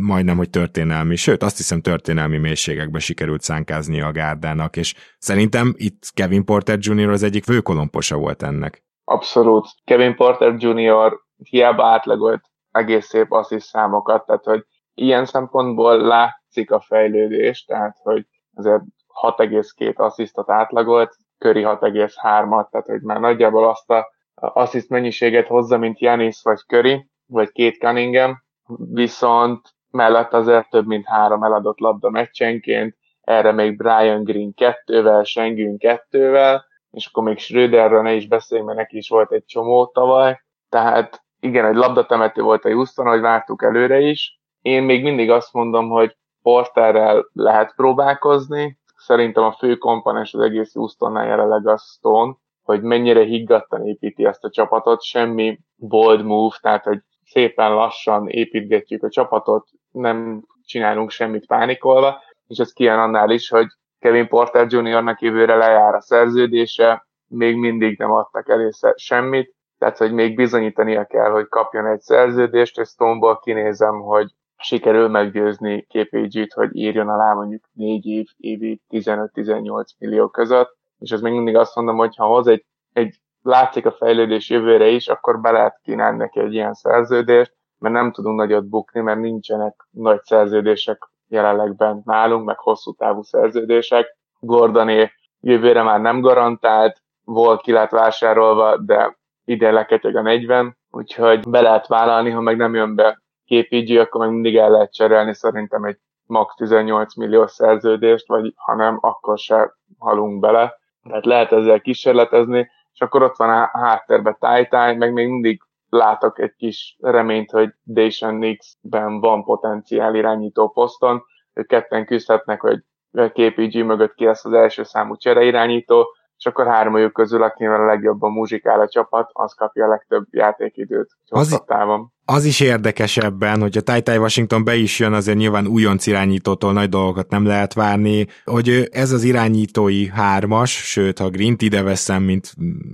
majdnem, 0.00 0.36
hogy 0.36 0.50
történelmi, 0.50 1.16
sőt, 1.16 1.42
azt 1.42 1.56
hiszem 1.56 1.80
történelmi 1.80 2.38
mélységekbe 2.38 2.98
sikerült 2.98 3.42
szánkázni 3.42 4.00
a 4.00 4.12
gárdának, 4.12 4.76
és 4.76 4.94
szerintem 5.18 5.74
itt 5.76 6.10
Kevin 6.14 6.44
Porter 6.44 6.78
Jr. 6.80 7.08
az 7.08 7.22
egyik 7.22 7.44
főkolomposa 7.44 8.16
volt 8.16 8.42
ennek. 8.42 8.82
Abszolút. 9.04 9.66
Kevin 9.84 10.14
Porter 10.16 10.54
Jr. 10.58 11.20
hiába 11.36 11.86
átlagolt 11.86 12.42
egész 12.70 13.06
szép 13.06 13.32
assziszt 13.32 13.66
számokat, 13.66 14.26
tehát 14.26 14.44
hogy 14.44 14.64
ilyen 14.94 15.24
szempontból 15.24 15.96
látszik 15.96 16.70
a 16.70 16.80
fejlődés, 16.80 17.64
tehát 17.64 17.96
hogy 18.02 18.26
azért 18.54 18.82
6,2 19.22 19.96
asszisztot 19.96 20.50
átlagolt, 20.50 21.16
Köri 21.38 21.62
6,3-at, 21.66 22.68
tehát 22.70 22.86
hogy 22.86 23.02
már 23.02 23.20
nagyjából 23.20 23.68
azt 23.68 23.90
a 23.90 24.12
assziszt 24.34 24.88
mennyiséget 24.88 25.46
hozza, 25.46 25.78
mint 25.78 26.00
Janis 26.00 26.42
vagy 26.42 26.58
Curry, 26.58 27.08
vagy 27.26 27.50
két 27.50 27.78
Cunningham, 27.78 28.42
viszont 28.76 29.74
mellett 29.90 30.32
azért 30.32 30.70
több 30.70 30.86
mint 30.86 31.06
három 31.06 31.42
eladott 31.42 31.78
labda 31.78 32.10
meccsenként, 32.10 32.96
erre 33.20 33.52
még 33.52 33.76
Brian 33.76 34.24
Green 34.24 34.54
kettővel, 34.54 35.24
Sengün 35.24 35.78
kettővel, 35.78 36.64
és 36.90 37.06
akkor 37.06 37.22
még 37.22 37.38
Schröderről 37.38 38.02
ne 38.02 38.12
is 38.12 38.26
beszéljünk, 38.28 38.68
mert 38.68 38.80
neki 38.80 38.96
is 38.96 39.08
volt 39.08 39.32
egy 39.32 39.44
csomó 39.44 39.86
tavaly, 39.86 40.40
tehát 40.68 41.24
igen, 41.40 41.64
egy 41.64 41.74
labdatemető 41.74 42.42
volt 42.42 42.64
a 42.64 42.72
Houston, 42.72 43.06
hogy 43.06 43.20
vártuk 43.20 43.62
előre 43.62 44.00
is. 44.00 44.40
Én 44.64 44.82
még 44.82 45.02
mindig 45.02 45.30
azt 45.30 45.52
mondom, 45.52 45.88
hogy 45.88 46.16
Porterrel 46.42 47.28
lehet 47.32 47.74
próbálkozni, 47.76 48.78
szerintem 48.96 49.44
a 49.44 49.52
fő 49.52 49.76
komponens 49.76 50.34
az 50.34 50.40
egész 50.40 50.74
Houstonnál 50.74 51.26
jelenleg 51.26 51.66
a 51.66 51.76
Stone, 51.76 52.34
hogy 52.62 52.82
mennyire 52.82 53.24
higgadtan 53.24 53.86
építi 53.86 54.24
ezt 54.24 54.44
a 54.44 54.50
csapatot, 54.50 55.02
semmi 55.02 55.58
bold 55.76 56.24
move, 56.24 56.56
tehát 56.60 56.84
hogy 56.84 56.98
szépen 57.24 57.74
lassan 57.74 58.28
építgetjük 58.28 59.02
a 59.02 59.08
csapatot, 59.08 59.68
nem 59.90 60.44
csinálunk 60.66 61.10
semmit 61.10 61.46
pánikolva, 61.46 62.22
és 62.46 62.58
ez 62.58 62.72
kijön 62.72 62.98
annál 62.98 63.30
is, 63.30 63.48
hogy 63.48 63.66
Kevin 63.98 64.28
Porter 64.28 64.66
Jr.-nak 64.68 65.20
jövőre 65.20 65.56
lejár 65.56 65.94
a 65.94 66.00
szerződése, 66.00 67.06
még 67.28 67.56
mindig 67.56 67.98
nem 67.98 68.12
adtak 68.12 68.48
elé 68.48 68.68
semmit, 68.94 69.54
tehát 69.78 69.98
hogy 69.98 70.12
még 70.12 70.34
bizonyítania 70.34 71.04
kell, 71.04 71.30
hogy 71.30 71.48
kapjon 71.48 71.86
egy 71.86 72.00
szerződést, 72.00 72.78
és 72.78 72.88
Stoneból 72.88 73.38
kinézem, 73.38 74.00
hogy 74.00 74.34
sikerül 74.64 75.08
meggyőzni 75.08 75.82
KPG-t, 75.82 76.52
hogy 76.52 76.76
írjon 76.76 77.08
alá 77.08 77.32
mondjuk 77.32 77.64
4 77.72 78.06
év, 78.06 78.26
évi 78.36 78.80
15-18 78.90 79.86
millió 79.98 80.28
között, 80.28 80.76
és 80.98 81.10
ez 81.10 81.20
még 81.20 81.32
mindig 81.32 81.56
azt 81.56 81.74
mondom, 81.74 81.96
hogy 81.96 82.16
ha 82.16 82.26
hoz 82.26 82.46
egy, 82.46 82.64
egy 82.92 83.14
látszik 83.42 83.86
a 83.86 83.92
fejlődés 83.92 84.50
jövőre 84.50 84.86
is, 84.86 85.08
akkor 85.08 85.40
be 85.40 85.50
lehet 85.50 85.80
kínálni 85.82 86.16
neki 86.16 86.40
egy 86.40 86.52
ilyen 86.52 86.74
szerződést, 86.74 87.54
mert 87.78 87.94
nem 87.94 88.12
tudunk 88.12 88.38
nagyot 88.38 88.68
bukni, 88.68 89.00
mert 89.00 89.20
nincsenek 89.20 89.86
nagy 89.90 90.22
szerződések 90.22 91.10
jelenleg 91.28 91.76
bent 91.76 92.04
nálunk, 92.04 92.44
meg 92.44 92.58
hosszú 92.58 92.92
távú 92.92 93.22
szerződések. 93.22 94.16
Gordoné 94.38 95.12
jövőre 95.40 95.82
már 95.82 96.00
nem 96.00 96.20
garantált, 96.20 97.02
volt 97.24 97.60
ki 97.60 97.72
lett 97.72 97.90
vásárolva, 97.90 98.76
de 98.76 99.16
ide 99.44 99.70
leketyeg 99.70 100.16
a 100.16 100.22
40, 100.22 100.76
úgyhogy 100.90 101.48
be 101.48 101.60
lehet 101.60 101.86
vállalni, 101.86 102.30
ha 102.30 102.40
meg 102.40 102.56
nem 102.56 102.74
jön 102.74 102.94
be 102.94 103.22
KPG, 103.46 103.96
akkor 103.96 104.20
meg 104.20 104.30
mindig 104.30 104.56
el 104.56 104.70
lehet 104.70 104.92
cserélni 104.92 105.34
szerintem 105.34 105.84
egy 105.84 105.98
max 106.26 106.54
18 106.54 107.14
millió 107.14 107.46
szerződést, 107.46 108.28
vagy 108.28 108.52
ha 108.56 108.74
nem, 108.74 108.98
akkor 109.00 109.38
se 109.38 109.74
halunk 109.98 110.40
bele. 110.40 110.78
Tehát 111.08 111.24
lehet 111.24 111.52
ezzel 111.52 111.80
kísérletezni, 111.80 112.70
és 112.92 113.00
akkor 113.00 113.22
ott 113.22 113.36
van 113.36 113.50
a 113.50 113.70
háttérben 113.72 114.36
Tájtáj, 114.40 114.96
meg 114.96 115.12
még 115.12 115.28
mindig 115.28 115.62
látok 115.88 116.38
egy 116.38 116.54
kis 116.56 116.96
reményt, 117.00 117.50
hogy 117.50 117.70
Dation 117.84 118.34
Nix-ben 118.34 119.20
van 119.20 119.44
potenciál 119.44 120.14
irányító 120.14 120.68
poszton, 120.68 121.22
ők 121.52 121.66
ketten 121.66 122.06
küzdhetnek, 122.06 122.60
hogy 122.60 122.78
KPG 123.12 123.84
mögött 123.84 124.14
ki 124.14 124.24
lesz 124.24 124.44
az 124.44 124.52
első 124.52 124.82
számú 124.82 125.16
csereirányító, 125.16 126.06
és 126.44 126.50
akkor 126.50 126.66
hármajuk 126.66 127.12
közül, 127.12 127.42
akivel 127.42 127.80
a 127.80 127.84
legjobban 127.84 128.32
muzsikál 128.32 128.80
a 128.80 128.88
csapat, 128.88 129.30
az 129.32 129.54
kapja 129.54 129.84
a 129.84 129.88
legtöbb 129.88 130.26
játékidőt 130.30 131.10
az, 131.28 131.62
távon. 131.66 132.12
Az 132.24 132.44
is 132.44 132.60
érdekes 132.60 133.16
ebben, 133.16 133.60
hogy 133.60 133.76
a 133.76 134.00
-Ty 134.00 134.16
Washington 134.16 134.64
be 134.64 134.74
is 134.74 134.98
jön, 134.98 135.12
azért 135.12 135.38
nyilván 135.38 135.66
újonc 135.66 136.06
irányítótól 136.06 136.72
nagy 136.72 136.88
dolgokat 136.88 137.30
nem 137.30 137.46
lehet 137.46 137.74
várni, 137.74 138.26
hogy 138.44 138.88
ez 138.92 139.12
az 139.12 139.22
irányítói 139.22 140.08
hármas, 140.08 140.70
sőt, 140.70 141.18
ha 141.18 141.28
Grint 141.28 141.62
ide 141.62 141.82
veszem, 141.82 142.22
mint 142.22 142.52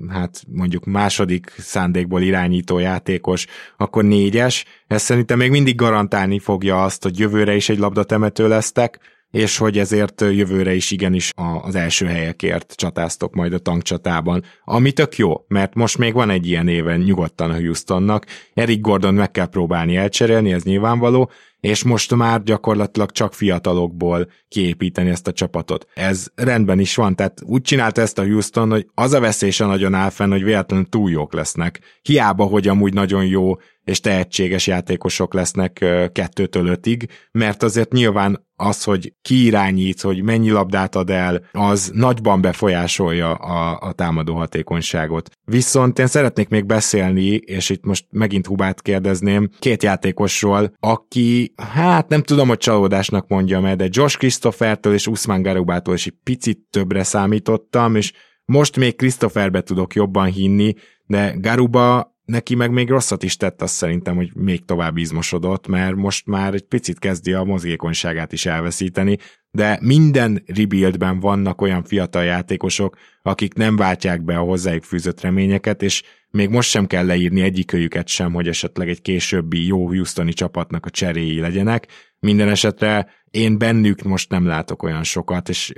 hát 0.08 0.42
mondjuk 0.52 0.84
második 0.84 1.50
szándékból 1.58 2.22
irányító 2.22 2.78
játékos, 2.78 3.46
akkor 3.76 4.04
négyes, 4.04 4.64
ez 4.86 5.02
szerintem 5.02 5.38
még 5.38 5.50
mindig 5.50 5.74
garantálni 5.74 6.38
fogja 6.38 6.82
azt, 6.82 7.02
hogy 7.02 7.18
jövőre 7.18 7.54
is 7.54 7.68
egy 7.68 7.78
labdatemető 7.78 8.48
lesztek, 8.48 8.98
és 9.30 9.56
hogy 9.56 9.78
ezért 9.78 10.20
jövőre 10.20 10.74
is 10.74 10.90
igenis 10.90 11.32
az 11.62 11.74
első 11.74 12.06
helyekért 12.06 12.72
csatáztok 12.76 13.34
majd 13.34 13.52
a 13.52 13.58
tankcsatában, 13.58 14.44
ami 14.64 14.92
tök 14.92 15.16
jó, 15.16 15.44
mert 15.48 15.74
most 15.74 15.98
még 15.98 16.12
van 16.14 16.30
egy 16.30 16.46
ilyen 16.46 16.68
éven 16.68 17.00
nyugodtan 17.00 17.50
a 17.50 17.56
Houstonnak, 17.56 18.26
Eric 18.54 18.80
Gordon 18.80 19.14
meg 19.14 19.30
kell 19.30 19.46
próbálni 19.46 19.96
elcserélni, 19.96 20.52
ez 20.52 20.62
nyilvánvaló, 20.62 21.30
és 21.60 21.84
most 21.84 22.14
már 22.14 22.42
gyakorlatilag 22.42 23.10
csak 23.10 23.34
fiatalokból 23.34 24.30
kiépíteni 24.48 25.10
ezt 25.10 25.26
a 25.26 25.32
csapatot. 25.32 25.86
Ez 25.94 26.26
rendben 26.34 26.78
is 26.78 26.94
van, 26.94 27.16
tehát 27.16 27.42
úgy 27.44 27.62
csinálta 27.62 28.00
ezt 28.00 28.18
a 28.18 28.24
Houston, 28.24 28.70
hogy 28.70 28.86
az 28.94 29.12
a 29.12 29.20
veszélyse 29.20 29.66
nagyon 29.66 29.94
áll 29.94 30.10
fenn, 30.10 30.30
hogy 30.30 30.44
véletlenül 30.44 30.88
túl 30.88 31.10
jók 31.10 31.32
lesznek. 31.32 31.80
Hiába, 32.02 32.44
hogy 32.44 32.68
amúgy 32.68 32.92
nagyon 32.92 33.26
jó 33.26 33.54
és 33.84 34.00
tehetséges 34.00 34.66
játékosok 34.66 35.34
lesznek 35.34 35.84
kettőtől 36.12 36.66
ötig, 36.66 37.08
mert 37.32 37.62
azért 37.62 37.92
nyilván 37.92 38.48
az, 38.56 38.84
hogy 38.84 39.14
ki 39.22 39.44
irányít, 39.44 40.00
hogy 40.00 40.22
mennyi 40.22 40.50
labdát 40.50 40.94
ad 40.94 41.10
el, 41.10 41.42
az 41.52 41.90
nagyban 41.94 42.40
befolyásolja 42.40 43.34
a, 43.34 43.78
a 43.88 43.92
támadó 43.92 44.34
hatékonyságot. 44.34 45.30
Viszont 45.44 45.98
én 45.98 46.06
szeretnék 46.06 46.48
még 46.48 46.66
beszélni, 46.66 47.28
és 47.34 47.70
itt 47.70 47.84
most 47.84 48.06
megint 48.10 48.46
Hubát 48.46 48.82
kérdezném, 48.82 49.48
két 49.58 49.82
játékosról, 49.82 50.72
aki, 50.80 51.49
hát 51.56 52.08
nem 52.08 52.22
tudom, 52.22 52.48
hogy 52.48 52.58
csalódásnak 52.58 53.28
mondja 53.28 53.60
meg, 53.60 53.76
de 53.76 53.88
Josh 53.90 54.18
Christophertől 54.18 54.94
és 54.94 55.06
Usman 55.06 55.42
Garubától 55.42 55.94
is 55.94 56.06
egy 56.06 56.16
picit 56.22 56.58
többre 56.70 57.02
számítottam, 57.02 57.94
és 57.94 58.12
most 58.44 58.76
még 58.76 58.96
Christopherbe 58.96 59.60
tudok 59.60 59.94
jobban 59.94 60.26
hinni, 60.26 60.74
de 61.06 61.34
Garuba 61.38 62.18
neki 62.24 62.54
meg 62.54 62.70
még 62.70 62.88
rosszat 62.88 63.22
is 63.22 63.36
tett 63.36 63.62
azt 63.62 63.74
szerintem, 63.74 64.16
hogy 64.16 64.30
még 64.34 64.64
tovább 64.64 64.96
izmosodott, 64.96 65.66
mert 65.66 65.94
most 65.94 66.26
már 66.26 66.54
egy 66.54 66.66
picit 66.66 66.98
kezdi 66.98 67.32
a 67.32 67.44
mozgékonyságát 67.44 68.32
is 68.32 68.46
elveszíteni, 68.46 69.18
de 69.50 69.78
minden 69.82 70.42
rebuildben 70.46 71.20
vannak 71.20 71.60
olyan 71.60 71.82
fiatal 71.84 72.24
játékosok, 72.24 72.96
akik 73.22 73.54
nem 73.54 73.76
váltják 73.76 74.22
be 74.22 74.36
a 74.36 74.44
hozzájuk 74.44 74.84
fűzött 74.84 75.20
reményeket, 75.20 75.82
és 75.82 76.02
még 76.30 76.48
most 76.48 76.70
sem 76.70 76.86
kell 76.86 77.06
leírni 77.06 77.40
egyikőjüket 77.40 78.08
sem, 78.08 78.32
hogy 78.32 78.48
esetleg 78.48 78.88
egy 78.88 79.02
későbbi 79.02 79.66
jó 79.66 79.86
Houstoni 79.86 80.32
csapatnak 80.32 80.86
a 80.86 80.90
cseréi 80.90 81.40
legyenek. 81.40 81.86
Minden 82.20 82.48
esetre 82.48 83.08
én 83.30 83.58
bennük 83.58 84.02
most 84.02 84.30
nem 84.30 84.46
látok 84.46 84.82
olyan 84.82 85.02
sokat, 85.02 85.48
és 85.48 85.72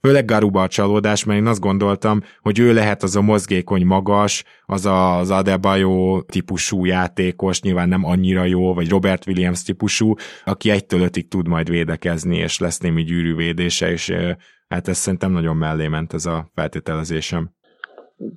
főleg 0.00 0.24
Garuba 0.24 0.62
a 0.62 0.68
csalódás, 0.68 1.24
mert 1.24 1.40
én 1.40 1.46
azt 1.46 1.60
gondoltam, 1.60 2.22
hogy 2.40 2.58
ő 2.58 2.72
lehet 2.72 3.02
az 3.02 3.16
a 3.16 3.20
mozgékony 3.20 3.86
magas, 3.86 4.44
az 4.64 4.86
a, 4.86 5.18
az 5.18 5.30
Adebayo 5.30 6.22
típusú 6.22 6.84
játékos, 6.84 7.60
nyilván 7.60 7.88
nem 7.88 8.04
annyira 8.04 8.44
jó, 8.44 8.74
vagy 8.74 8.88
Robert 8.88 9.26
Williams 9.26 9.62
típusú, 9.62 10.14
aki 10.44 10.70
egytől 10.70 11.00
ötig 11.00 11.28
tud 11.28 11.48
majd 11.48 11.70
védekezni, 11.70 12.36
és 12.36 12.58
lesz 12.58 12.78
némi 12.78 13.02
gyűrűvédése, 13.02 13.90
és 13.90 14.12
hát 14.68 14.88
ez 14.88 14.98
szerintem 14.98 15.32
nagyon 15.32 15.56
mellé 15.56 15.86
ment 15.86 16.12
ez 16.12 16.26
a 16.26 16.50
feltételezésem 16.54 17.56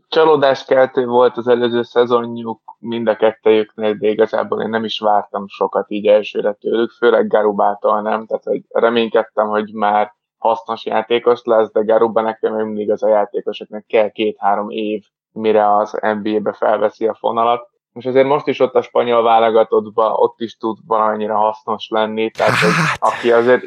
csalódáskeltő 0.07 1.05
volt 1.05 1.37
az 1.37 1.47
előző 1.47 1.81
szezonjuk 1.81 2.61
mind 2.79 3.07
a 3.07 3.15
kettejüknél, 3.15 3.93
de 3.93 4.07
igazából 4.07 4.61
én 4.61 4.69
nem 4.69 4.83
is 4.83 4.99
vártam 4.99 5.47
sokat 5.47 5.85
így 5.87 6.07
elsőre 6.07 6.53
tőlük, 6.53 6.91
főleg 6.91 7.27
Garubától 7.27 8.01
nem, 8.01 8.25
tehát 8.25 8.43
hogy 8.43 8.61
reménykedtem, 8.69 9.47
hogy 9.47 9.73
már 9.73 10.11
hasznos 10.37 10.85
játékos 10.85 11.41
lesz, 11.43 11.71
de 11.71 11.83
Garuba 11.83 12.21
nekem 12.21 12.53
még 12.53 12.65
mindig 12.65 12.91
az 12.91 13.03
a 13.03 13.07
játékos, 13.07 13.59
akinek 13.59 13.85
kell 13.87 14.09
két-három 14.09 14.69
év, 14.69 15.03
mire 15.31 15.75
az 15.75 15.99
NBA-be 16.01 16.53
felveszi 16.53 17.07
a 17.07 17.13
fonalat. 17.19 17.69
És 17.93 18.05
azért 18.05 18.27
most 18.27 18.47
is 18.47 18.59
ott 18.59 18.73
a 18.73 18.81
spanyol 18.81 19.23
válogatottban, 19.23 20.11
ott 20.15 20.39
is 20.39 20.57
tud 20.57 20.77
valamelyire 20.85 21.33
hasznos 21.33 21.87
lenni, 21.89 22.31
tehát 22.31 22.51
hát, 22.51 22.97
aki 22.99 23.31
azért... 23.31 23.63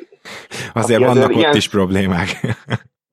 Azért 0.73 1.03
aki 1.03 1.09
vannak 1.09 1.17
azért 1.17 1.31
ott 1.31 1.37
ilyen... 1.37 1.55
is 1.55 1.69
problémák. 1.69 2.29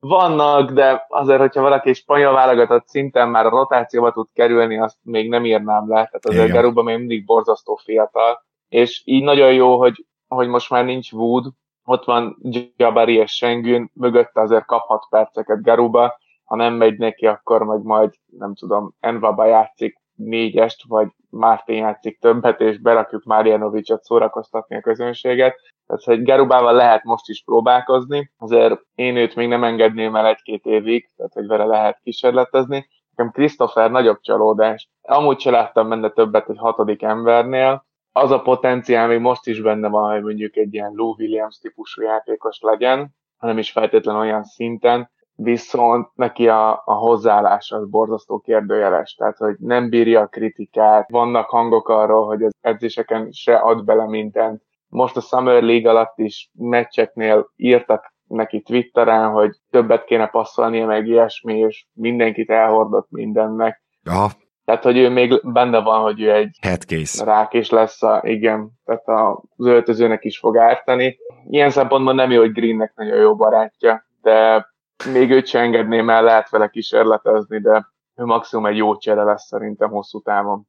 Vannak, 0.06 0.70
de 0.70 1.06
azért, 1.08 1.40
hogyha 1.40 1.62
valaki 1.62 1.92
spanyol 1.92 2.32
válogatott 2.32 2.86
szinten 2.86 3.28
már 3.28 3.46
a 3.46 3.48
rotációba 3.48 4.12
tud 4.12 4.28
kerülni, 4.32 4.78
azt 4.78 4.96
még 5.02 5.28
nem 5.28 5.44
írnám 5.44 5.88
le. 5.88 5.94
Tehát 5.94 6.26
azért 6.26 6.48
Igen. 6.48 6.56
Garuba 6.56 6.82
még 6.82 6.98
mindig 6.98 7.24
borzasztó 7.24 7.76
fiatal. 7.84 8.44
És 8.68 9.02
így 9.04 9.22
nagyon 9.22 9.52
jó, 9.52 9.78
hogy, 9.78 10.06
hogy 10.28 10.48
most 10.48 10.70
már 10.70 10.84
nincs 10.84 11.12
Wood, 11.12 11.46
ott 11.84 12.04
van 12.04 12.36
Jabari 12.76 13.14
és 13.14 13.32
Sengün, 13.32 13.90
mögötte 13.94 14.40
azért 14.40 14.64
kaphat 14.64 15.06
perceket 15.10 15.62
Garuba, 15.62 16.18
ha 16.44 16.56
nem 16.56 16.74
megy 16.74 16.98
neki, 16.98 17.26
akkor 17.26 17.62
meg 17.62 17.82
majd, 17.82 18.12
nem 18.26 18.54
tudom, 18.54 18.94
Envaba 19.00 19.44
játszik 19.44 20.00
négyest, 20.14 20.84
vagy 20.88 21.08
Mártin 21.30 21.76
játszik 21.76 22.18
többet, 22.18 22.60
és 22.60 22.78
berakjuk 22.78 23.24
Márjanovicsot 23.24 24.02
szórakoztatni 24.02 24.76
a 24.76 24.80
közönséget. 24.80 25.56
Tehát, 25.92 26.18
hogy 26.18 26.22
Gerubával 26.22 26.72
lehet 26.72 27.04
most 27.04 27.28
is 27.28 27.42
próbálkozni, 27.44 28.30
azért 28.38 28.80
én 28.94 29.16
őt 29.16 29.34
még 29.34 29.48
nem 29.48 29.64
engedném 29.64 30.16
el 30.16 30.26
egy-két 30.26 30.64
évig, 30.64 31.10
tehát, 31.16 31.32
hogy 31.32 31.46
vele 31.46 31.64
lehet 31.64 32.00
kísérletezni. 32.02 32.88
Nekem 33.14 33.32
Christopher 33.32 33.90
nagyobb 33.90 34.20
csalódás. 34.20 34.88
Amúgy 35.02 35.40
se 35.40 35.50
láttam 35.50 35.88
benne 35.88 36.10
többet 36.10 36.48
egy 36.48 36.58
hatodik 36.58 37.02
embernél. 37.02 37.86
Az 38.12 38.30
a 38.30 38.42
potenciál 38.42 39.06
még 39.06 39.18
most 39.18 39.46
is 39.46 39.60
benne 39.60 39.88
van, 39.88 40.12
hogy 40.12 40.22
mondjuk 40.22 40.56
egy 40.56 40.74
ilyen 40.74 40.92
Lou 40.94 41.14
Williams 41.18 41.58
típusú 41.58 42.02
játékos 42.02 42.60
legyen, 42.60 43.14
hanem 43.36 43.58
is 43.58 43.70
feltétlenül 43.70 44.20
olyan 44.20 44.44
szinten, 44.44 45.10
viszont 45.34 46.08
neki 46.14 46.48
a, 46.48 46.82
a 46.84 46.94
hozzáállás 46.94 47.70
az 47.70 47.88
borzasztó 47.88 48.38
kérdőjeles, 48.38 49.14
tehát 49.14 49.36
hogy 49.36 49.56
nem 49.58 49.88
bírja 49.88 50.20
a 50.20 50.26
kritikát, 50.26 51.10
vannak 51.10 51.48
hangok 51.48 51.88
arról, 51.88 52.26
hogy 52.26 52.42
az 52.42 52.54
edzéseken 52.60 53.28
se 53.30 53.56
ad 53.56 53.84
bele 53.84 54.06
mindent, 54.06 54.62
most 54.92 55.16
a 55.16 55.20
Summer 55.20 55.62
League 55.62 55.90
alatt 55.90 56.18
is 56.18 56.50
meccseknél 56.52 57.52
írtak 57.56 58.14
neki 58.26 58.60
Twitteren, 58.60 59.30
hogy 59.30 59.50
többet 59.70 60.04
kéne 60.04 60.26
passzolnia, 60.26 60.86
meg 60.86 61.06
ilyesmi, 61.06 61.58
és 61.58 61.86
mindenkit 61.92 62.50
elhordott 62.50 63.10
mindennek. 63.10 63.82
Aha. 64.04 64.30
Tehát, 64.64 64.82
hogy 64.82 64.98
ő 64.98 65.08
még 65.08 65.40
benne 65.42 65.80
van, 65.80 66.02
hogy 66.02 66.20
ő 66.20 66.32
egy 66.32 66.58
Headcase. 66.60 67.24
rák 67.24 67.52
is 67.52 67.70
lesz, 67.70 68.02
a, 68.02 68.20
igen, 68.24 68.70
tehát 68.84 69.08
az 69.56 69.66
öltözőnek 69.66 70.24
is 70.24 70.38
fog 70.38 70.56
ártani. 70.56 71.18
Ilyen 71.48 71.70
szempontból 71.70 72.14
nem 72.14 72.30
jó, 72.30 72.40
hogy 72.40 72.52
Greennek 72.52 72.92
nagyon 72.94 73.16
jó 73.16 73.36
barátja, 73.36 74.06
de 74.20 74.66
még 75.12 75.30
őt 75.30 75.46
sem 75.46 75.62
engedném 75.62 76.10
el, 76.10 76.22
lehet 76.22 76.50
vele 76.50 76.68
kísérletezni, 76.68 77.60
de 77.60 77.86
ő 78.16 78.24
maximum 78.24 78.66
egy 78.66 78.76
jó 78.76 78.96
csere 78.96 79.22
lesz 79.22 79.46
szerintem 79.46 79.90
hosszú 79.90 80.20
távon. 80.20 80.66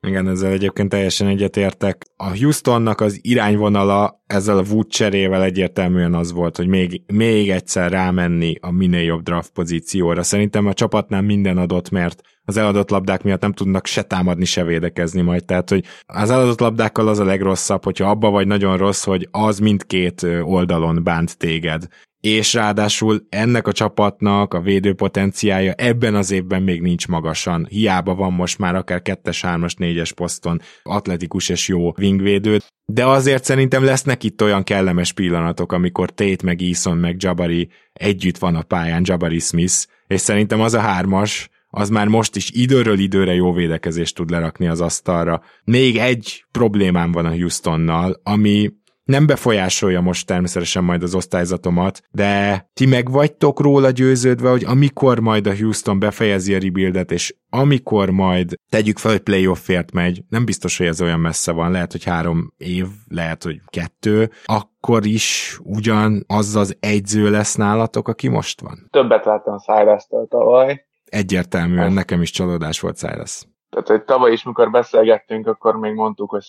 Igen, 0.00 0.28
ezzel 0.28 0.52
egyébként 0.52 0.88
teljesen 0.88 1.26
egyetértek. 1.26 2.02
A 2.16 2.36
Houstonnak 2.38 3.00
az 3.00 3.18
irányvonala 3.22 4.22
ezzel 4.26 4.58
a 4.58 4.64
Wood 4.70 4.86
cserével 4.86 5.42
egyértelműen 5.42 6.14
az 6.14 6.32
volt, 6.32 6.56
hogy 6.56 6.66
még, 6.66 7.02
még 7.12 7.50
egyszer 7.50 7.90
rámenni 7.90 8.54
a 8.60 8.70
minél 8.70 9.02
jobb 9.02 9.22
draft 9.22 9.50
pozícióra. 9.50 10.22
Szerintem 10.22 10.66
a 10.66 10.72
csapatnál 10.72 11.22
minden 11.22 11.58
adott, 11.58 11.90
mert 11.90 12.20
az 12.44 12.56
eladott 12.56 12.90
labdák 12.90 13.22
miatt 13.22 13.40
nem 13.40 13.52
tudnak 13.52 13.86
se 13.86 14.02
támadni, 14.02 14.44
se 14.44 14.64
védekezni 14.64 15.20
majd. 15.20 15.44
Tehát, 15.44 15.70
hogy 15.70 15.84
az 16.06 16.30
eladott 16.30 16.60
labdákkal 16.60 17.08
az 17.08 17.18
a 17.18 17.24
legrosszabb, 17.24 17.84
hogyha 17.84 18.10
abba 18.10 18.30
vagy 18.30 18.46
nagyon 18.46 18.76
rossz, 18.76 19.04
hogy 19.04 19.28
az 19.30 19.58
mindkét 19.58 20.22
oldalon 20.42 21.02
bánt 21.02 21.38
téged 21.38 21.86
és 22.20 22.54
ráadásul 22.54 23.26
ennek 23.28 23.66
a 23.66 23.72
csapatnak 23.72 24.54
a 24.54 24.60
védő 24.60 24.94
potenciája 24.94 25.72
ebben 25.72 26.14
az 26.14 26.30
évben 26.30 26.62
még 26.62 26.80
nincs 26.80 27.08
magasan. 27.08 27.66
Hiába 27.70 28.14
van 28.14 28.32
most 28.32 28.58
már 28.58 28.74
akár 28.74 29.00
2-es, 29.04 29.38
3-as, 29.42 29.72
4-es 29.78 30.10
poszton 30.14 30.60
atletikus 30.82 31.48
és 31.48 31.68
jó 31.68 31.94
wingvédő, 31.98 32.60
de 32.84 33.06
azért 33.06 33.44
szerintem 33.44 33.84
lesznek 33.84 34.24
itt 34.24 34.42
olyan 34.42 34.62
kellemes 34.62 35.12
pillanatok, 35.12 35.72
amikor 35.72 36.14
Tate, 36.14 36.44
meg 36.44 36.62
Eason, 36.62 36.96
meg 36.96 37.16
Jabari 37.18 37.68
együtt 37.92 38.38
van 38.38 38.54
a 38.54 38.62
pályán, 38.62 39.02
Jabari 39.04 39.38
Smith, 39.38 39.86
és 40.06 40.20
szerintem 40.20 40.60
az 40.60 40.74
a 40.74 40.80
hármas, 40.80 41.50
az 41.68 41.88
már 41.88 42.06
most 42.06 42.36
is 42.36 42.50
időről 42.50 42.98
időre 42.98 43.34
jó 43.34 43.52
védekezést 43.52 44.14
tud 44.14 44.30
lerakni 44.30 44.66
az 44.66 44.80
asztalra. 44.80 45.42
Még 45.64 45.96
egy 45.96 46.44
problémám 46.50 47.12
van 47.12 47.26
a 47.26 47.30
Houstonnal, 47.30 48.20
ami 48.22 48.72
nem 49.06 49.26
befolyásolja 49.26 50.00
most 50.00 50.26
természetesen 50.26 50.84
majd 50.84 51.02
az 51.02 51.14
osztályzatomat, 51.14 52.00
de 52.10 52.64
ti 52.74 52.86
meg 52.86 53.10
vagytok 53.10 53.60
róla 53.60 53.90
győződve, 53.90 54.50
hogy 54.50 54.64
amikor 54.64 55.20
majd 55.20 55.46
a 55.46 55.56
Houston 55.56 55.98
befejezi 55.98 56.54
a 56.54 56.58
rebuildet, 56.58 57.10
és 57.10 57.34
amikor 57.50 58.10
majd 58.10 58.54
tegyük 58.70 58.98
fel, 58.98 59.10
hogy 59.10 59.20
playoffért 59.20 59.92
megy, 59.92 60.22
nem 60.28 60.44
biztos, 60.44 60.78
hogy 60.78 60.86
ez 60.86 61.02
olyan 61.02 61.20
messze 61.20 61.52
van, 61.52 61.70
lehet, 61.70 61.92
hogy 61.92 62.04
három 62.04 62.52
év, 62.56 62.86
lehet, 63.08 63.42
hogy 63.42 63.60
kettő, 63.66 64.30
akkor 64.44 65.06
is 65.06 65.58
ugyan 65.62 66.24
az 66.26 66.56
az 66.56 66.76
egyző 66.80 67.30
lesz 67.30 67.54
nálatok, 67.54 68.08
aki 68.08 68.28
most 68.28 68.60
van? 68.60 68.88
Többet 68.90 69.24
láttam 69.24 69.58
Cyrus-től 69.58 70.26
tavaly. 70.28 70.84
Egyértelműen, 71.04 71.92
nekem 71.92 72.22
is 72.22 72.30
csalódás 72.30 72.80
volt 72.80 72.96
Cyrus. 72.96 73.46
Tehát, 73.70 73.88
hogy 73.88 74.04
tavaly 74.04 74.32
is, 74.32 74.44
mikor 74.44 74.70
beszélgettünk, 74.70 75.46
akkor 75.46 75.76
még 75.76 75.94
mondtuk, 75.94 76.30
hogy 76.30 76.42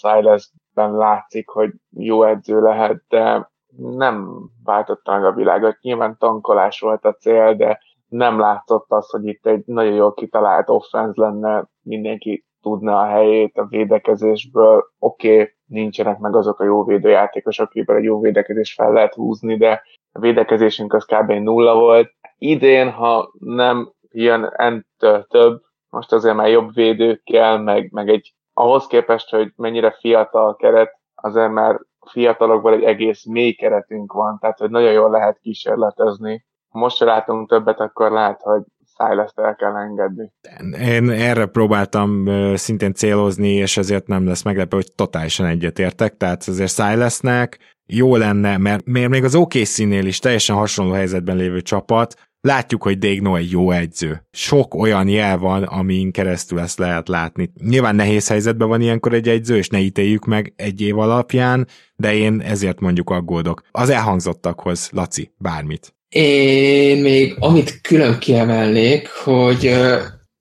Silasben 0.77 0.97
látszik, 0.97 1.49
hogy 1.49 1.71
jó 1.89 2.23
edző 2.23 2.61
lehet, 2.61 3.03
de 3.07 3.49
nem 3.77 4.39
váltotta 4.63 5.11
meg 5.11 5.25
a 5.25 5.33
világot. 5.33 5.77
Nyilván 5.81 6.17
tankolás 6.19 6.79
volt 6.79 7.05
a 7.05 7.13
cél, 7.13 7.55
de 7.55 7.79
nem 8.07 8.39
látszott 8.39 8.85
az, 8.87 9.09
hogy 9.09 9.25
itt 9.25 9.45
egy 9.45 9.63
nagyon 9.65 9.93
jól 9.93 10.13
kitalált 10.13 10.69
offense 10.69 11.21
lenne, 11.21 11.67
mindenki 11.81 12.45
tudna 12.61 12.99
a 12.99 13.05
helyét 13.05 13.57
a 13.57 13.65
védekezésből. 13.65 14.83
Oké, 14.99 15.33
okay, 15.33 15.53
nincsenek 15.65 16.19
meg 16.19 16.35
azok 16.35 16.59
a 16.59 16.63
jó 16.63 16.83
védőjátékosok, 16.83 17.67
akikből 17.67 17.95
egy 17.95 18.03
jó 18.03 18.19
védekezés 18.19 18.73
fel 18.73 18.91
lehet 18.91 19.13
húzni, 19.13 19.57
de 19.57 19.81
a 20.11 20.19
védekezésünk 20.19 20.93
az 20.93 21.05
kb. 21.05 21.31
nulla 21.31 21.75
volt. 21.75 22.11
Idén, 22.37 22.91
ha 22.91 23.31
nem 23.39 23.91
jön 24.11 24.53
entől 24.55 25.25
több, 25.29 25.61
most 25.89 26.11
azért 26.11 26.35
már 26.35 26.49
jobb 26.49 26.73
védők 26.73 27.23
kell, 27.23 27.57
meg, 27.57 27.91
meg 27.91 28.09
egy 28.09 28.36
ahhoz 28.57 28.87
képest, 28.87 29.29
hogy 29.29 29.51
mennyire 29.55 29.91
fiatal 29.99 30.55
keret, 30.55 30.99
azért 31.15 31.51
már 31.51 31.79
fiatalokból 32.11 32.73
egy 32.73 32.83
egész 32.83 33.25
mély 33.25 33.53
keretünk 33.53 34.13
van, 34.13 34.37
tehát 34.39 34.57
hogy 34.57 34.69
nagyon 34.69 34.91
jól 34.91 35.09
lehet 35.09 35.39
kísérletezni. 35.41 36.45
Most 36.69 36.99
látunk 36.99 37.49
többet, 37.49 37.79
akkor 37.79 38.11
lehet, 38.11 38.41
hogy 38.41 38.61
silas 38.97 39.31
el 39.35 39.55
kell 39.55 39.75
engedni. 39.75 40.31
Én 40.79 41.09
erre 41.09 41.45
próbáltam 41.45 42.25
szintén 42.55 42.93
célozni, 42.93 43.49
és 43.49 43.77
ezért 43.77 44.07
nem 44.07 44.27
lesz 44.27 44.43
meglepő, 44.43 44.75
hogy 44.75 44.91
totálisan 44.95 45.45
egyetértek, 45.45 46.17
tehát 46.17 46.43
azért 46.47 46.73
Silasnek 46.73 47.57
jó 47.85 48.15
lenne, 48.15 48.57
mert, 48.57 48.85
mert 48.85 49.09
még 49.09 49.23
az 49.23 49.35
OKC-nél 49.35 50.05
is 50.05 50.19
teljesen 50.19 50.55
hasonló 50.55 50.93
helyzetben 50.93 51.35
lévő 51.35 51.61
csapat, 51.61 52.26
látjuk, 52.47 52.83
hogy 52.83 52.97
Dégno 52.97 53.35
egy 53.35 53.51
jó 53.51 53.71
edző. 53.71 54.27
Sok 54.31 54.73
olyan 54.73 55.07
jel 55.07 55.37
van, 55.37 55.63
amin 55.63 56.11
keresztül 56.11 56.59
ezt 56.59 56.79
lehet 56.79 57.07
látni. 57.07 57.51
Nyilván 57.61 57.95
nehéz 57.95 58.27
helyzetben 58.27 58.67
van 58.67 58.81
ilyenkor 58.81 59.13
egy 59.13 59.29
edző, 59.29 59.57
és 59.57 59.67
ne 59.67 59.79
ítéljük 59.79 60.25
meg 60.25 60.53
egy 60.55 60.81
év 60.81 60.97
alapján, 60.97 61.67
de 61.95 62.15
én 62.15 62.41
ezért 62.41 62.79
mondjuk 62.79 63.09
aggódok. 63.09 63.61
Az 63.71 63.89
elhangzottakhoz, 63.89 64.89
Laci, 64.91 65.31
bármit. 65.37 65.95
Én 66.09 67.01
még 67.01 67.35
amit 67.39 67.81
külön 67.81 68.19
kiemelnék, 68.19 69.07
hogy 69.07 69.75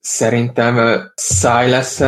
szerintem 0.01 1.03
silas 1.15 1.99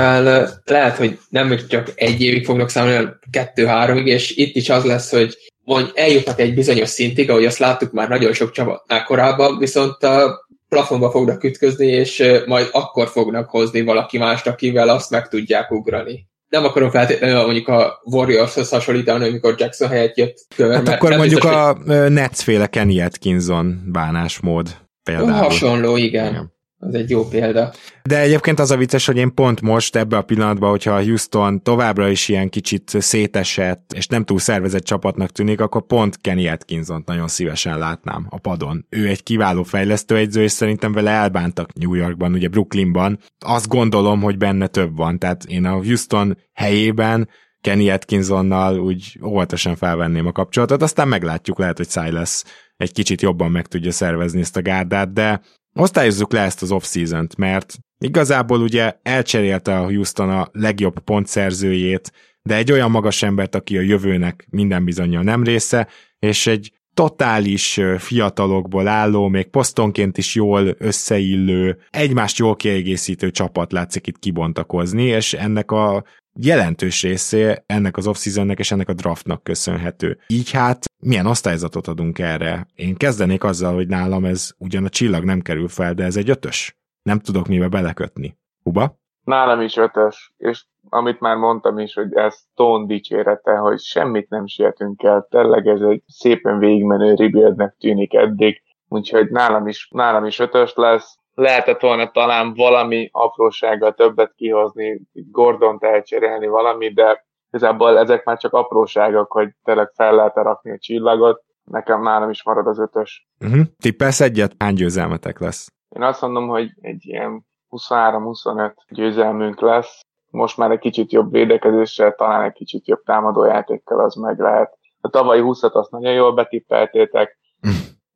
lehet, 0.65 0.97
hogy 0.97 1.19
nem 1.29 1.57
csak 1.69 1.93
egy 1.95 2.23
évig 2.23 2.45
fognak 2.45 2.69
számolni, 2.69 2.97
hanem 2.97 3.19
kettő-háromig, 3.31 4.07
és 4.07 4.37
itt 4.37 4.57
is 4.57 4.69
az 4.69 4.85
lesz, 4.85 5.11
hogy 5.11 5.37
vagy 5.69 5.91
eljutnak 5.95 6.41
egy 6.41 6.55
bizonyos 6.55 6.89
szintig, 6.89 7.31
ahogy 7.31 7.45
azt 7.45 7.59
láttuk 7.59 7.93
már 7.93 8.09
nagyon 8.09 8.33
sok 8.33 8.51
csapatnál 8.51 9.05
korábban, 9.05 9.59
viszont 9.59 10.03
a 10.03 10.47
plafonba 10.69 11.11
fognak 11.11 11.45
ütközni, 11.45 11.87
és 11.87 12.25
majd 12.47 12.69
akkor 12.73 13.09
fognak 13.09 13.51
hozni 13.51 13.83
valaki 13.83 14.19
mást, 14.19 14.47
akivel 14.47 14.89
azt 14.89 15.11
meg 15.11 15.29
tudják 15.29 15.71
ugrani. 15.71 16.27
Nem 16.49 16.65
akarom 16.65 16.91
feltétlenül 16.91 17.45
mondjuk 17.45 17.69
a 17.69 18.01
Warriors-hoz 18.05 18.69
hasonlítani, 18.69 19.29
amikor 19.29 19.55
Jackson 19.59 19.89
helyett 19.89 20.17
jött 20.17 20.47
köver. 20.57 20.77
Hát 20.77 20.89
akkor 20.89 21.11
mondjuk 21.11 21.41
biztos, 21.41 21.53
a 21.53 21.77
hogy... 21.87 22.13
Nets-féle 22.13 22.67
Kenny 22.67 23.01
Atkinson 23.01 23.83
bánásmód 23.93 24.77
például. 25.03 25.31
Hasonló, 25.31 25.97
igen. 25.97 26.29
igen 26.29 26.57
az 26.79 26.95
egy 26.95 27.11
jó 27.11 27.29
példa. 27.29 27.73
De 28.03 28.21
egyébként 28.21 28.59
az 28.59 28.71
a 28.71 28.77
vicces, 28.77 29.07
hogy 29.07 29.17
én 29.17 29.35
pont 29.35 29.61
most 29.61 29.97
ebbe 29.97 30.17
a 30.17 30.23
pillanatban, 30.23 30.71
hogyha 30.71 30.93
a 30.93 31.03
Houston 31.03 31.63
továbbra 31.63 32.09
is 32.09 32.29
ilyen 32.29 32.49
kicsit 32.49 32.97
szétesett, 32.99 33.93
és 33.93 34.07
nem 34.07 34.25
túl 34.25 34.39
szervezett 34.39 34.85
csapatnak 34.85 35.31
tűnik, 35.31 35.61
akkor 35.61 35.87
pont 35.87 36.21
Kenny 36.21 36.49
atkinson 36.49 37.03
nagyon 37.07 37.29
szívesen 37.29 37.79
látnám 37.79 38.27
a 38.31 38.39
padon. 38.39 38.87
Ő 38.89 39.09
egy 39.09 39.23
kiváló 39.23 39.63
fejlesztő 39.63 40.17
egyző, 40.17 40.43
és 40.43 40.53
szerintem 40.53 40.93
vele 40.93 41.11
elbántak 41.11 41.73
New 41.73 41.95
Yorkban, 41.95 42.33
ugye 42.33 42.49
Brooklynban. 42.49 43.19
Azt 43.39 43.69
gondolom, 43.69 44.21
hogy 44.21 44.39
benne 44.39 44.67
több 44.67 44.97
van, 44.97 45.19
tehát 45.19 45.45
én 45.45 45.65
a 45.65 45.73
Houston 45.73 46.39
helyében 46.53 47.29
Kenny 47.61 47.91
Atkinsonnal 47.91 48.79
úgy 48.79 49.19
óvatosan 49.25 49.77
felvenném 49.77 50.27
a 50.27 50.33
kapcsolatot, 50.33 50.83
aztán 50.83 51.09
meglátjuk, 51.09 51.59
lehet, 51.59 51.77
hogy 51.77 51.89
Silas 51.91 52.43
egy 52.77 52.93
kicsit 52.93 53.23
jobban 53.23 53.51
meg 53.51 53.67
tudja 53.67 53.93
szervezni 53.93 54.41
ezt 54.41 54.57
a 54.57 54.63
gárdát, 54.63 55.13
de 55.13 55.41
Osztályozzuk 55.81 56.33
le 56.33 56.41
ezt 56.41 56.63
az 56.63 56.71
off-season-t, 56.71 57.37
mert 57.37 57.79
igazából 57.99 58.61
ugye 58.61 58.93
elcserélte 59.03 59.79
a 59.79 59.85
Houston 59.85 60.31
a 60.31 60.49
legjobb 60.53 60.99
pontszerzőjét, 60.99 62.13
de 62.43 62.55
egy 62.55 62.73
olyan 62.73 62.91
magas 62.91 63.23
embert, 63.23 63.55
aki 63.55 63.79
a 63.79 63.81
jövőnek 63.81 64.47
minden 64.51 64.85
bizonyal 64.85 65.23
nem 65.23 65.45
része, 65.45 65.89
és 66.19 66.47
egy 66.47 66.73
totális 66.95 67.81
fiatalokból 67.99 68.89
álló, 68.89 69.29
még 69.29 69.47
posztonként 69.47 70.19
is 70.19 70.35
jól 70.35 70.75
összeillő, 70.79 71.79
egymást 71.91 72.39
jól 72.39 72.57
kiegészítő 72.57 73.31
csapat 73.31 73.73
látszik 73.73 74.07
itt 74.07 74.19
kibontakozni, 74.19 75.03
és 75.03 75.35
ennek 75.35 75.71
a 75.71 76.05
jelentős 76.35 77.03
része 77.03 77.63
ennek 77.67 77.97
az 77.97 78.07
off 78.07 78.27
és 78.55 78.71
ennek 78.71 78.89
a 78.89 78.93
draftnak 78.93 79.43
köszönhető. 79.43 80.19
Így 80.27 80.51
hát 80.51 80.85
milyen 80.99 81.27
osztályzatot 81.27 81.87
adunk 81.87 82.19
erre? 82.19 82.67
Én 82.75 82.97
kezdenék 82.97 83.45
azzal, 83.45 83.75
hogy 83.75 83.89
nálam 83.89 84.25
ez 84.25 84.51
ugyan 84.59 84.85
a 84.85 84.89
csillag 84.89 85.25
nem 85.25 85.41
kerül 85.41 85.69
fel, 85.69 85.95
de 85.95 86.05
ez 86.05 86.17
egy 86.17 86.31
ötös. 86.31 86.77
Nem 87.03 87.19
tudok 87.19 87.47
mibe 87.47 87.69
belekötni. 87.69 88.39
Huba? 88.63 88.99
Nálam 89.25 89.61
is 89.61 89.77
ötös, 89.77 90.33
és 90.37 90.65
amit 90.89 91.21
már 91.21 91.37
mondtam 91.37 91.79
is, 91.79 91.95
hogy 91.95 92.15
ez 92.15 92.35
Stone 92.53 92.87
dicsérete, 92.87 93.57
hogy 93.57 93.81
semmit 93.81 94.29
nem 94.29 94.47
sietünk 94.47 95.03
el, 95.03 95.27
tényleg 95.31 95.67
ez 95.67 95.81
egy 95.81 96.03
szépen 96.07 96.59
végigmenő 96.59 97.15
rebuildnek 97.15 97.77
tűnik 97.79 98.15
eddig, 98.15 98.63
úgyhogy 98.89 99.31
nálam 99.31 99.67
is, 99.67 99.89
nálam 99.91 100.25
is 100.25 100.39
ötös 100.39 100.73
lesz, 100.75 101.18
lehetett 101.39 101.81
volna 101.81 102.11
talán 102.11 102.55
valami 102.55 103.09
aprósággal 103.13 103.95
többet 103.95 104.33
kihozni, 104.37 105.01
Gordon 105.13 105.79
elcserélni 105.81 106.47
valami, 106.47 106.93
de 106.93 107.27
igazából 107.51 107.99
ezek 107.99 108.25
már 108.25 108.39
csak 108.39 108.53
apróságok, 108.53 109.33
hogy 109.33 109.49
tényleg 109.65 109.91
fel 109.95 110.15
lehet 110.15 110.35
rakni 110.35 110.71
a 110.71 110.79
csillagot. 110.79 111.43
Nekem 111.65 112.03
nálam 112.03 112.31
is 112.31 112.45
marad 112.45 112.67
az 112.67 112.79
ötös. 112.79 113.29
Uh-huh. 113.41 113.61
Tippelsz 113.77 114.21
egyet? 114.21 114.55
Hány 114.59 114.75
győzelmetek 114.75 115.41
lesz? 115.41 115.73
Én 115.89 116.03
azt 116.03 116.21
mondom, 116.21 116.49
hogy 116.49 116.71
egy 116.81 117.07
ilyen 117.07 117.47
23-25 117.71 118.73
győzelmünk 118.89 119.61
lesz. 119.61 120.01
Most 120.31 120.57
már 120.57 120.71
egy 120.71 120.79
kicsit 120.79 121.13
jobb 121.13 121.33
védekezéssel, 121.33 122.15
talán 122.15 122.43
egy 122.43 122.53
kicsit 122.53 122.87
jobb 122.87 123.03
támadójátékkal 123.03 124.01
az 124.01 124.15
meg 124.15 124.39
lehet. 124.39 124.79
A 125.01 125.09
tavalyi 125.09 125.41
20-at 125.45 125.73
azt 125.73 125.91
nagyon 125.91 126.13
jól 126.13 126.35
betippeltétek, 126.35 127.39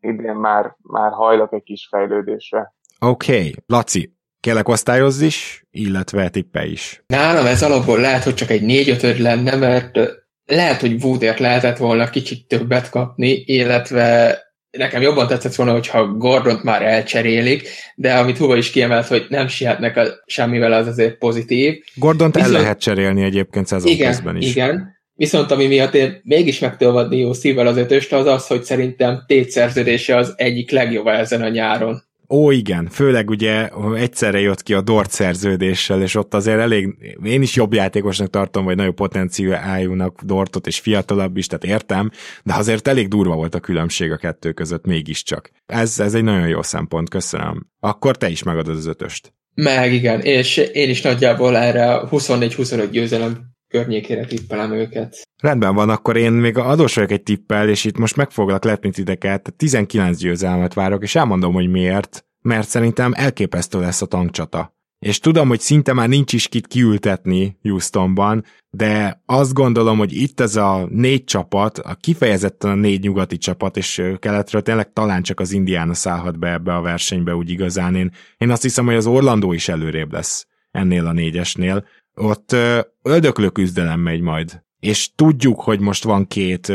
idén 0.01 0.35
már, 0.35 0.77
már 0.83 1.13
hajlok 1.13 1.53
egy 1.53 1.63
kis 1.63 1.87
fejlődésre. 1.91 2.75
Oké, 3.05 3.37
okay. 3.37 3.55
Laci, 3.67 4.13
kérlek 4.41 4.69
osztályoz 4.69 5.21
is, 5.21 5.65
illetve 5.71 6.29
tippe 6.29 6.67
is. 6.67 7.03
Nálam 7.07 7.47
ez 7.47 7.63
alapból 7.63 8.01
lehet, 8.01 8.23
hogy 8.23 8.35
csak 8.35 8.51
egy 8.51 8.63
négy 8.63 8.89
ötöd 8.89 9.19
lenne, 9.19 9.57
mert 9.57 9.99
lehet, 10.45 10.81
hogy 10.81 11.03
Woodért 11.03 11.39
lehetett 11.39 11.77
volna 11.77 12.11
kicsit 12.11 12.47
többet 12.47 12.91
kapni, 12.91 13.43
illetve 13.47 14.39
nekem 14.71 15.03
jobban 15.03 15.27
tetszett 15.27 15.55
volna, 15.55 15.73
hogyha 15.73 16.07
Gordont 16.07 16.63
már 16.63 16.83
elcserélik, 16.83 17.69
de 17.95 18.15
amit 18.15 18.37
Huba 18.37 18.57
is 18.57 18.71
kiemelt, 18.71 19.07
hogy 19.07 19.27
nem 19.29 19.49
sietnek 19.49 19.97
a, 19.97 20.07
semmivel, 20.27 20.73
az 20.73 20.87
azért 20.87 21.19
pozitív. 21.19 21.75
Gordont 21.95 22.35
Viszont, 22.35 22.55
el 22.55 22.61
lehet 22.61 22.81
cserélni 22.81 23.23
egyébként 23.23 23.67
szezon 23.67 23.91
igen, 23.91 24.11
közben 24.11 24.37
is. 24.37 24.51
Igen, 24.51 25.01
Viszont 25.15 25.51
ami 25.51 25.67
miatt 25.67 25.95
én 25.95 26.21
mégis 26.25 26.59
meg 26.59 26.77
tudom 26.77 27.13
jó 27.13 27.33
szívvel 27.33 27.67
az 27.67 27.77
ötöst, 27.77 28.13
az 28.13 28.27
az, 28.27 28.47
hogy 28.47 28.63
szerintem 28.63 29.25
tétszerződése 29.27 30.17
az 30.17 30.33
egyik 30.37 30.71
legjobb 30.71 31.07
ezen 31.07 31.43
a 31.43 31.49
nyáron. 31.49 32.11
Ó, 32.33 32.51
igen, 32.51 32.89
főleg 32.89 33.31
ugye 33.31 33.69
egyszerre 33.95 34.41
jött 34.41 34.63
ki 34.63 34.75
a 34.75 34.81
Dort 34.81 35.11
szerződéssel, 35.11 36.03
és 36.03 36.15
ott 36.15 36.35
azért 36.35 36.59
elég, 36.59 37.17
én 37.25 37.43
is 37.43 37.55
jobb 37.55 37.73
játékosnak 37.73 38.31
tartom, 38.31 38.65
vagy 38.65 38.77
nagyobb 38.77 38.95
potenciáljunak 38.95 40.23
Dortot, 40.23 40.67
és 40.67 40.81
fiatalabb 40.81 41.37
is, 41.37 41.47
tehát 41.47 41.65
értem, 41.65 42.11
de 42.45 42.55
azért 42.55 42.89
elég 42.89 43.09
durva 43.09 43.35
volt 43.35 43.55
a 43.55 43.61
különbség 43.61 44.11
a 44.11 44.17
kettő 44.17 44.53
között 44.53 44.87
mégiscsak. 44.87 45.51
Ez, 45.67 46.01
ez 46.01 46.15
egy 46.15 46.23
nagyon 46.23 46.49
jó 46.49 46.63
szempont, 46.63 47.09
köszönöm. 47.09 47.67
Akkor 47.81 48.17
te 48.17 48.29
is 48.29 48.43
megadod 48.43 48.77
az 48.77 48.87
ötöst. 48.87 49.33
Meg 49.55 49.93
igen, 49.93 50.21
és 50.21 50.57
én 50.57 50.89
is 50.89 51.03
nagyjából 51.03 51.57
erre 51.57 52.01
24-25 52.11 52.89
győzelem 52.91 53.52
környékére 53.73 54.25
tippelem 54.25 54.73
őket. 54.73 55.29
Rendben 55.43 55.75
van, 55.75 55.89
akkor 55.91 56.17
én 56.17 56.33
még 56.33 56.57
adós 56.57 56.95
vagyok 56.95 57.11
egy 57.11 57.23
tippel, 57.23 57.69
és 57.69 57.85
itt 57.85 57.99
most 57.99 58.17
meg 58.17 58.31
foglak 58.31 58.65
lepni 58.65 58.91
titeket, 58.91 59.55
19 59.57 60.19
győzelmet 60.19 60.75
várok, 60.75 61.03
és 61.03 61.15
elmondom, 61.15 61.53
hogy 61.53 61.71
miért, 61.71 62.25
mert 62.43 62.69
szerintem 62.69 63.13
elképesztő 63.17 63.81
lesz 63.81 64.03
a 64.03 64.07
tankcsata. 64.07 64.77
És 64.99 65.19
tudom, 65.19 65.49
hogy 65.49 65.61
szinte 65.61 65.93
már 65.93 66.09
nincs 66.09 66.33
is 66.33 66.49
kit 66.49 66.67
kiültetni 66.67 67.59
Houstonban, 67.63 68.45
de 68.71 69.23
azt 69.27 69.53
gondolom, 69.53 69.99
hogy 69.99 70.13
itt 70.13 70.41
ez 70.41 70.57
a 70.57 70.87
négy 70.91 71.25
csapat, 71.25 71.79
a 71.79 71.95
kifejezetten 71.95 72.71
a 72.71 72.75
négy 72.75 73.03
nyugati 73.03 73.39
csapat, 73.39 73.77
és 73.77 74.03
keletről 74.19 74.63
tényleg 74.63 74.93
talán 74.93 75.23
csak 75.23 75.41
az 75.41 75.53
Indiana 75.53 75.95
szállhat 75.95 76.39
be 76.39 76.53
ebbe 76.53 76.75
a 76.75 76.81
versenybe 76.81 77.35
úgy 77.35 77.51
igazán. 77.51 77.95
Én, 77.95 78.11
én 78.39 78.51
azt 78.51 78.63
hiszem, 78.63 78.85
hogy 78.85 78.95
az 78.95 79.07
Orlandó 79.07 79.53
is 79.53 79.69
előrébb 79.69 80.13
lesz 80.13 80.47
ennél 80.73 81.07
a 81.07 81.13
négyesnél 81.13 81.87
ott 82.15 82.57
öldöklő 83.03 83.49
küzdelem 83.49 84.01
megy 84.01 84.21
majd. 84.21 84.63
És 84.81 85.15
tudjuk, 85.15 85.61
hogy 85.61 85.81
most 85.81 86.05
van 86.05 86.27
két 86.27 86.67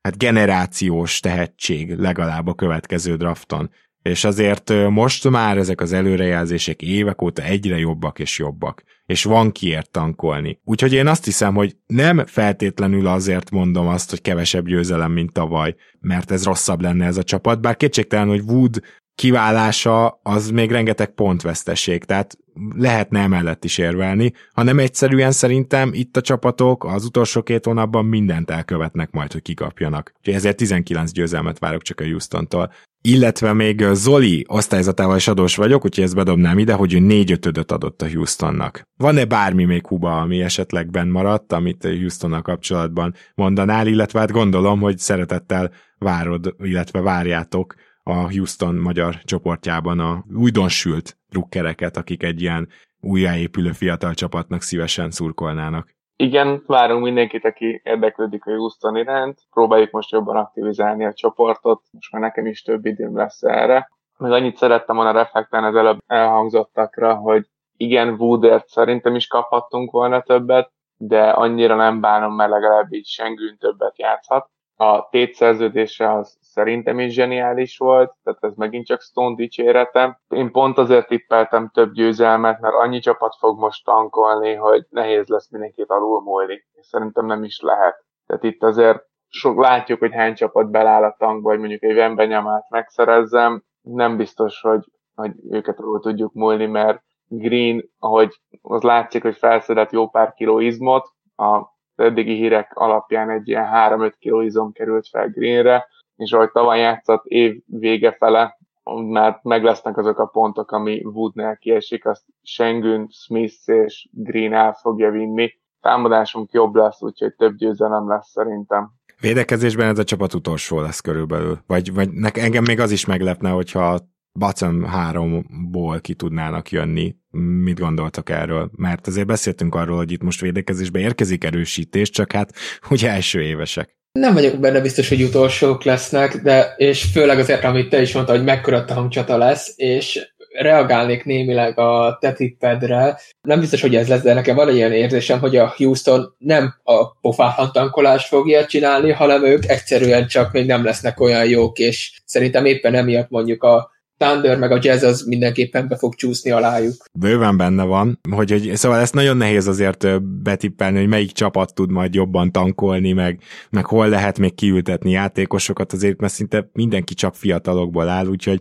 hát 0.00 0.18
generációs 0.18 1.20
tehetség 1.20 1.94
legalább 1.94 2.46
a 2.46 2.54
következő 2.54 3.16
drafton. 3.16 3.70
És 4.02 4.24
azért 4.24 4.72
most 4.88 5.28
már 5.28 5.56
ezek 5.56 5.80
az 5.80 5.92
előrejelzések 5.92 6.82
évek 6.82 7.22
óta 7.22 7.42
egyre 7.42 7.78
jobbak 7.78 8.18
és 8.18 8.38
jobbak. 8.38 8.82
És 9.06 9.24
van 9.24 9.52
kiért 9.52 9.90
tankolni. 9.90 10.60
Úgyhogy 10.64 10.92
én 10.92 11.06
azt 11.06 11.24
hiszem, 11.24 11.54
hogy 11.54 11.76
nem 11.86 12.26
feltétlenül 12.26 13.06
azért 13.06 13.50
mondom 13.50 13.86
azt, 13.86 14.10
hogy 14.10 14.20
kevesebb 14.20 14.66
győzelem, 14.66 15.12
mint 15.12 15.32
tavaly, 15.32 15.74
mert 16.00 16.30
ez 16.30 16.44
rosszabb 16.44 16.80
lenne 16.80 17.06
ez 17.06 17.16
a 17.16 17.22
csapat, 17.22 17.60
bár 17.60 17.76
kétségtelen, 17.76 18.28
hogy 18.28 18.40
Wood 18.40 18.82
kiválása 19.16 20.20
az 20.22 20.50
még 20.50 20.70
rengeteg 20.70 21.08
pontveszteség, 21.14 22.04
tehát 22.04 22.38
lehetne 22.74 23.20
emellett 23.20 23.64
is 23.64 23.78
érvelni, 23.78 24.32
hanem 24.52 24.78
egyszerűen 24.78 25.30
szerintem 25.30 25.90
itt 25.92 26.16
a 26.16 26.20
csapatok 26.20 26.84
az 26.84 27.04
utolsó 27.04 27.42
két 27.42 27.64
hónapban 27.64 28.04
mindent 28.04 28.50
elkövetnek 28.50 29.10
majd, 29.10 29.32
hogy 29.32 29.42
kikapjanak. 29.42 30.12
Úgyhogy 30.18 30.34
ezért 30.34 30.56
19 30.56 31.12
győzelmet 31.12 31.58
várok 31.58 31.82
csak 31.82 32.00
a 32.00 32.04
Houston-tól. 32.04 32.72
Illetve 33.00 33.52
még 33.52 33.84
Zoli 33.92 34.44
osztályzatával 34.48 35.16
is 35.16 35.28
adós 35.28 35.56
vagyok, 35.56 35.84
úgyhogy 35.84 36.04
ezt 36.04 36.14
bedobnám 36.14 36.58
ide, 36.58 36.72
hogy 36.72 36.94
ő 36.94 36.98
négy 36.98 37.32
ötödöt 37.32 37.72
adott 37.72 38.02
a 38.02 38.08
Houstonnak. 38.08 38.82
Van-e 38.96 39.24
bármi 39.24 39.64
még 39.64 39.86
Huba, 39.86 40.20
ami 40.20 40.42
esetleg 40.42 40.90
benn 40.90 41.08
maradt, 41.08 41.52
amit 41.52 41.82
Houstonnal 41.82 42.42
kapcsolatban 42.42 43.14
mondanál, 43.34 43.86
illetve 43.86 44.18
hát 44.18 44.30
gondolom, 44.30 44.80
hogy 44.80 44.98
szeretettel 44.98 45.70
várod, 45.98 46.54
illetve 46.58 47.00
várjátok 47.00 47.74
a 48.08 48.30
Houston 48.30 48.74
magyar 48.74 49.14
csoportjában 49.14 50.00
a 50.00 50.24
újdonsült 50.36 51.18
drukkereket, 51.30 51.96
akik 51.96 52.22
egy 52.22 52.40
ilyen 52.40 52.68
újjáépülő 53.00 53.72
fiatal 53.72 54.14
csapatnak 54.14 54.62
szívesen 54.62 55.10
szurkolnának. 55.10 55.94
Igen, 56.16 56.62
várunk 56.66 57.02
mindenkit, 57.02 57.44
aki 57.44 57.80
érdeklődik 57.84 58.46
a 58.46 58.50
Houston 58.50 58.96
iránt. 58.96 59.38
Próbáljuk 59.50 59.90
most 59.90 60.10
jobban 60.10 60.36
aktivizálni 60.36 61.04
a 61.04 61.12
csoportot, 61.12 61.82
most 61.90 62.12
már 62.12 62.22
nekem 62.22 62.46
is 62.46 62.62
több 62.62 62.86
időm 62.86 63.16
lesz 63.16 63.42
erre. 63.42 63.90
Még 64.18 64.32
annyit 64.32 64.56
szerettem 64.56 64.96
volna 64.96 65.12
reflektálni 65.12 65.66
az 65.66 65.74
előbb 65.74 65.98
elhangzottakra, 66.06 67.14
hogy 67.14 67.46
igen, 67.76 68.08
Woodert 68.08 68.68
szerintem 68.68 69.14
is 69.14 69.26
kaphattunk 69.26 69.90
volna 69.90 70.22
többet, 70.22 70.72
de 70.96 71.30
annyira 71.30 71.76
nem 71.76 72.00
bánom, 72.00 72.34
mert 72.34 72.50
legalább 72.50 72.92
így 72.92 73.06
Sengün 73.06 73.56
többet 73.58 73.98
játszhat. 73.98 74.50
A 74.78 75.08
tétszerződése 75.08 76.12
az 76.12 76.38
szerintem 76.40 76.98
is 76.98 77.12
zseniális 77.12 77.78
volt, 77.78 78.14
tehát 78.24 78.44
ez 78.44 78.54
megint 78.54 78.86
csak 78.86 79.00
Stone 79.00 79.34
dicsérete. 79.34 80.20
Én 80.28 80.50
pont 80.50 80.78
azért 80.78 81.06
tippeltem 81.06 81.70
több 81.74 81.92
győzelmet, 81.92 82.60
mert 82.60 82.74
annyi 82.74 82.98
csapat 82.98 83.36
fog 83.38 83.58
most 83.58 83.84
tankolni, 83.84 84.54
hogy 84.54 84.86
nehéz 84.90 85.26
lesz 85.26 85.50
mindenkit 85.50 85.90
alulmúlni, 85.90 86.64
és 86.72 86.86
szerintem 86.86 87.26
nem 87.26 87.44
is 87.44 87.60
lehet. 87.60 88.04
Tehát 88.26 88.42
itt 88.42 88.62
azért 88.62 89.04
sok 89.28 89.60
látjuk, 89.60 89.98
hogy 89.98 90.12
hány 90.12 90.34
csapat 90.34 90.70
beláll 90.70 91.04
a 91.04 91.16
tankba, 91.18 91.48
hogy 91.48 91.58
mondjuk 91.58 91.82
egy 91.82 91.94
Vembenyamát 91.94 92.70
megszerezzem, 92.70 93.62
nem 93.80 94.16
biztos, 94.16 94.60
hogy, 94.60 94.84
hogy 95.14 95.32
őket 95.50 95.78
alul 95.78 96.00
tudjuk 96.00 96.32
múlni, 96.32 96.66
mert 96.66 97.02
Green, 97.28 97.84
ahogy 97.98 98.40
az 98.62 98.82
látszik, 98.82 99.22
hogy 99.22 99.36
felszedett 99.36 99.92
jó 99.92 100.08
pár 100.08 100.32
kiló 100.32 100.58
izmot, 100.58 101.08
a 101.36 101.74
eddigi 101.96 102.34
hírek 102.34 102.70
alapján 102.74 103.30
egy 103.30 103.48
ilyen 103.48 103.68
3-5 103.72 104.12
kiló 104.18 104.40
izom 104.40 104.72
került 104.72 105.08
fel 105.08 105.28
Greenre, 105.28 105.86
és 106.16 106.32
ahogy 106.32 106.50
tavaly 106.50 106.78
játszott 106.78 107.24
év 107.24 107.62
vége 107.66 108.12
fele, 108.12 108.58
mert 108.94 109.42
meg 109.42 109.62
lesznek 109.62 109.96
azok 109.96 110.18
a 110.18 110.26
pontok, 110.26 110.70
ami 110.70 111.04
Woodnél 111.04 111.56
kiesik, 111.56 112.06
azt 112.06 112.24
Schengen, 112.42 113.08
Smith 113.10 113.68
és 113.68 114.08
Green 114.12 114.52
el 114.52 114.72
fogja 114.72 115.10
vinni. 115.10 115.54
Támadásunk 115.80 116.52
jobb 116.52 116.74
lesz, 116.74 117.02
úgyhogy 117.02 117.34
több 117.34 117.54
győzelem 117.54 118.08
lesz 118.08 118.30
szerintem. 118.30 118.90
Védekezésben 119.20 119.88
ez 119.88 119.98
a 119.98 120.04
csapat 120.04 120.34
utolsó 120.34 120.80
lesz 120.80 121.00
körülbelül. 121.00 121.58
Vagy, 121.66 121.94
vagy 121.94 122.08
engem 122.32 122.64
még 122.66 122.80
az 122.80 122.90
is 122.90 123.06
meglepne, 123.06 123.50
hogyha 123.50 123.98
bottom 124.36 124.84
háromból 124.84 126.00
ki 126.00 126.14
tudnának 126.14 126.70
jönni. 126.70 127.14
Mit 127.62 127.78
gondoltak 127.78 128.30
erről? 128.30 128.70
Mert 128.76 129.06
azért 129.06 129.26
beszéltünk 129.26 129.74
arról, 129.74 129.96
hogy 129.96 130.12
itt 130.12 130.22
most 130.22 130.40
védekezésbe 130.40 130.98
érkezik 130.98 131.44
erősítés, 131.44 132.10
csak 132.10 132.32
hát 132.32 132.52
ugye 132.90 133.10
első 133.10 133.42
évesek. 133.42 133.96
Nem 134.12 134.34
vagyok 134.34 134.60
benne 134.60 134.80
biztos, 134.80 135.08
hogy 135.08 135.22
utolsók 135.22 135.84
lesznek, 135.84 136.36
de 136.36 136.74
és 136.76 137.02
főleg 137.02 137.38
azért, 137.38 137.64
amit 137.64 137.88
te 137.88 138.00
is 138.00 138.12
mondta, 138.12 138.32
hogy 138.32 138.44
mekkora 138.44 138.84
tancsata 138.84 139.36
lesz, 139.36 139.72
és 139.76 140.34
reagálnék 140.58 141.24
némileg 141.24 141.78
a 141.78 142.18
te 142.20 142.32
tippedre. 142.32 143.18
Nem 143.40 143.60
biztos, 143.60 143.80
hogy 143.80 143.96
ez 143.96 144.08
lesz, 144.08 144.22
de 144.22 144.34
nekem 144.34 144.56
van 144.56 144.68
egy 144.68 144.74
ilyen 144.74 144.92
érzésem, 144.92 145.38
hogy 145.38 145.56
a 145.56 145.74
Houston 145.76 146.34
nem 146.38 146.74
a 146.82 147.10
pofátlan 147.10 147.72
tankolást 147.72 148.28
fogja 148.28 148.66
csinálni, 148.66 149.10
hanem 149.10 149.44
ők 149.44 149.68
egyszerűen 149.68 150.26
csak 150.26 150.52
még 150.52 150.66
nem 150.66 150.84
lesznek 150.84 151.20
olyan 151.20 151.48
jók, 151.48 151.78
és 151.78 152.20
szerintem 152.24 152.64
éppen 152.64 152.94
emiatt 152.94 153.30
mondjuk 153.30 153.62
a 153.62 153.94
Thunder 154.18 154.58
meg 154.58 154.70
a 154.70 154.78
Jazz 154.82 155.02
az 155.02 155.22
mindenképpen 155.22 155.88
be 155.88 155.96
fog 155.96 156.14
csúszni 156.14 156.50
alájuk. 156.50 157.04
Bőven 157.12 157.56
benne 157.56 157.82
van, 157.82 158.20
hogy, 158.30 158.50
hogy 158.50 158.76
szóval 158.76 159.00
ezt 159.00 159.14
nagyon 159.14 159.36
nehéz 159.36 159.66
azért 159.66 160.22
betippelni, 160.22 160.98
hogy 160.98 161.08
melyik 161.08 161.32
csapat 161.32 161.74
tud 161.74 161.90
majd 161.90 162.14
jobban 162.14 162.52
tankolni, 162.52 163.12
meg, 163.12 163.40
meg 163.70 163.86
hol 163.86 164.08
lehet 164.08 164.38
még 164.38 164.54
kiültetni 164.54 165.10
játékosokat, 165.10 165.92
azért 165.92 166.20
mert 166.20 166.32
szinte 166.32 166.70
mindenki 166.72 167.14
csak 167.14 167.34
fiatalokból 167.34 168.08
áll, 168.08 168.26
úgyhogy 168.26 168.60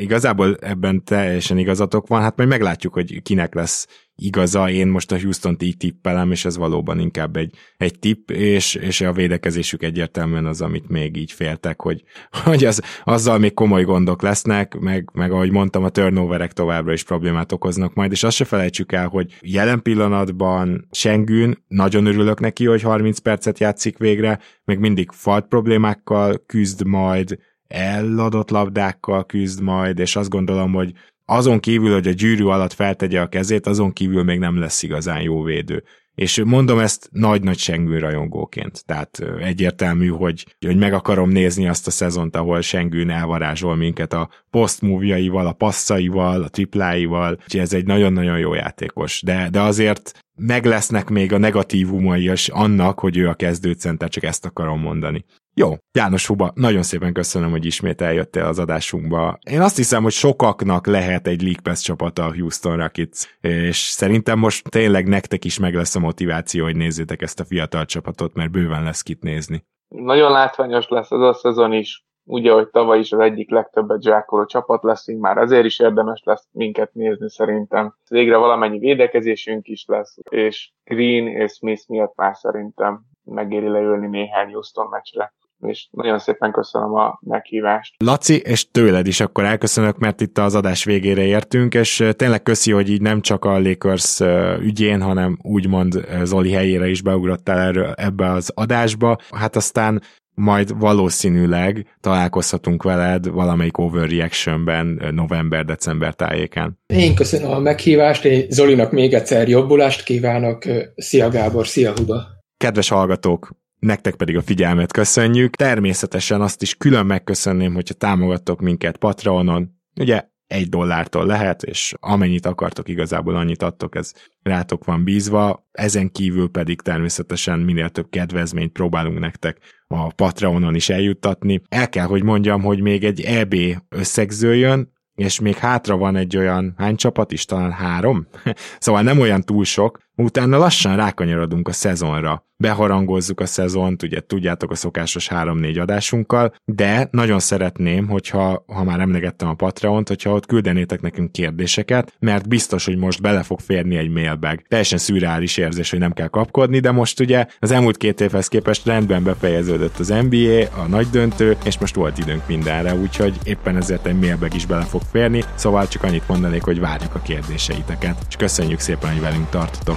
igazából 0.00 0.56
ebben 0.60 1.04
teljesen 1.04 1.58
igazatok 1.58 2.06
van, 2.06 2.20
hát 2.20 2.36
majd 2.36 2.48
meglátjuk, 2.48 2.92
hogy 2.92 3.22
kinek 3.22 3.54
lesz 3.54 3.86
igaza, 4.20 4.70
én 4.70 4.86
most 4.86 5.12
a 5.12 5.20
Houston-t 5.20 5.62
így 5.62 5.76
tippelem, 5.76 6.30
és 6.30 6.44
ez 6.44 6.56
valóban 6.56 6.98
inkább 6.98 7.36
egy, 7.36 7.54
egy 7.76 7.98
tipp, 7.98 8.30
és, 8.30 8.74
és 8.74 9.00
a 9.00 9.12
védekezésük 9.12 9.82
egyértelműen 9.82 10.46
az, 10.46 10.60
amit 10.60 10.88
még 10.88 11.16
így 11.16 11.32
féltek, 11.32 11.80
hogy, 11.80 12.02
hogy 12.44 12.64
az, 12.64 12.82
azzal 13.04 13.38
még 13.38 13.54
komoly 13.54 13.84
gondok 13.84 14.22
lesznek, 14.22 14.78
meg, 14.78 15.10
meg 15.12 15.32
ahogy 15.32 15.50
mondtam, 15.50 15.84
a 15.84 15.88
turnoverek 15.88 16.52
továbbra 16.52 16.92
is 16.92 17.04
problémát 17.04 17.52
okoznak 17.52 17.94
majd, 17.94 18.12
és 18.12 18.22
azt 18.22 18.36
se 18.36 18.44
felejtsük 18.44 18.92
el, 18.92 19.08
hogy 19.08 19.36
jelen 19.40 19.82
pillanatban 19.82 20.88
Sengün, 20.90 21.64
nagyon 21.68 22.06
örülök 22.06 22.40
neki, 22.40 22.66
hogy 22.66 22.82
30 22.82 23.18
percet 23.18 23.58
játszik 23.58 23.98
végre, 23.98 24.38
még 24.64 24.78
mindig 24.78 25.10
falt 25.12 25.46
problémákkal 25.46 26.42
küzd 26.46 26.84
majd, 26.86 27.38
eladott 27.70 28.50
labdákkal 28.50 29.26
küzd 29.26 29.62
majd, 29.62 29.98
és 29.98 30.16
azt 30.16 30.28
gondolom, 30.28 30.72
hogy 30.72 30.92
azon 31.24 31.60
kívül, 31.60 31.92
hogy 31.92 32.06
a 32.06 32.12
gyűrű 32.12 32.44
alatt 32.44 32.72
feltegye 32.72 33.20
a 33.20 33.28
kezét, 33.28 33.66
azon 33.66 33.92
kívül 33.92 34.22
még 34.22 34.38
nem 34.38 34.58
lesz 34.58 34.82
igazán 34.82 35.20
jó 35.22 35.42
védő. 35.42 35.84
És 36.14 36.42
mondom 36.44 36.78
ezt 36.78 37.08
nagy-nagy 37.12 37.58
Sengő 37.58 37.98
rajongóként. 37.98 38.84
Tehát 38.86 39.22
egyértelmű, 39.40 40.08
hogy, 40.08 40.56
hogy 40.66 40.76
meg 40.76 40.92
akarom 40.92 41.30
nézni 41.30 41.68
azt 41.68 41.86
a 41.86 41.90
szezont, 41.90 42.36
ahol 42.36 42.60
Sengőn 42.60 43.10
elvarázsol 43.10 43.76
minket 43.76 44.12
a 44.12 44.28
posztmúvjaival, 44.50 45.46
a 45.46 45.52
passzaival, 45.52 46.42
a 46.42 46.48
tripláival, 46.48 47.32
úgyhogy 47.42 47.60
ez 47.60 47.72
egy 47.72 47.86
nagyon-nagyon 47.86 48.38
jó 48.38 48.54
játékos. 48.54 49.22
De, 49.22 49.48
de 49.50 49.60
azért 49.60 50.12
meg 50.36 50.64
lesznek 50.64 51.08
még 51.08 51.32
a 51.32 51.38
negatívumai 51.38 52.30
is 52.30 52.48
annak, 52.48 52.98
hogy 52.98 53.16
ő 53.16 53.28
a 53.28 53.34
kezdőcenter, 53.34 54.08
csak 54.08 54.24
ezt 54.24 54.44
akarom 54.44 54.80
mondani. 54.80 55.24
Jó, 55.54 55.68
János 55.92 56.26
Huba, 56.26 56.52
nagyon 56.54 56.82
szépen 56.82 57.12
köszönöm, 57.12 57.50
hogy 57.50 57.64
ismét 57.64 58.00
eljöttél 58.00 58.44
az 58.44 58.58
adásunkba. 58.58 59.38
Én 59.50 59.60
azt 59.60 59.76
hiszem, 59.76 60.02
hogy 60.02 60.12
sokaknak 60.12 60.86
lehet 60.86 61.26
egy 61.26 61.42
League 61.42 61.62
Pass 61.62 61.82
csapata 61.82 62.24
a 62.24 62.34
Houston 62.34 62.76
Rockets, 62.76 63.36
és 63.40 63.76
szerintem 63.76 64.38
most 64.38 64.70
tényleg 64.70 65.08
nektek 65.08 65.44
is 65.44 65.58
meg 65.58 65.74
lesz 65.74 65.96
a 65.96 66.00
motiváció, 66.00 66.64
hogy 66.64 66.76
nézzétek 66.76 67.22
ezt 67.22 67.40
a 67.40 67.44
fiatal 67.44 67.84
csapatot, 67.84 68.34
mert 68.34 68.50
bőven 68.50 68.82
lesz 68.82 69.02
kit 69.02 69.22
nézni. 69.22 69.64
Nagyon 69.88 70.32
látványos 70.32 70.88
lesz 70.88 71.10
ez 71.10 71.20
a 71.20 71.32
szezon 71.32 71.72
is, 71.72 72.04
ugye, 72.24 72.52
hogy 72.52 72.68
tavaly 72.68 72.98
is 72.98 73.12
az 73.12 73.18
egyik 73.18 73.50
legtöbbet 73.50 74.02
zsákoló 74.02 74.44
csapat 74.44 74.82
leszünk, 74.82 75.20
már 75.20 75.36
ezért 75.36 75.64
is 75.64 75.78
érdemes 75.78 76.22
lesz 76.24 76.48
minket 76.50 76.94
nézni 76.94 77.30
szerintem. 77.30 77.94
Végre 78.08 78.36
valamennyi 78.36 78.78
védekezésünk 78.78 79.66
is 79.66 79.84
lesz, 79.86 80.16
és 80.30 80.72
Green 80.84 81.26
és 81.26 81.52
Smith 81.52 81.88
miatt 81.88 82.16
már 82.16 82.36
szerintem 82.36 83.00
megéri 83.24 83.68
leülni 83.68 84.06
néhány 84.06 84.52
Houston 84.52 84.86
meccsre 84.90 85.32
és 85.62 85.88
nagyon 85.90 86.18
szépen 86.18 86.52
köszönöm 86.52 86.94
a 86.94 87.18
meghívást. 87.20 87.94
Laci, 88.04 88.36
és 88.36 88.70
tőled 88.70 89.06
is 89.06 89.20
akkor 89.20 89.44
elköszönök, 89.44 89.98
mert 89.98 90.20
itt 90.20 90.38
az 90.38 90.54
adás 90.54 90.84
végére 90.84 91.22
értünk, 91.22 91.74
és 91.74 92.04
tényleg 92.16 92.42
köszi, 92.42 92.72
hogy 92.72 92.90
így 92.90 93.00
nem 93.00 93.20
csak 93.20 93.44
a 93.44 93.58
Lakers 93.58 94.20
ügyén, 94.60 95.02
hanem 95.02 95.38
úgymond 95.42 96.06
Zoli 96.22 96.52
helyére 96.52 96.88
is 96.88 97.02
beugrottál 97.02 97.58
erről, 97.58 97.92
ebbe 97.96 98.30
az 98.30 98.52
adásba. 98.54 99.18
Hát 99.30 99.56
aztán 99.56 100.02
majd 100.34 100.78
valószínűleg 100.78 101.96
találkozhatunk 102.00 102.82
veled 102.82 103.28
valamelyik 103.28 103.78
overreactionben 103.78 105.02
november-december 105.14 106.14
tájékán. 106.14 106.78
Én 106.86 107.14
köszönöm 107.14 107.50
a 107.50 107.58
meghívást, 107.58 108.24
én 108.24 108.46
Zolinak 108.48 108.92
még 108.92 109.14
egyszer 109.14 109.48
jobbulást 109.48 110.02
kívánok. 110.02 110.62
Szia 110.96 111.28
Gábor, 111.28 111.66
szia 111.66 111.92
Huda! 111.96 112.26
Kedves 112.56 112.88
hallgatók, 112.88 113.50
nektek 113.80 114.14
pedig 114.14 114.36
a 114.36 114.42
figyelmet 114.42 114.92
köszönjük. 114.92 115.56
Természetesen 115.56 116.40
azt 116.40 116.62
is 116.62 116.74
külön 116.74 117.06
megköszönném, 117.06 117.74
hogyha 117.74 117.94
támogattok 117.94 118.60
minket 118.60 118.96
Patreonon. 118.96 119.70
Ugye 120.00 120.28
egy 120.46 120.68
dollártól 120.68 121.26
lehet, 121.26 121.62
és 121.62 121.94
amennyit 122.00 122.46
akartok, 122.46 122.88
igazából 122.88 123.36
annyit 123.36 123.62
adtok, 123.62 123.96
ez 123.96 124.12
rátok 124.42 124.84
van 124.84 125.04
bízva. 125.04 125.68
Ezen 125.72 126.10
kívül 126.10 126.50
pedig 126.50 126.80
természetesen 126.80 127.58
minél 127.58 127.88
több 127.88 128.08
kedvezményt 128.10 128.72
próbálunk 128.72 129.18
nektek 129.18 129.58
a 129.86 130.12
Patreonon 130.12 130.74
is 130.74 130.88
eljuttatni. 130.88 131.62
El 131.68 131.88
kell, 131.88 132.06
hogy 132.06 132.22
mondjam, 132.22 132.62
hogy 132.62 132.80
még 132.80 133.04
egy 133.04 133.20
EB 133.20 133.54
összegző 133.88 134.54
jön, 134.54 134.92
és 135.14 135.40
még 135.40 135.56
hátra 135.56 135.96
van 135.96 136.16
egy 136.16 136.36
olyan, 136.36 136.74
hány 136.76 136.96
csapat 136.96 137.32
is, 137.32 137.44
talán 137.44 137.72
három? 137.72 138.26
szóval 138.78 139.02
nem 139.02 139.20
olyan 139.20 139.42
túl 139.42 139.64
sok, 139.64 139.98
utána 140.20 140.58
lassan 140.58 140.96
rákanyarodunk 140.96 141.68
a 141.68 141.72
szezonra. 141.72 142.44
Beharangozzuk 142.56 143.40
a 143.40 143.46
szezont, 143.46 144.02
ugye 144.02 144.20
tudjátok 144.20 144.70
a 144.70 144.74
szokásos 144.74 145.28
3-4 145.34 145.80
adásunkkal, 145.80 146.54
de 146.64 147.08
nagyon 147.10 147.38
szeretném, 147.38 148.08
hogyha, 148.08 148.64
ha 148.66 148.84
már 148.84 149.00
emlegettem 149.00 149.48
a 149.48 149.54
Patreon-t, 149.54 150.08
hogyha 150.08 150.32
ott 150.32 150.46
küldenétek 150.46 151.00
nekünk 151.00 151.32
kérdéseket, 151.32 152.16
mert 152.18 152.48
biztos, 152.48 152.84
hogy 152.84 152.96
most 152.96 153.22
bele 153.22 153.42
fog 153.42 153.60
férni 153.60 153.96
egy 153.96 154.10
mailbag. 154.10 154.62
Teljesen 154.68 154.98
szürreális 154.98 155.56
érzés, 155.56 155.90
hogy 155.90 155.98
nem 155.98 156.12
kell 156.12 156.26
kapkodni, 156.28 156.78
de 156.78 156.90
most 156.90 157.20
ugye 157.20 157.46
az 157.58 157.70
elmúlt 157.70 157.96
két 157.96 158.20
évhez 158.20 158.48
képest 158.48 158.86
rendben 158.86 159.22
befejeződött 159.22 159.98
az 159.98 160.08
NBA, 160.08 160.82
a 160.82 160.86
nagy 160.88 161.06
döntő, 161.10 161.56
és 161.64 161.78
most 161.78 161.94
volt 161.94 162.18
időnk 162.18 162.46
mindenre, 162.46 162.94
úgyhogy 162.94 163.38
éppen 163.44 163.76
ezért 163.76 164.06
egy 164.06 164.18
mailbag 164.18 164.54
is 164.54 164.66
bele 164.66 164.84
fog 164.84 165.02
férni, 165.10 165.44
szóval 165.54 165.88
csak 165.88 166.02
annyit 166.02 166.28
mondanék, 166.28 166.62
hogy 166.62 166.80
várjuk 166.80 167.14
a 167.14 167.22
kérdéseiteket, 167.22 168.16
és 168.28 168.36
köszönjük 168.36 168.80
szépen, 168.80 169.12
hogy 169.12 169.20
velünk 169.20 169.48
tartotok. 169.48 169.96